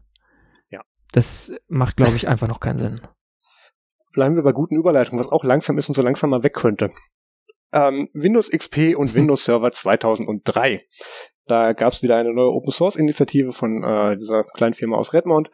Ja. 0.70 0.82
Das 1.12 1.52
macht, 1.68 1.98
glaube 1.98 2.16
ich, 2.16 2.28
einfach 2.28 2.48
noch 2.48 2.62
keinen 2.62 2.78
Sinn. 2.78 3.02
Bleiben 4.14 4.36
wir 4.36 4.44
bei 4.44 4.54
guten 4.54 4.78
Überleitungen, 4.78 5.20
was 5.20 5.32
auch 5.32 5.44
langsam 5.44 5.78
ist 5.78 5.90
und 5.90 5.96
so 5.96 6.02
langsam 6.02 6.30
mal 6.30 6.44
weg 6.44 6.54
könnte. 6.54 6.92
Ähm, 7.74 8.10
Windows 8.14 8.50
XP 8.50 8.96
und 8.96 9.14
Windows 9.16 9.44
Server 9.44 9.72
2003. 9.72 10.86
Da 11.48 11.74
gab 11.74 11.94
es 11.94 12.02
wieder 12.04 12.18
eine 12.18 12.34
neue 12.34 12.52
Open 12.52 12.72
Source 12.72 12.96
Initiative 12.96 13.52
von 13.52 13.84
äh, 13.84 14.18
dieser 14.18 14.44
kleinen 14.44 14.74
Firma 14.74 14.98
aus 14.98 15.14
Redmond, 15.14 15.50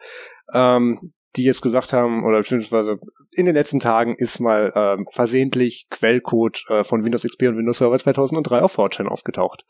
ähm, 0.54 1.12
die 1.36 1.44
jetzt 1.44 1.62
gesagt 1.62 1.92
haben, 1.92 2.24
oder 2.24 2.38
beziehungsweise 2.38 2.98
in 3.32 3.46
den 3.46 3.54
letzten 3.54 3.80
Tagen 3.80 4.14
ist 4.16 4.40
mal 4.40 4.72
ähm, 4.74 5.04
versehentlich 5.12 5.86
Quellcode 5.90 6.64
äh, 6.68 6.84
von 6.84 7.04
Windows 7.04 7.22
XP 7.22 7.42
und 7.48 7.56
Windows 7.56 7.78
Server 7.78 7.98
2003 7.98 8.62
auf 8.62 8.78
4chan 8.78 9.06
aufgetaucht. 9.06 9.64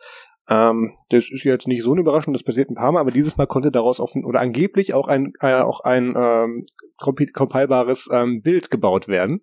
Ähm, 0.49 0.95
das 1.11 1.31
ist 1.31 1.45
jetzt 1.45 1.69
nicht 1.69 1.83
so 1.83 1.93
eine 1.93 2.01
Überraschung, 2.01 2.33
das 2.33 2.43
passiert 2.43 2.71
ein 2.71 2.75
paar 2.75 2.93
Mal, 2.93 3.01
aber 3.01 3.11
dieses 3.11 3.37
Mal 3.37 3.47
konnte 3.47 3.71
daraus 3.71 4.01
offen 4.01 4.25
oder 4.25 4.41
angeblich 4.41 4.95
auch 4.95 5.09
ein 5.09 5.33
äh, 5.41 5.61
auch 5.61 5.81
ein 5.81 6.15
ähm, 6.17 6.67
compilbares 6.99 8.09
ähm, 8.13 8.41
Bild 8.43 8.71
gebaut 8.71 9.09
werden. 9.09 9.43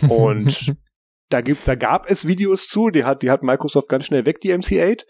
Und 0.08 0.74
da 1.28 1.40
gibt, 1.40 1.68
da 1.68 1.74
gab 1.74 2.10
es 2.10 2.26
Videos 2.26 2.68
zu, 2.68 2.90
die 2.90 3.04
hat, 3.04 3.22
die 3.22 3.30
hat 3.30 3.42
Microsoft 3.42 3.88
ganz 3.88 4.06
schnell 4.06 4.24
weg, 4.24 4.40
die 4.40 4.52
MC8. 4.52 5.04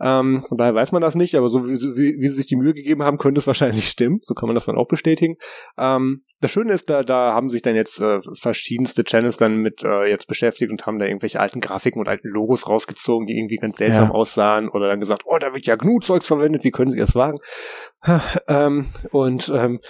Ähm, 0.00 0.44
von 0.48 0.56
daher 0.56 0.74
weiß 0.74 0.92
man 0.92 1.02
das 1.02 1.14
nicht, 1.14 1.34
aber 1.34 1.50
so 1.50 1.66
wie, 1.66 1.74
wie, 1.74 2.20
wie 2.20 2.28
sie 2.28 2.36
sich 2.36 2.46
die 2.46 2.56
Mühe 2.56 2.72
gegeben 2.72 3.02
haben, 3.02 3.18
könnte 3.18 3.38
es 3.38 3.46
wahrscheinlich 3.46 3.88
stimmen. 3.88 4.20
So 4.22 4.34
kann 4.34 4.46
man 4.46 4.54
das 4.54 4.66
dann 4.66 4.76
auch 4.76 4.88
bestätigen. 4.88 5.36
Ähm, 5.76 6.22
das 6.40 6.50
Schöne 6.50 6.72
ist, 6.72 6.88
da, 6.88 7.02
da 7.02 7.34
haben 7.34 7.50
sich 7.50 7.62
dann 7.62 7.74
jetzt 7.74 8.00
äh, 8.00 8.20
verschiedenste 8.34 9.04
Channels 9.04 9.36
dann 9.36 9.56
mit 9.56 9.82
äh, 9.82 10.08
jetzt 10.08 10.26
beschäftigt 10.26 10.70
und 10.70 10.86
haben 10.86 10.98
da 10.98 11.06
irgendwelche 11.06 11.40
alten 11.40 11.60
Grafiken 11.60 12.00
und 12.00 12.08
alten 12.08 12.28
Logos 12.28 12.68
rausgezogen, 12.68 13.26
die 13.26 13.36
irgendwie 13.36 13.56
ganz 13.56 13.76
seltsam 13.76 14.08
ja. 14.08 14.10
aussahen 14.10 14.68
oder 14.68 14.88
dann 14.88 15.00
gesagt, 15.00 15.24
oh, 15.26 15.38
da 15.38 15.52
wird 15.54 15.66
ja 15.66 15.76
GNU-Zeugs 15.76 16.26
verwendet, 16.26 16.64
wie 16.64 16.70
können 16.70 16.90
sie 16.90 17.00
es 17.00 17.14
wagen? 17.14 17.38
ähm, 18.48 18.86
und 19.10 19.52
ähm, 19.54 19.80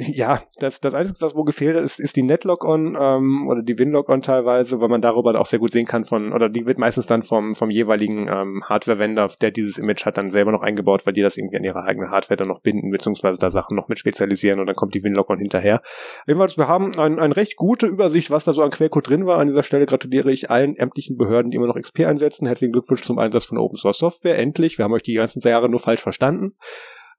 ja, 0.00 0.40
das, 0.60 0.80
das 0.80 0.94
Einzige, 0.94 1.20
was 1.20 1.34
wo 1.34 1.42
gefehlt 1.42 1.76
hat, 1.76 1.82
ist, 1.82 1.98
ist 1.98 2.14
die 2.14 2.22
Netlock-On 2.22 2.96
ähm, 3.00 3.48
oder 3.48 3.62
die 3.62 3.78
Winlock-On 3.78 4.22
teilweise, 4.22 4.80
weil 4.80 4.88
man 4.88 5.02
darüber 5.02 5.38
auch 5.40 5.46
sehr 5.46 5.58
gut 5.58 5.72
sehen 5.72 5.86
kann 5.86 6.04
von, 6.04 6.32
oder 6.32 6.48
die 6.48 6.66
wird 6.66 6.78
meistens 6.78 7.06
dann 7.06 7.22
vom, 7.22 7.56
vom 7.56 7.70
jeweiligen 7.70 8.28
ähm, 8.28 8.62
Hardware-Vendor, 8.64 9.28
der 9.40 9.50
dieses 9.50 9.76
Image 9.76 10.06
hat, 10.06 10.16
dann 10.16 10.30
selber 10.30 10.52
noch 10.52 10.62
eingebaut, 10.62 11.04
weil 11.04 11.14
die 11.14 11.22
das 11.22 11.36
irgendwie 11.36 11.56
an 11.56 11.64
ihre 11.64 11.82
eigene 11.82 12.10
Hardware 12.10 12.36
dann 12.36 12.46
noch 12.46 12.60
binden, 12.60 12.90
beziehungsweise 12.90 13.40
da 13.40 13.50
Sachen 13.50 13.76
noch 13.76 13.88
mit 13.88 13.98
spezialisieren 13.98 14.60
und 14.60 14.66
dann 14.66 14.76
kommt 14.76 14.94
die 14.94 15.02
Winlock-On 15.02 15.38
hinterher. 15.38 15.82
Jedenfalls, 16.28 16.56
wir 16.56 16.68
haben 16.68 16.96
ein, 16.96 17.18
eine 17.18 17.34
recht 17.34 17.56
gute 17.56 17.86
Übersicht, 17.86 18.30
was 18.30 18.44
da 18.44 18.52
so 18.52 18.62
an 18.62 18.70
Quellcode 18.70 19.08
drin 19.08 19.26
war. 19.26 19.38
An 19.38 19.48
dieser 19.48 19.64
Stelle 19.64 19.86
gratuliere 19.86 20.30
ich 20.30 20.48
allen 20.48 20.76
ämtlichen 20.76 21.16
Behörden, 21.16 21.50
die 21.50 21.56
immer 21.56 21.66
noch 21.66 21.76
XP 21.76 22.04
einsetzen. 22.04 22.46
Herzlichen 22.46 22.72
Glückwunsch 22.72 23.02
zum 23.02 23.18
Einsatz 23.18 23.46
von 23.46 23.58
Open 23.58 23.76
Source 23.76 23.98
Software. 23.98 24.38
Endlich. 24.38 24.78
Wir 24.78 24.84
haben 24.84 24.92
euch 24.92 25.02
die 25.02 25.14
ganzen 25.14 25.40
Jahre 25.40 25.68
nur 25.68 25.80
falsch 25.80 26.02
verstanden. 26.02 26.52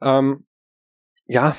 Ähm, 0.01 0.45
ja, 1.25 1.55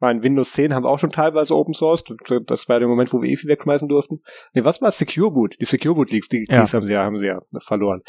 mein 0.00 0.22
Windows 0.22 0.52
10 0.52 0.74
haben 0.74 0.84
wir 0.84 0.90
auch 0.90 0.98
schon 0.98 1.12
teilweise 1.12 1.54
Open 1.54 1.74
Source. 1.74 2.04
Das 2.46 2.68
war 2.68 2.78
der 2.78 2.88
Moment, 2.88 3.12
wo 3.12 3.22
wir 3.22 3.30
EFI 3.30 3.48
wegschmeißen 3.48 3.88
durften. 3.88 4.20
Nee, 4.54 4.64
was 4.64 4.80
war 4.80 4.90
Secure 4.90 5.32
Boot? 5.32 5.56
Die 5.60 5.64
Secure 5.64 5.94
Boot 5.94 6.10
Leaks, 6.10 6.28
die, 6.28 6.46
ja. 6.48 6.70
haben 6.72 6.86
sie 6.86 6.92
ja, 6.92 7.04
haben 7.04 7.18
sie 7.18 7.26
ja 7.26 7.40
verloren. 7.58 8.02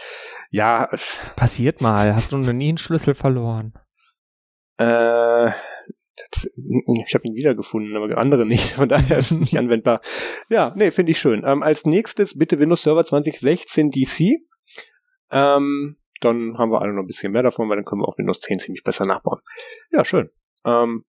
Ja. 0.51 0.87
Das 0.91 1.31
passiert 1.35 1.81
mal. 1.81 2.15
Hast 2.15 2.31
du 2.31 2.37
noch 2.37 2.53
nie 2.53 2.69
einen 2.69 2.77
Schlüssel 2.77 3.15
verloren? 3.15 3.73
Äh, 4.77 5.51
das, 6.31 6.49
ich 7.05 7.13
habe 7.13 7.27
ihn 7.27 7.35
wiedergefunden, 7.35 7.95
aber 7.95 8.17
andere 8.17 8.45
nicht. 8.45 8.73
Von 8.73 8.89
daher 8.89 9.17
ist 9.17 9.31
es 9.31 9.37
nicht 9.37 9.57
anwendbar. 9.57 10.01
Ja, 10.49 10.73
nee, 10.75 10.91
finde 10.91 11.11
ich 11.11 11.19
schön. 11.19 11.43
Ähm, 11.45 11.63
als 11.63 11.85
nächstes 11.85 12.37
bitte 12.37 12.59
Windows 12.59 12.83
Server 12.83 13.03
2016 13.03 13.91
DC. 13.91 14.41
Ähm, 15.31 15.97
dann 16.21 16.57
haben 16.57 16.71
wir 16.71 16.81
alle 16.81 16.93
noch 16.93 17.03
ein 17.03 17.07
bisschen 17.07 17.31
mehr 17.31 17.43
davon, 17.43 17.69
weil 17.69 17.77
dann 17.77 17.85
können 17.85 18.01
wir 18.01 18.07
auf 18.07 18.17
Windows 18.17 18.41
10 18.41 18.59
ziemlich 18.59 18.83
besser 18.83 19.05
nachbauen. 19.05 19.39
Ja, 19.91 20.03
schön. 20.03 20.29
Ähm, 20.65 21.05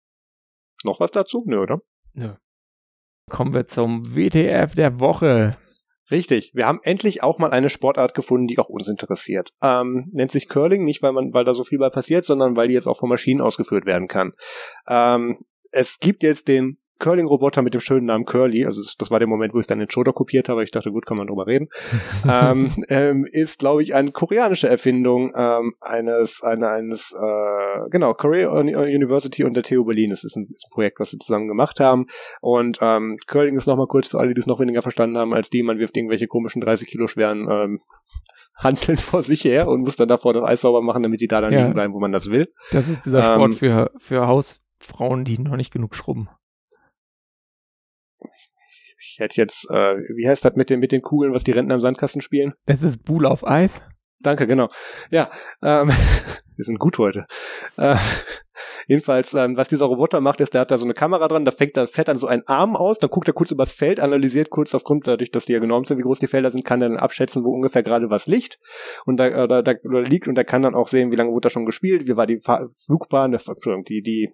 noch 0.86 1.00
was 1.00 1.10
dazu? 1.10 1.44
Nö, 1.46 1.58
oder? 1.58 1.80
Nö. 2.14 2.34
Kommen 3.30 3.54
wir 3.54 3.66
zum 3.66 4.16
WTF 4.16 4.74
der 4.74 5.00
Woche. 5.00 5.50
Richtig, 6.10 6.52
wir 6.54 6.66
haben 6.66 6.80
endlich 6.84 7.22
auch 7.24 7.38
mal 7.38 7.50
eine 7.50 7.68
Sportart 7.68 8.14
gefunden, 8.14 8.46
die 8.46 8.58
auch 8.58 8.68
uns 8.68 8.88
interessiert. 8.88 9.52
Ähm, 9.60 10.10
nennt 10.12 10.30
sich 10.30 10.48
Curling, 10.48 10.84
nicht 10.84 11.02
weil 11.02 11.12
man, 11.12 11.34
weil 11.34 11.44
da 11.44 11.52
so 11.52 11.64
viel 11.64 11.78
bei 11.78 11.90
passiert, 11.90 12.24
sondern 12.24 12.56
weil 12.56 12.68
die 12.68 12.74
jetzt 12.74 12.86
auch 12.86 12.98
von 12.98 13.08
Maschinen 13.08 13.40
ausgeführt 13.40 13.86
werden 13.86 14.06
kann. 14.06 14.32
Ähm, 14.86 15.44
es 15.72 15.98
gibt 15.98 16.22
jetzt 16.22 16.46
den 16.46 16.78
Curling-Roboter 16.98 17.62
mit 17.62 17.74
dem 17.74 17.80
schönen 17.80 18.06
Namen 18.06 18.24
Curly, 18.24 18.64
also 18.64 18.82
das 18.98 19.10
war 19.10 19.18
der 19.18 19.28
Moment, 19.28 19.54
wo 19.54 19.60
ich 19.60 19.66
dann 19.66 19.78
den 19.78 19.90
Shoulder 19.90 20.12
kopiert 20.12 20.48
habe, 20.48 20.62
ich 20.62 20.70
dachte, 20.70 20.90
gut, 20.90 21.06
kann 21.06 21.16
man 21.16 21.26
drüber 21.26 21.46
reden, 21.46 21.68
ähm, 22.30 22.72
ähm, 22.88 23.26
ist, 23.30 23.58
glaube 23.58 23.82
ich, 23.82 23.94
eine 23.94 24.12
koreanische 24.12 24.68
Erfindung 24.68 25.32
ähm, 25.36 25.74
eines, 25.80 26.42
eine, 26.42 26.68
eines, 26.68 27.12
äh, 27.12 27.90
genau, 27.90 28.14
Korea 28.14 28.50
University 28.50 29.44
und 29.44 29.54
der 29.56 29.62
TU 29.62 29.84
Berlin. 29.84 30.10
Das 30.10 30.24
ist 30.24 30.36
ein, 30.36 30.48
ist 30.54 30.66
ein 30.66 30.74
Projekt, 30.74 31.00
was 31.00 31.10
sie 31.10 31.18
zusammen 31.18 31.48
gemacht 31.48 31.80
haben. 31.80 32.06
Und 32.40 32.78
ähm, 32.80 33.18
Curling 33.26 33.56
ist 33.56 33.66
nochmal 33.66 33.86
kurz 33.86 34.08
für 34.08 34.18
alle, 34.18 34.34
die 34.34 34.40
es 34.40 34.46
noch 34.46 34.60
weniger 34.60 34.82
verstanden 34.82 35.18
haben, 35.18 35.34
als 35.34 35.50
die, 35.50 35.62
man 35.62 35.78
wirft 35.78 35.96
irgendwelche 35.96 36.26
komischen 36.26 36.60
30 36.60 36.88
Kilo 36.88 37.06
schweren 37.06 37.48
ähm, 37.50 37.80
Handeln 38.56 38.96
vor 38.96 39.22
sich 39.22 39.44
her 39.44 39.68
und 39.68 39.82
muss 39.82 39.96
dann 39.96 40.08
davor 40.08 40.32
das 40.32 40.44
Eis 40.44 40.62
sauber 40.62 40.80
machen, 40.80 41.02
damit 41.02 41.20
die 41.20 41.28
da 41.28 41.42
dann 41.42 41.52
ja. 41.52 41.60
liegen 41.60 41.74
bleiben, 41.74 41.92
wo 41.92 42.00
man 42.00 42.12
das 42.12 42.30
will. 42.30 42.46
Das 42.72 42.88
ist 42.88 43.04
dieser 43.04 43.22
Sport 43.22 43.52
ähm, 43.52 43.58
für, 43.58 43.90
für 43.98 44.26
Hausfrauen, 44.26 45.24
die 45.24 45.38
noch 45.38 45.56
nicht 45.56 45.72
genug 45.72 45.94
schrubben 45.94 46.30
ich 48.98 49.18
hätte 49.18 49.40
jetzt, 49.40 49.68
äh, 49.70 49.96
wie 50.14 50.28
heißt 50.28 50.44
das 50.44 50.54
mit 50.56 50.70
den, 50.70 50.80
mit 50.80 50.92
den 50.92 51.02
Kugeln, 51.02 51.32
was 51.32 51.44
die 51.44 51.52
Rentner 51.52 51.74
im 51.74 51.80
Sandkasten 51.80 52.20
spielen? 52.20 52.54
Es 52.66 52.82
ist 52.82 53.04
Buhl 53.04 53.26
auf 53.26 53.46
Eis. 53.46 53.80
Danke, 54.20 54.46
genau. 54.46 54.68
Ja, 55.10 55.30
ähm, 55.62 55.88
wir 56.56 56.64
sind 56.64 56.78
gut 56.78 56.98
heute. 56.98 57.26
Äh, 57.76 57.96
jedenfalls, 58.88 59.34
ähm, 59.34 59.56
was 59.56 59.68
dieser 59.68 59.86
Roboter 59.86 60.20
macht, 60.20 60.40
ist, 60.40 60.54
der 60.54 60.62
hat 60.62 60.70
da 60.70 60.78
so 60.78 60.84
eine 60.84 60.94
Kamera 60.94 61.28
dran, 61.28 61.44
da 61.44 61.50
fängt, 61.50 61.76
da 61.76 61.86
fährt 61.86 62.08
dann 62.08 62.18
so 62.18 62.26
ein 62.26 62.46
Arm 62.46 62.76
aus, 62.76 62.98
dann 62.98 63.10
guckt 63.10 63.28
er 63.28 63.34
kurz 63.34 63.50
übers 63.50 63.72
Feld, 63.72 64.00
analysiert 64.00 64.50
kurz 64.50 64.74
aufgrund, 64.74 65.06
dadurch, 65.06 65.30
dass 65.30 65.46
die 65.46 65.52
ja 65.52 65.58
genormt 65.58 65.88
sind, 65.88 65.98
wie 65.98 66.02
groß 66.02 66.18
die 66.18 66.26
Felder 66.26 66.50
sind, 66.50 66.64
kann 66.64 66.80
er 66.80 66.88
dann 66.88 66.98
abschätzen, 66.98 67.44
wo 67.44 67.50
ungefähr 67.50 67.82
gerade 67.82 68.10
was 68.10 68.26
liegt 68.26 68.58
und 69.04 69.18
da, 69.18 69.26
äh, 69.26 69.48
da, 69.48 69.62
da 69.62 69.72
liegt 69.82 70.28
und 70.28 70.38
er 70.38 70.44
kann 70.44 70.62
dann 70.62 70.74
auch 70.74 70.88
sehen, 70.88 71.12
wie 71.12 71.16
lange 71.16 71.30
wurde 71.30 71.46
da 71.46 71.50
schon 71.50 71.66
gespielt, 71.66 72.08
wie 72.08 72.16
war 72.16 72.26
die 72.26 72.38
Flugbahn, 72.38 73.36
die, 73.88 74.02
die 74.02 74.32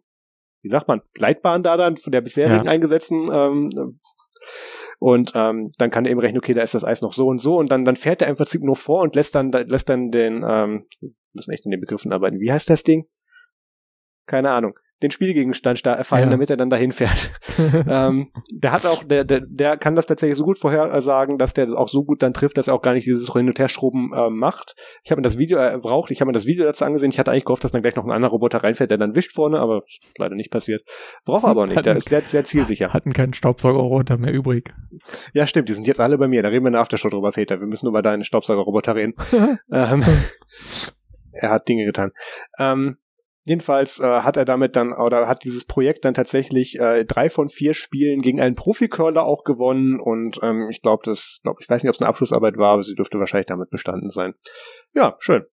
wie 0.62 0.68
sagt 0.68 0.88
man, 0.88 1.02
Gleitbahn 1.14 1.62
da 1.62 1.76
dann 1.76 1.96
von 1.96 2.12
der 2.12 2.20
bisherigen 2.20 2.64
ja. 2.64 2.70
eingesetzten 2.70 3.28
ähm, 3.32 3.98
und 4.98 5.32
ähm, 5.34 5.70
dann 5.78 5.90
kann 5.90 6.04
er 6.04 6.10
eben 6.12 6.20
rechnen, 6.20 6.38
okay, 6.38 6.54
da 6.54 6.62
ist 6.62 6.74
das 6.74 6.84
Eis 6.84 7.02
noch 7.02 7.12
so 7.12 7.26
und 7.26 7.38
so 7.38 7.56
und 7.56 7.70
dann, 7.72 7.84
dann 7.84 7.96
fährt 7.96 8.22
er 8.22 8.28
im 8.28 8.36
Prinzip 8.36 8.62
nur 8.62 8.76
vor 8.76 9.02
und 9.02 9.14
lässt 9.14 9.34
dann, 9.34 9.50
lässt 9.50 9.88
dann 9.88 10.10
den, 10.10 10.44
ähm, 10.48 10.86
wir 11.00 11.10
müssen 11.32 11.52
echt 11.52 11.64
in 11.64 11.70
den 11.70 11.80
Begriffen 11.80 12.12
arbeiten. 12.12 12.40
Wie 12.40 12.52
heißt 12.52 12.70
das 12.70 12.84
Ding? 12.84 13.06
Keine 14.26 14.50
Ahnung 14.50 14.78
den 15.03 15.11
Spielgegenstand 15.11 15.84
erfallen, 15.84 16.24
ja. 16.24 16.30
damit 16.30 16.50
er 16.50 16.57
dann 16.57 16.70
dahin 16.70 16.92
fährt. 16.92 17.30
ähm, 17.88 18.30
der 18.53 18.72
hat 18.72 18.86
auch, 18.86 19.05
der, 19.05 19.24
der, 19.24 19.42
der 19.44 19.76
kann 19.76 19.96
das 19.96 20.07
tatsächlich 20.07 20.38
so 20.38 20.44
gut 20.44 20.59
vorhersagen, 20.59 21.38
dass 21.38 21.55
der 21.55 21.68
auch 21.78 21.88
so 21.88 22.05
gut 22.05 22.22
dann 22.22 22.32
trifft, 22.32 22.59
dass 22.59 22.68
er 22.68 22.74
auch 22.74 22.82
gar 22.82 22.94
nicht 22.94 23.07
dieses 23.07 23.32
Hin- 23.32 23.48
und 23.48 23.59
Herschrubben 23.59 24.12
äh, 24.12 24.30
macht. 24.30 24.74
Ich 25.05 25.11
habe 25.11 25.20
mir 25.20 25.24
das 25.24 25.38
Video 25.38 25.59
äh, 25.59 25.76
braucht, 25.80 26.11
ich 26.11 26.20
habe 26.20 26.28
mir 26.28 26.32
das 26.32 26.46
Video 26.46 26.64
dazu 26.64 26.84
angesehen. 26.84 27.11
Ich 27.11 27.18
hatte 27.18 27.30
eigentlich 27.30 27.44
gehofft, 27.44 27.64
dass 27.64 27.72
dann 27.72 27.82
gleich 27.82 27.96
noch 27.96 28.05
ein 28.05 28.11
anderer 28.11 28.32
Roboter 28.32 28.62
reinfährt, 28.62 28.90
der 28.90 28.98
dann 28.98 29.16
wischt 29.16 29.32
vorne, 29.32 29.59
aber 29.59 29.78
ist 29.78 30.00
leider 30.18 30.34
nicht 30.34 30.50
passiert. 30.50 30.82
Braucht 31.24 31.44
aber 31.44 31.66
nicht, 31.66 31.84
der 31.84 31.96
ist 31.96 32.09
sehr, 32.09 32.22
sehr 32.22 32.44
zielsicher. 32.44 32.92
Hatten 32.92 33.12
keinen 33.12 33.34
Staubsaugerroboter 33.34 34.18
mehr 34.18 34.32
übrig. 34.32 34.72
Ja, 35.34 35.46
stimmt, 35.46 35.68
die 35.68 35.74
sind 35.74 35.86
jetzt 35.86 36.00
alle 36.00 36.18
bei 36.18 36.28
mir. 36.28 36.42
Da 36.42 36.48
reden 36.48 36.64
wir 36.64 36.68
in 36.68 36.72
der 36.72 36.82
Aftershow 36.82 37.09
drüber, 37.09 37.32
Peter. 37.32 37.61
Wir 37.61 37.66
müssen 37.66 37.86
über 37.86 38.03
deinen 38.03 38.24
Staubsaugerroboter 38.24 38.94
reden. 38.94 39.14
ähm, 39.72 40.03
er 41.32 41.50
hat 41.50 41.68
Dinge 41.68 41.84
getan. 41.84 42.12
Ähm, 42.59 42.98
Jedenfalls 43.45 43.99
äh, 43.99 44.07
hat 44.07 44.36
er 44.36 44.45
damit 44.45 44.76
dann 44.76 44.93
oder 44.93 45.26
hat 45.26 45.43
dieses 45.43 45.64
Projekt 45.64 46.05
dann 46.05 46.14
tatsächlich 46.14 46.78
äh, 46.78 47.05
drei 47.05 47.28
von 47.28 47.49
vier 47.49 47.74
Spielen 47.74 48.22
gegen 48.22 48.40
einen 48.40 48.55
Profi-Curler 48.55 49.24
auch 49.24 49.43
gewonnen 49.43 49.99
und 49.99 50.38
ähm, 50.43 50.68
ich 50.70 50.80
glaube, 50.80 51.03
das, 51.05 51.40
glaub, 51.43 51.61
ich 51.61 51.68
weiß 51.68 51.82
nicht, 51.82 51.88
ob 51.88 51.95
es 51.95 52.01
eine 52.01 52.09
Abschlussarbeit 52.09 52.57
war, 52.57 52.74
aber 52.74 52.84
sie 52.84 52.95
dürfte 52.95 53.18
wahrscheinlich 53.18 53.47
damit 53.47 53.70
bestanden 53.70 54.11
sein. 54.11 54.34
Ja, 54.95 55.16
schön. 55.18 55.45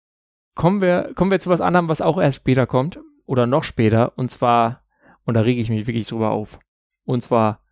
Kommen 0.53 0.81
wir, 0.81 1.11
kommen 1.15 1.31
wir 1.31 1.39
zu 1.39 1.49
was 1.49 1.61
anderem, 1.61 1.89
was 1.89 2.01
auch 2.01 2.19
erst 2.21 2.37
später 2.37 2.67
kommt 2.67 2.99
oder 3.25 3.47
noch 3.47 3.63
später 3.63 4.15
und 4.17 4.29
zwar, 4.29 4.83
und 5.25 5.33
da 5.33 5.41
rege 5.41 5.61
ich 5.61 5.71
mich 5.71 5.87
wirklich 5.87 6.07
drüber 6.07 6.29
auf, 6.29 6.59
und 7.05 7.21
zwar 7.23 7.63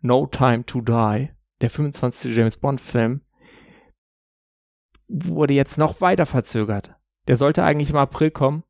No 0.00 0.26
Time 0.26 0.66
to 0.66 0.80
Die, 0.80 1.28
der 1.60 1.70
25. 1.70 2.36
James 2.36 2.56
Bond 2.56 2.80
Film, 2.80 3.20
wurde 5.06 5.54
jetzt 5.54 5.78
noch 5.78 6.00
weiter 6.00 6.26
verzögert. 6.26 6.96
Der 7.28 7.36
sollte 7.36 7.62
eigentlich 7.62 7.90
im 7.90 7.96
April 7.96 8.32
kommen 8.32 8.64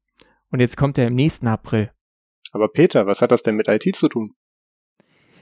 und 0.53 0.61
jetzt 0.61 0.76
kommt 0.76 0.98
er 0.98 1.09
im 1.09 1.14
nächsten 1.14 1.48
April. 1.48 1.90
Aber 2.53 2.68
Peter, 2.68 3.07
was 3.07 3.22
hat 3.22 3.32
das 3.32 3.42
denn 3.42 3.57
mit 3.57 3.68
IT 3.68 3.96
zu 3.96 4.09
tun? 4.09 4.34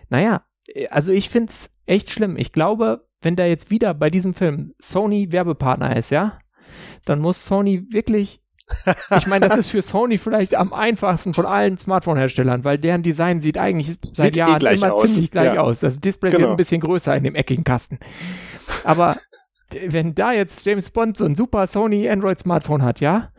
Naja, 0.09 0.45
also 0.89 1.13
ich 1.13 1.29
find's 1.29 1.71
echt 1.87 2.11
schlimm. 2.11 2.37
Ich 2.37 2.53
glaube, 2.53 3.07
wenn 3.21 3.37
da 3.37 3.45
jetzt 3.45 3.71
wieder 3.71 3.93
bei 3.93 4.09
diesem 4.09 4.33
Film 4.33 4.75
Sony 4.79 5.33
Werbepartner 5.33 5.97
ist, 5.97 6.11
ja, 6.11 6.39
dann 7.05 7.21
muss 7.21 7.45
Sony 7.45 7.87
wirklich. 7.91 8.41
Ich 9.17 9.27
meine, 9.27 9.49
das 9.49 9.59
ist 9.59 9.69
für 9.69 9.83
Sony 9.83 10.17
vielleicht 10.17 10.55
am 10.55 10.73
einfachsten 10.73 11.35
von 11.35 11.45
allen 11.45 11.77
Smartphone-Herstellern, 11.77 12.63
weil 12.63 12.79
deren 12.79 13.03
Design 13.03 13.41
sieht 13.41 13.59
eigentlich 13.59 13.99
seit 14.13 14.15
sieht 14.15 14.37
eh 14.37 14.39
Jahren 14.39 14.65
eh 14.65 14.75
immer 14.75 14.93
aus. 14.93 15.03
ziemlich 15.03 15.33
gleich 15.33 15.55
ja. 15.55 15.61
aus. 15.61 15.81
Das 15.81 15.99
Display 15.99 16.31
genau. 16.31 16.43
wird 16.43 16.51
ein 16.53 16.57
bisschen 16.57 16.81
größer 16.81 17.17
in 17.17 17.25
dem 17.25 17.35
eckigen 17.35 17.65
Kasten. 17.65 17.99
Aber 18.85 19.17
wenn 19.89 20.15
da 20.15 20.33
jetzt 20.33 20.65
James 20.65 20.89
Bond 20.91 21.17
so 21.17 21.25
ein 21.25 21.35
super 21.35 21.67
Sony 21.67 22.09
Android 22.09 22.39
Smartphone 22.39 22.83
hat, 22.83 23.01
ja, 23.01 23.33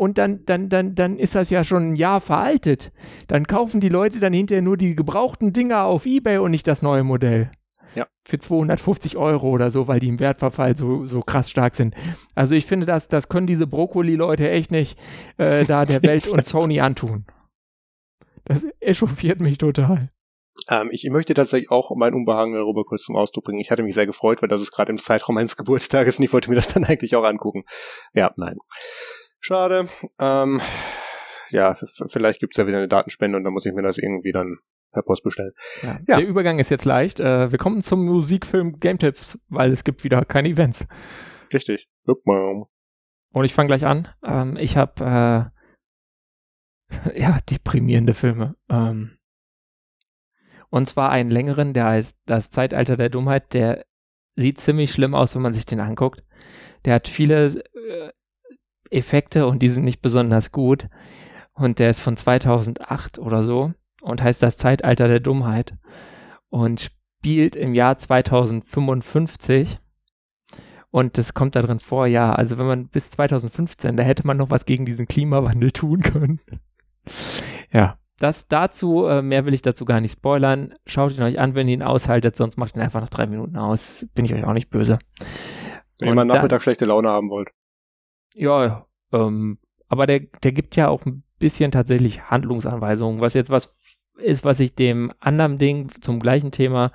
und 0.00 0.16
dann, 0.16 0.46
dann, 0.46 0.70
dann, 0.70 0.94
dann 0.94 1.18
ist 1.18 1.34
das 1.34 1.50
ja 1.50 1.62
schon 1.62 1.90
ein 1.90 1.94
Jahr 1.94 2.22
veraltet. 2.22 2.90
Dann 3.28 3.46
kaufen 3.46 3.82
die 3.82 3.90
Leute 3.90 4.18
dann 4.18 4.32
hinterher 4.32 4.62
nur 4.62 4.78
die 4.78 4.96
gebrauchten 4.96 5.52
Dinger 5.52 5.84
auf 5.84 6.06
Ebay 6.06 6.38
und 6.38 6.52
nicht 6.52 6.66
das 6.66 6.80
neue 6.80 7.04
Modell. 7.04 7.50
Ja. 7.94 8.06
Für 8.26 8.38
250 8.38 9.18
Euro 9.18 9.50
oder 9.50 9.70
so, 9.70 9.88
weil 9.88 10.00
die 10.00 10.08
im 10.08 10.18
Wertverfall 10.18 10.74
so, 10.74 11.04
so 11.04 11.20
krass 11.20 11.50
stark 11.50 11.74
sind. 11.74 11.94
Also 12.34 12.54
ich 12.54 12.64
finde, 12.64 12.86
das, 12.86 13.08
das 13.08 13.28
können 13.28 13.46
diese 13.46 13.66
Brokkoli-Leute 13.66 14.48
echt 14.48 14.70
nicht 14.70 14.98
äh, 15.36 15.66
da 15.66 15.84
der 15.84 16.02
Welt 16.02 16.26
und 16.28 16.46
Sony 16.46 16.80
antun. 16.80 17.26
Das 18.44 18.66
echauffiert 18.80 19.42
mich 19.42 19.58
total. 19.58 20.08
Ähm, 20.70 20.88
ich 20.92 21.06
möchte 21.10 21.34
tatsächlich 21.34 21.70
auch 21.70 21.94
mein 21.94 22.14
Unbehagen 22.14 22.54
darüber 22.54 22.84
kurz 22.84 23.04
zum 23.04 23.16
Ausdruck 23.16 23.44
bringen. 23.44 23.60
Ich 23.60 23.70
hatte 23.70 23.82
mich 23.82 23.94
sehr 23.94 24.06
gefreut, 24.06 24.40
weil 24.40 24.48
das 24.48 24.62
ist 24.62 24.72
gerade 24.72 24.92
im 24.92 24.98
Zeitraum 24.98 25.34
meines 25.34 25.56
Geburtstages 25.58 26.18
und 26.18 26.24
ich 26.24 26.32
wollte 26.32 26.48
mir 26.48 26.56
das 26.56 26.68
dann 26.68 26.84
eigentlich 26.84 27.14
auch 27.16 27.24
angucken. 27.24 27.64
Ja, 28.14 28.32
nein. 28.38 28.56
Schade. 29.40 29.88
Ähm, 30.18 30.60
ja, 31.50 31.74
vielleicht 31.74 32.40
gibt's 32.40 32.56
ja 32.58 32.66
wieder 32.66 32.78
eine 32.78 32.88
Datenspende 32.88 33.36
und 33.36 33.44
dann 33.44 33.52
muss 33.52 33.66
ich 33.66 33.72
mir 33.72 33.82
das 33.82 33.98
irgendwie 33.98 34.32
dann 34.32 34.58
per 34.92 35.02
Post 35.02 35.22
bestellen. 35.22 35.52
Ja, 35.82 35.98
ja. 36.06 36.16
Der 36.16 36.26
Übergang 36.26 36.58
ist 36.58 36.70
jetzt 36.70 36.84
leicht. 36.84 37.20
Äh, 37.20 37.50
wir 37.50 37.58
kommen 37.58 37.82
zum 37.82 38.04
Musikfilm 38.04 38.78
Game 38.80 38.98
Tips, 38.98 39.40
weil 39.48 39.72
es 39.72 39.84
gibt 39.84 40.04
wieder 40.04 40.24
keine 40.24 40.48
Events. 40.48 40.86
Richtig. 41.52 41.88
Guck 42.06 42.24
mal. 42.26 42.64
Und 43.32 43.44
ich 43.44 43.54
fange 43.54 43.68
gleich 43.68 43.86
an. 43.86 44.08
Ähm, 44.24 44.56
ich 44.56 44.76
habe 44.76 45.52
äh, 46.94 47.18
ja 47.20 47.38
deprimierende 47.48 48.14
Filme. 48.14 48.56
Ähm, 48.68 49.16
und 50.70 50.88
zwar 50.88 51.10
einen 51.10 51.30
längeren, 51.30 51.74
der 51.74 51.86
heißt 51.86 52.18
Das 52.26 52.50
Zeitalter 52.50 52.96
der 52.96 53.08
Dummheit. 53.08 53.52
Der 53.54 53.84
sieht 54.36 54.60
ziemlich 54.60 54.92
schlimm 54.92 55.14
aus, 55.14 55.34
wenn 55.34 55.42
man 55.42 55.54
sich 55.54 55.66
den 55.66 55.80
anguckt. 55.80 56.24
Der 56.84 56.94
hat 56.94 57.08
viele 57.08 57.46
äh, 57.46 58.12
Effekte 58.90 59.46
und 59.46 59.62
die 59.62 59.68
sind 59.68 59.84
nicht 59.84 60.02
besonders 60.02 60.52
gut. 60.52 60.88
und 61.52 61.78
der 61.78 61.90
ist 61.90 62.00
von 62.00 62.16
2008 62.16 63.18
oder 63.18 63.44
so 63.44 63.72
und 64.02 64.22
heißt 64.22 64.42
das 64.42 64.56
Zeitalter 64.56 65.08
der 65.08 65.20
Dummheit 65.20 65.74
und 66.48 66.80
spielt 66.80 67.54
im 67.56 67.74
Jahr 67.74 67.98
2055 67.98 69.78
und 70.90 71.18
das 71.18 71.34
kommt 71.34 71.54
da 71.54 71.62
drin 71.62 71.80
vor, 71.80 72.06
ja, 72.06 72.32
also 72.32 72.58
wenn 72.58 72.66
man 72.66 72.88
bis 72.88 73.10
2015, 73.10 73.96
da 73.96 74.02
hätte 74.02 74.26
man 74.26 74.36
noch 74.36 74.50
was 74.50 74.64
gegen 74.64 74.84
diesen 74.84 75.06
Klimawandel 75.06 75.70
tun 75.72 76.02
können. 76.02 76.40
ja, 77.72 77.96
das 78.18 78.48
dazu, 78.48 79.06
äh, 79.06 79.22
mehr 79.22 79.46
will 79.46 79.54
ich 79.54 79.62
dazu 79.62 79.84
gar 79.84 80.00
nicht 80.00 80.12
spoilern. 80.12 80.74
Schaut 80.86 81.16
ihn 81.16 81.22
euch 81.22 81.38
an, 81.38 81.54
wenn 81.54 81.68
ihr 81.68 81.74
ihn 81.74 81.82
aushaltet, 81.82 82.36
sonst 82.36 82.58
macht 82.58 82.76
ihn 82.76 82.82
einfach 82.82 83.00
nach 83.00 83.08
drei 83.08 83.26
Minuten 83.26 83.56
aus. 83.56 84.06
Bin 84.14 84.24
ich 84.24 84.34
euch 84.34 84.44
auch 84.44 84.52
nicht 84.52 84.68
böse. 84.68 84.98
Wenn 85.98 86.08
ihr 86.08 86.14
mal 86.14 86.24
Nachmittag 86.24 86.62
schlechte 86.62 86.84
Laune 86.84 87.08
haben 87.08 87.30
wollt. 87.30 87.50
Ja, 88.34 88.86
ähm, 89.12 89.58
aber 89.88 90.06
der, 90.06 90.20
der 90.20 90.52
gibt 90.52 90.76
ja 90.76 90.88
auch 90.88 91.04
ein 91.04 91.24
bisschen 91.38 91.72
tatsächlich 91.72 92.30
Handlungsanweisungen, 92.30 93.20
was 93.20 93.34
jetzt 93.34 93.50
was 93.50 93.78
ist, 94.16 94.44
was 94.44 94.60
ich 94.60 94.74
dem 94.74 95.12
anderen 95.18 95.58
Ding 95.58 95.90
zum 96.00 96.20
gleichen 96.20 96.52
Thema 96.52 96.92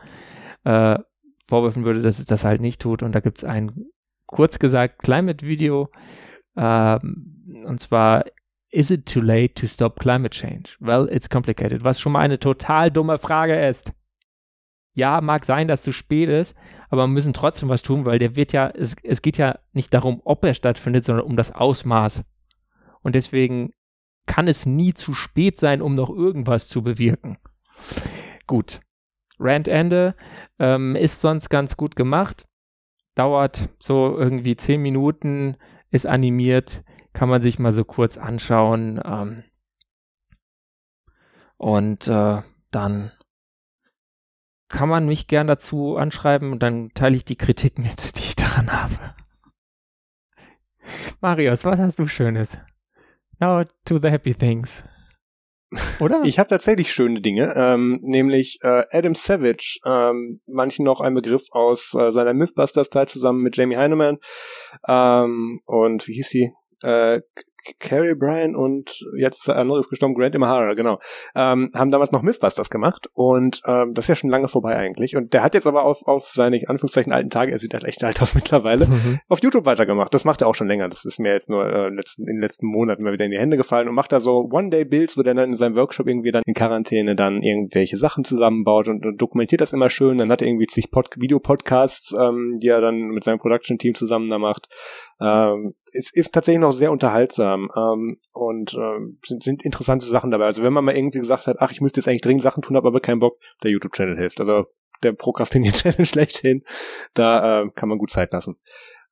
äh, 0.64 0.98
vorwerfen 1.48 1.86
würde, 1.86 2.02
dass 2.02 2.20
es 2.20 2.26
das 2.26 2.44
halt 2.44 2.62
nicht 2.62 2.82
tut. 2.82 3.04
Und 3.04 3.14
da 3.14 3.20
gibt 3.20 3.40
es 3.40 3.44
ein, 3.44 3.86
kurz 4.28 4.60
gesagt, 4.60 5.00
Climate-Video. 5.00 5.90
Ähm, 6.56 7.64
und 7.66 7.80
zwar, 7.80 8.26
is 8.72 8.92
it 8.92 9.06
too 9.06 9.22
late 9.22 9.54
to 9.56 9.68
stop 9.68 10.00
climate 10.00 10.36
change? 10.36 10.76
Well, 10.80 11.08
it's 11.12 11.30
complicated. 11.30 11.84
Was 11.84 12.00
schon 12.00 12.14
mal 12.14 12.20
eine 12.20 12.40
total 12.40 12.92
dumme 12.92 13.18
Frage 13.18 13.68
ist. 13.68 13.92
Ja, 14.96 15.22
mag 15.22 15.46
sein, 15.46 15.68
dass 15.68 15.82
es 15.82 15.86
zu 15.86 15.92
spät 15.92 16.30
ist, 16.30 16.56
aber 16.90 17.04
wir 17.04 17.08
müssen 17.08 17.34
trotzdem 17.34 17.70
was 17.70 17.82
tun, 17.82 18.06
weil 18.06 18.18
der 18.18 18.36
wird 18.36 18.54
ja, 18.54 18.70
es, 18.70 18.96
es 19.04 19.22
geht 19.22 19.38
ja 19.38 19.60
nicht 19.74 19.94
darum, 19.94 20.22
ob 20.24 20.44
er 20.46 20.54
stattfindet, 20.54 21.04
sondern 21.04 21.26
um 21.26 21.36
das 21.36 21.52
Ausmaß. 21.52 22.24
Und 23.04 23.14
deswegen 23.14 23.74
kann 24.26 24.48
es 24.48 24.66
nie 24.66 24.94
zu 24.94 25.14
spät 25.14 25.58
sein, 25.60 25.82
um 25.82 25.96
noch 25.96 26.10
irgendwas 26.10 26.68
zu 26.68 26.82
bewirken. 26.82 27.38
Gut. 28.48 28.80
Randende 29.38 30.16
ähm, 30.60 30.96
ist 30.96 31.20
sonst 31.20 31.50
ganz 31.50 31.76
gut 31.76 31.98
gemacht. 31.98 32.48
Dauert 33.16 33.70
so 33.80 34.18
irgendwie 34.18 34.56
zehn 34.56 34.82
Minuten, 34.82 35.58
ist 35.92 36.08
animiert, 36.08 36.84
kann 37.14 37.30
man 37.30 37.42
sich 37.42 37.60
mal 37.60 37.74
so 37.74 37.84
kurz 37.84 38.18
anschauen. 38.18 39.02
Ähm, 39.04 39.44
und 41.58 42.08
äh, 42.08 42.42
dann 42.72 43.12
kann 44.68 44.90
man 44.90 45.08
mich 45.08 45.28
gern 45.28 45.48
dazu 45.48 45.96
anschreiben 45.98 46.52
und 46.52 46.64
dann 46.64 46.90
teile 46.94 47.16
ich 47.16 47.26
die 47.26 47.36
Kritik 47.36 47.78
mit, 47.78 48.18
die 48.18 48.22
ich 48.22 48.36
daran 48.36 48.72
habe. 48.72 49.16
Marius, 51.22 51.66
was 51.66 51.80
hast 51.80 52.00
du 52.00 52.08
Schönes? 52.08 52.58
Now 53.40 53.64
to 53.86 53.98
the 53.98 54.10
happy 54.10 54.34
things. 54.34 54.84
Oder? 56.00 56.22
Ich 56.24 56.40
habe 56.40 56.48
tatsächlich 56.48 56.94
schöne 56.94 57.22
Dinge, 57.22 57.54
ähm, 57.56 58.00
nämlich 58.02 58.60
äh, 58.62 58.84
Adam 58.92 59.16
Savage, 59.16 59.80
ähm, 59.86 60.40
manchen 60.46 60.86
noch 60.86 61.02
ein 61.02 61.14
Begriff 61.14 61.48
aus 61.52 61.94
äh, 61.96 62.12
seiner 62.12 62.34
Mythbusters-Zeit 62.34 63.10
zusammen 63.10 63.42
mit 63.42 63.58
Jamie 63.58 63.76
Heineman 63.76 64.18
ähm, 64.88 65.62
und 65.66 66.08
wie 66.08 66.14
hieß 66.14 66.30
die? 66.30 66.52
Äh, 66.84 67.22
Carrie 67.80 68.16
Bryan 68.16 68.56
und 68.56 69.06
jetzt 69.18 69.40
ist 69.40 69.48
der 69.48 69.58
andere 69.58 69.80
ist 69.80 69.90
gestorben, 69.90 70.16
Grant 70.16 70.36
Imahara, 70.36 70.74
genau, 70.74 71.00
ähm, 71.36 71.72
haben 71.74 71.92
damals 71.92 72.12
noch 72.12 72.22
Mythbusters 72.22 72.70
gemacht 72.70 73.10
und 73.14 73.62
ähm, 73.66 73.94
das 73.94 74.06
ist 74.06 74.10
ja 74.10 74.16
schon 74.16 74.30
lange 74.30 74.48
vorbei 74.48 74.76
eigentlich 74.76 75.16
und 75.16 75.34
der 75.34 75.44
hat 75.44 75.54
jetzt 75.54 75.68
aber 75.68 75.84
auf, 75.84 76.06
auf 76.08 76.26
seine, 76.26 76.62
Anführungszeichen, 76.68 77.12
alten 77.12 77.30
Tage, 77.30 77.52
er 77.52 77.58
sieht 77.58 77.74
halt 77.74 77.84
echt 77.84 78.04
alt 78.04 78.22
aus 78.22 78.36
mittlerweile, 78.36 78.88
mhm. 78.88 79.20
auf 79.28 79.42
YouTube 79.42 79.66
weitergemacht. 79.66 80.14
Das 80.14 80.26
macht 80.26 80.42
er 80.42 80.48
auch 80.48 80.56
schon 80.56 80.68
länger, 80.68 80.90
das 80.90 81.06
ist 81.06 81.20
mir 81.20 81.34
jetzt 81.34 81.50
nur 81.50 81.66
äh, 81.66 81.90
letzten, 81.90 82.24
in 82.24 82.36
den 82.38 82.42
letzten 82.42 82.68
Monaten 82.68 83.04
mal 83.04 83.14
wieder 83.14 83.26
in 83.26 83.32
die 83.32 83.40
Hände 83.40 83.58
gefallen 83.58 83.88
und 83.88 83.96
macht 83.96 84.12
da 84.12 84.20
so 84.20 84.50
One-Day-Builds, 84.52 85.18
wo 85.18 85.24
der 85.24 85.34
dann 85.34 85.52
in 85.52 85.58
seinem 85.58 85.76
Workshop 85.76 86.08
irgendwie 86.08 86.32
dann 86.32 86.44
in 86.46 86.54
Quarantäne 86.54 87.16
dann 87.16 87.42
irgendwelche 87.42 87.98
Sachen 87.98 88.24
zusammenbaut 88.26 88.88
und, 88.88 89.06
und 89.06 89.22
dokumentiert 89.22 89.62
das 89.62 89.74
immer 89.74 89.90
schön, 89.90 90.18
dann 90.18 90.32
hat 90.32 90.42
er 90.42 90.48
irgendwie 90.48 90.68
zig 90.68 90.92
Pod 90.92 91.10
Videopodcasts, 91.16 92.16
ähm, 92.20 92.52
die 92.62 92.68
er 92.68 92.82
dann 92.82 92.98
mit 93.08 93.24
seinem 93.24 93.38
Production-Team 93.38 93.96
zusammen 93.96 94.30
da 94.30 94.40
macht. 94.40 94.68
Ähm, 95.22 95.74
es 95.94 96.14
ist 96.14 96.34
tatsächlich 96.34 96.62
noch 96.62 96.72
sehr 96.72 96.92
unterhaltsam 96.92 97.70
ähm, 97.76 98.18
und 98.34 98.74
ähm, 98.74 99.20
sind, 99.26 99.44
sind 99.44 99.64
interessante 99.64 100.06
Sachen 100.06 100.32
dabei. 100.32 100.46
Also 100.46 100.64
wenn 100.64 100.74
man 100.74 100.84
mal 100.84 100.96
irgendwie 100.96 101.20
gesagt 101.20 101.48
hat, 101.48 101.58
ach, 101.60 101.72
ich 101.72 101.82
müsste 101.82 102.00
jetzt 102.00 102.08
eigentlich 102.08 102.22
dringend 102.22 102.44
Sachen 102.44 102.62
tun, 102.62 102.76
habe 102.76 102.88
aber 102.88 103.00
keinen 103.00 103.20
Bock, 103.20 103.40
der 103.64 103.72
YouTube-Channel 103.72 104.18
hilft. 104.18 104.40
Also 104.40 104.66
der 105.04 105.14
Prokrastinier-Channel 105.14 106.06
schlechthin, 106.06 106.64
da 107.14 107.64
äh, 107.64 107.70
kann 107.76 107.90
man 107.90 107.98
gut 107.98 108.12
Zeit 108.12 108.32
lassen. 108.32 108.58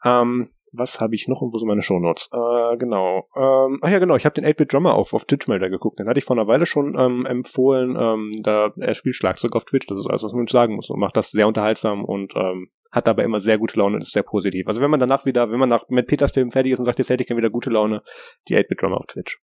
Ähm, 0.04 0.50
was 0.74 1.00
habe 1.00 1.16
ich 1.16 1.28
noch 1.28 1.42
und 1.42 1.54
wo 1.54 1.58
sind 1.58 1.68
meine 1.68 1.82
Shownotes? 1.82 2.30
Äh, 2.34 2.78
genau. 2.78 3.28
Ähm, 3.36 3.80
ach 3.82 3.90
ja, 3.90 4.00
genau, 4.00 4.16
ich 4.16 4.26
habe 4.26 4.34
den 4.34 4.46
8-Bit 4.46 4.74
Drummer 4.74 4.96
auf, 4.96 5.14
auf 5.14 5.26
Twitch-Melder 5.26 5.70
geguckt. 5.70 6.00
Den 6.00 6.08
hatte 6.08 6.18
ich 6.18 6.26
vor 6.26 6.36
einer 6.36 6.48
Weile 6.48 6.66
schon 6.66 6.98
ähm, 6.98 7.26
empfohlen. 7.26 7.96
Ähm, 7.98 8.32
da 8.42 8.72
er 8.76 8.96
spielt 8.96 9.16
Schlagzeug 9.16 9.56
auf 9.56 9.66
Twitch, 9.66 9.88
das 9.88 10.00
ist 10.00 10.08
alles, 10.08 10.24
was 10.24 10.34
man 10.34 10.48
sagen 10.48 10.76
muss. 10.76 10.90
Und 10.90 11.00
macht 11.00 11.16
das 11.16 11.30
sehr 11.30 11.48
unterhaltsam 11.48 12.04
und 12.04 12.36
ähm, 12.36 12.70
hat 12.92 13.08
dabei 13.08 13.24
immer 13.24 13.40
sehr 13.40 13.60
gute 13.60 13.78
Laune 13.78 13.96
und 13.96 14.02
ist 14.02 14.14
sehr 14.14 14.24
positiv. 14.24 14.68
Also 14.68 14.82
wenn 14.82 14.92
man 14.92 15.00
danach 15.00 15.26
wieder, 15.26 15.52
wenn 15.52 15.60
man 15.60 15.70
nach 15.70 15.86
mit 15.90 16.08
Peters 16.08 16.32
Film 16.32 16.50
fertig 16.50 16.74
ist 16.74 16.80
und 16.80 16.86
sagt, 16.86 16.98
jetzt 16.98 17.10
hätte 17.10 17.22
ich 17.22 17.28
gerne 17.28 17.38
wieder 17.38 17.52
gute 17.52 17.70
Laune, 17.70 18.02
die 18.50 18.58
8-Bit 18.58 18.82
Drummer 18.82 18.98
auf 18.98 19.06
Twitch. 19.06 19.40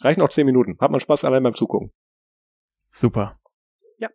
Reichen 0.00 0.22
auch 0.22 0.28
10 0.28 0.46
Minuten. 0.46 0.76
Hat 0.80 0.92
man 0.92 1.00
Spaß 1.00 1.24
allein 1.24 1.42
beim 1.42 1.54
Zugucken. 1.54 1.92
Super. 2.90 3.32
Ja. 3.98 4.08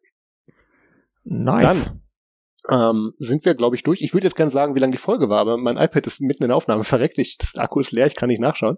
Nice. 1.25 1.85
Dann 1.85 2.02
ähm, 2.71 3.13
sind 3.17 3.43
wir, 3.45 3.55
glaube 3.55 3.75
ich, 3.75 3.83
durch. 3.83 4.01
Ich 4.01 4.13
würde 4.13 4.27
jetzt 4.27 4.35
gerne 4.35 4.51
sagen, 4.51 4.75
wie 4.75 4.79
lange 4.79 4.91
die 4.91 4.97
Folge 4.97 5.29
war, 5.29 5.39
aber 5.39 5.57
mein 5.57 5.77
iPad 5.77 6.07
ist 6.07 6.21
mitten 6.21 6.43
in 6.43 6.49
der 6.49 6.57
Aufnahme 6.57 6.83
verreckt. 6.83 7.17
Ich, 7.17 7.37
das 7.37 7.55
Akku 7.55 7.79
ist 7.79 7.91
leer, 7.91 8.07
ich 8.07 8.15
kann 8.15 8.29
nicht 8.29 8.41
nachschauen. 8.41 8.77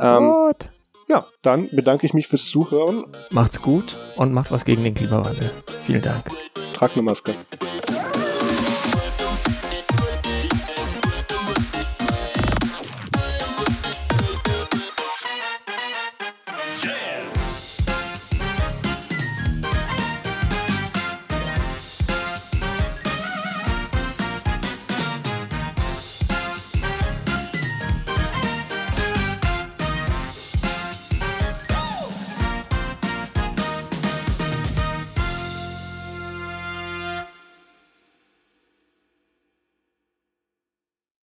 Ähm, 0.00 0.30
What? 0.30 0.68
Ja, 1.08 1.26
dann 1.42 1.68
bedanke 1.70 2.06
ich 2.06 2.14
mich 2.14 2.28
fürs 2.28 2.46
Zuhören. 2.46 3.04
Macht's 3.30 3.60
gut 3.60 3.94
und 4.16 4.32
macht 4.32 4.50
was 4.50 4.64
gegen 4.64 4.84
den 4.84 4.94
Klimawandel. 4.94 5.50
Vielen 5.84 6.02
Dank. 6.02 6.24
Trag 6.72 6.92
eine 6.94 7.02
Maske. 7.02 7.34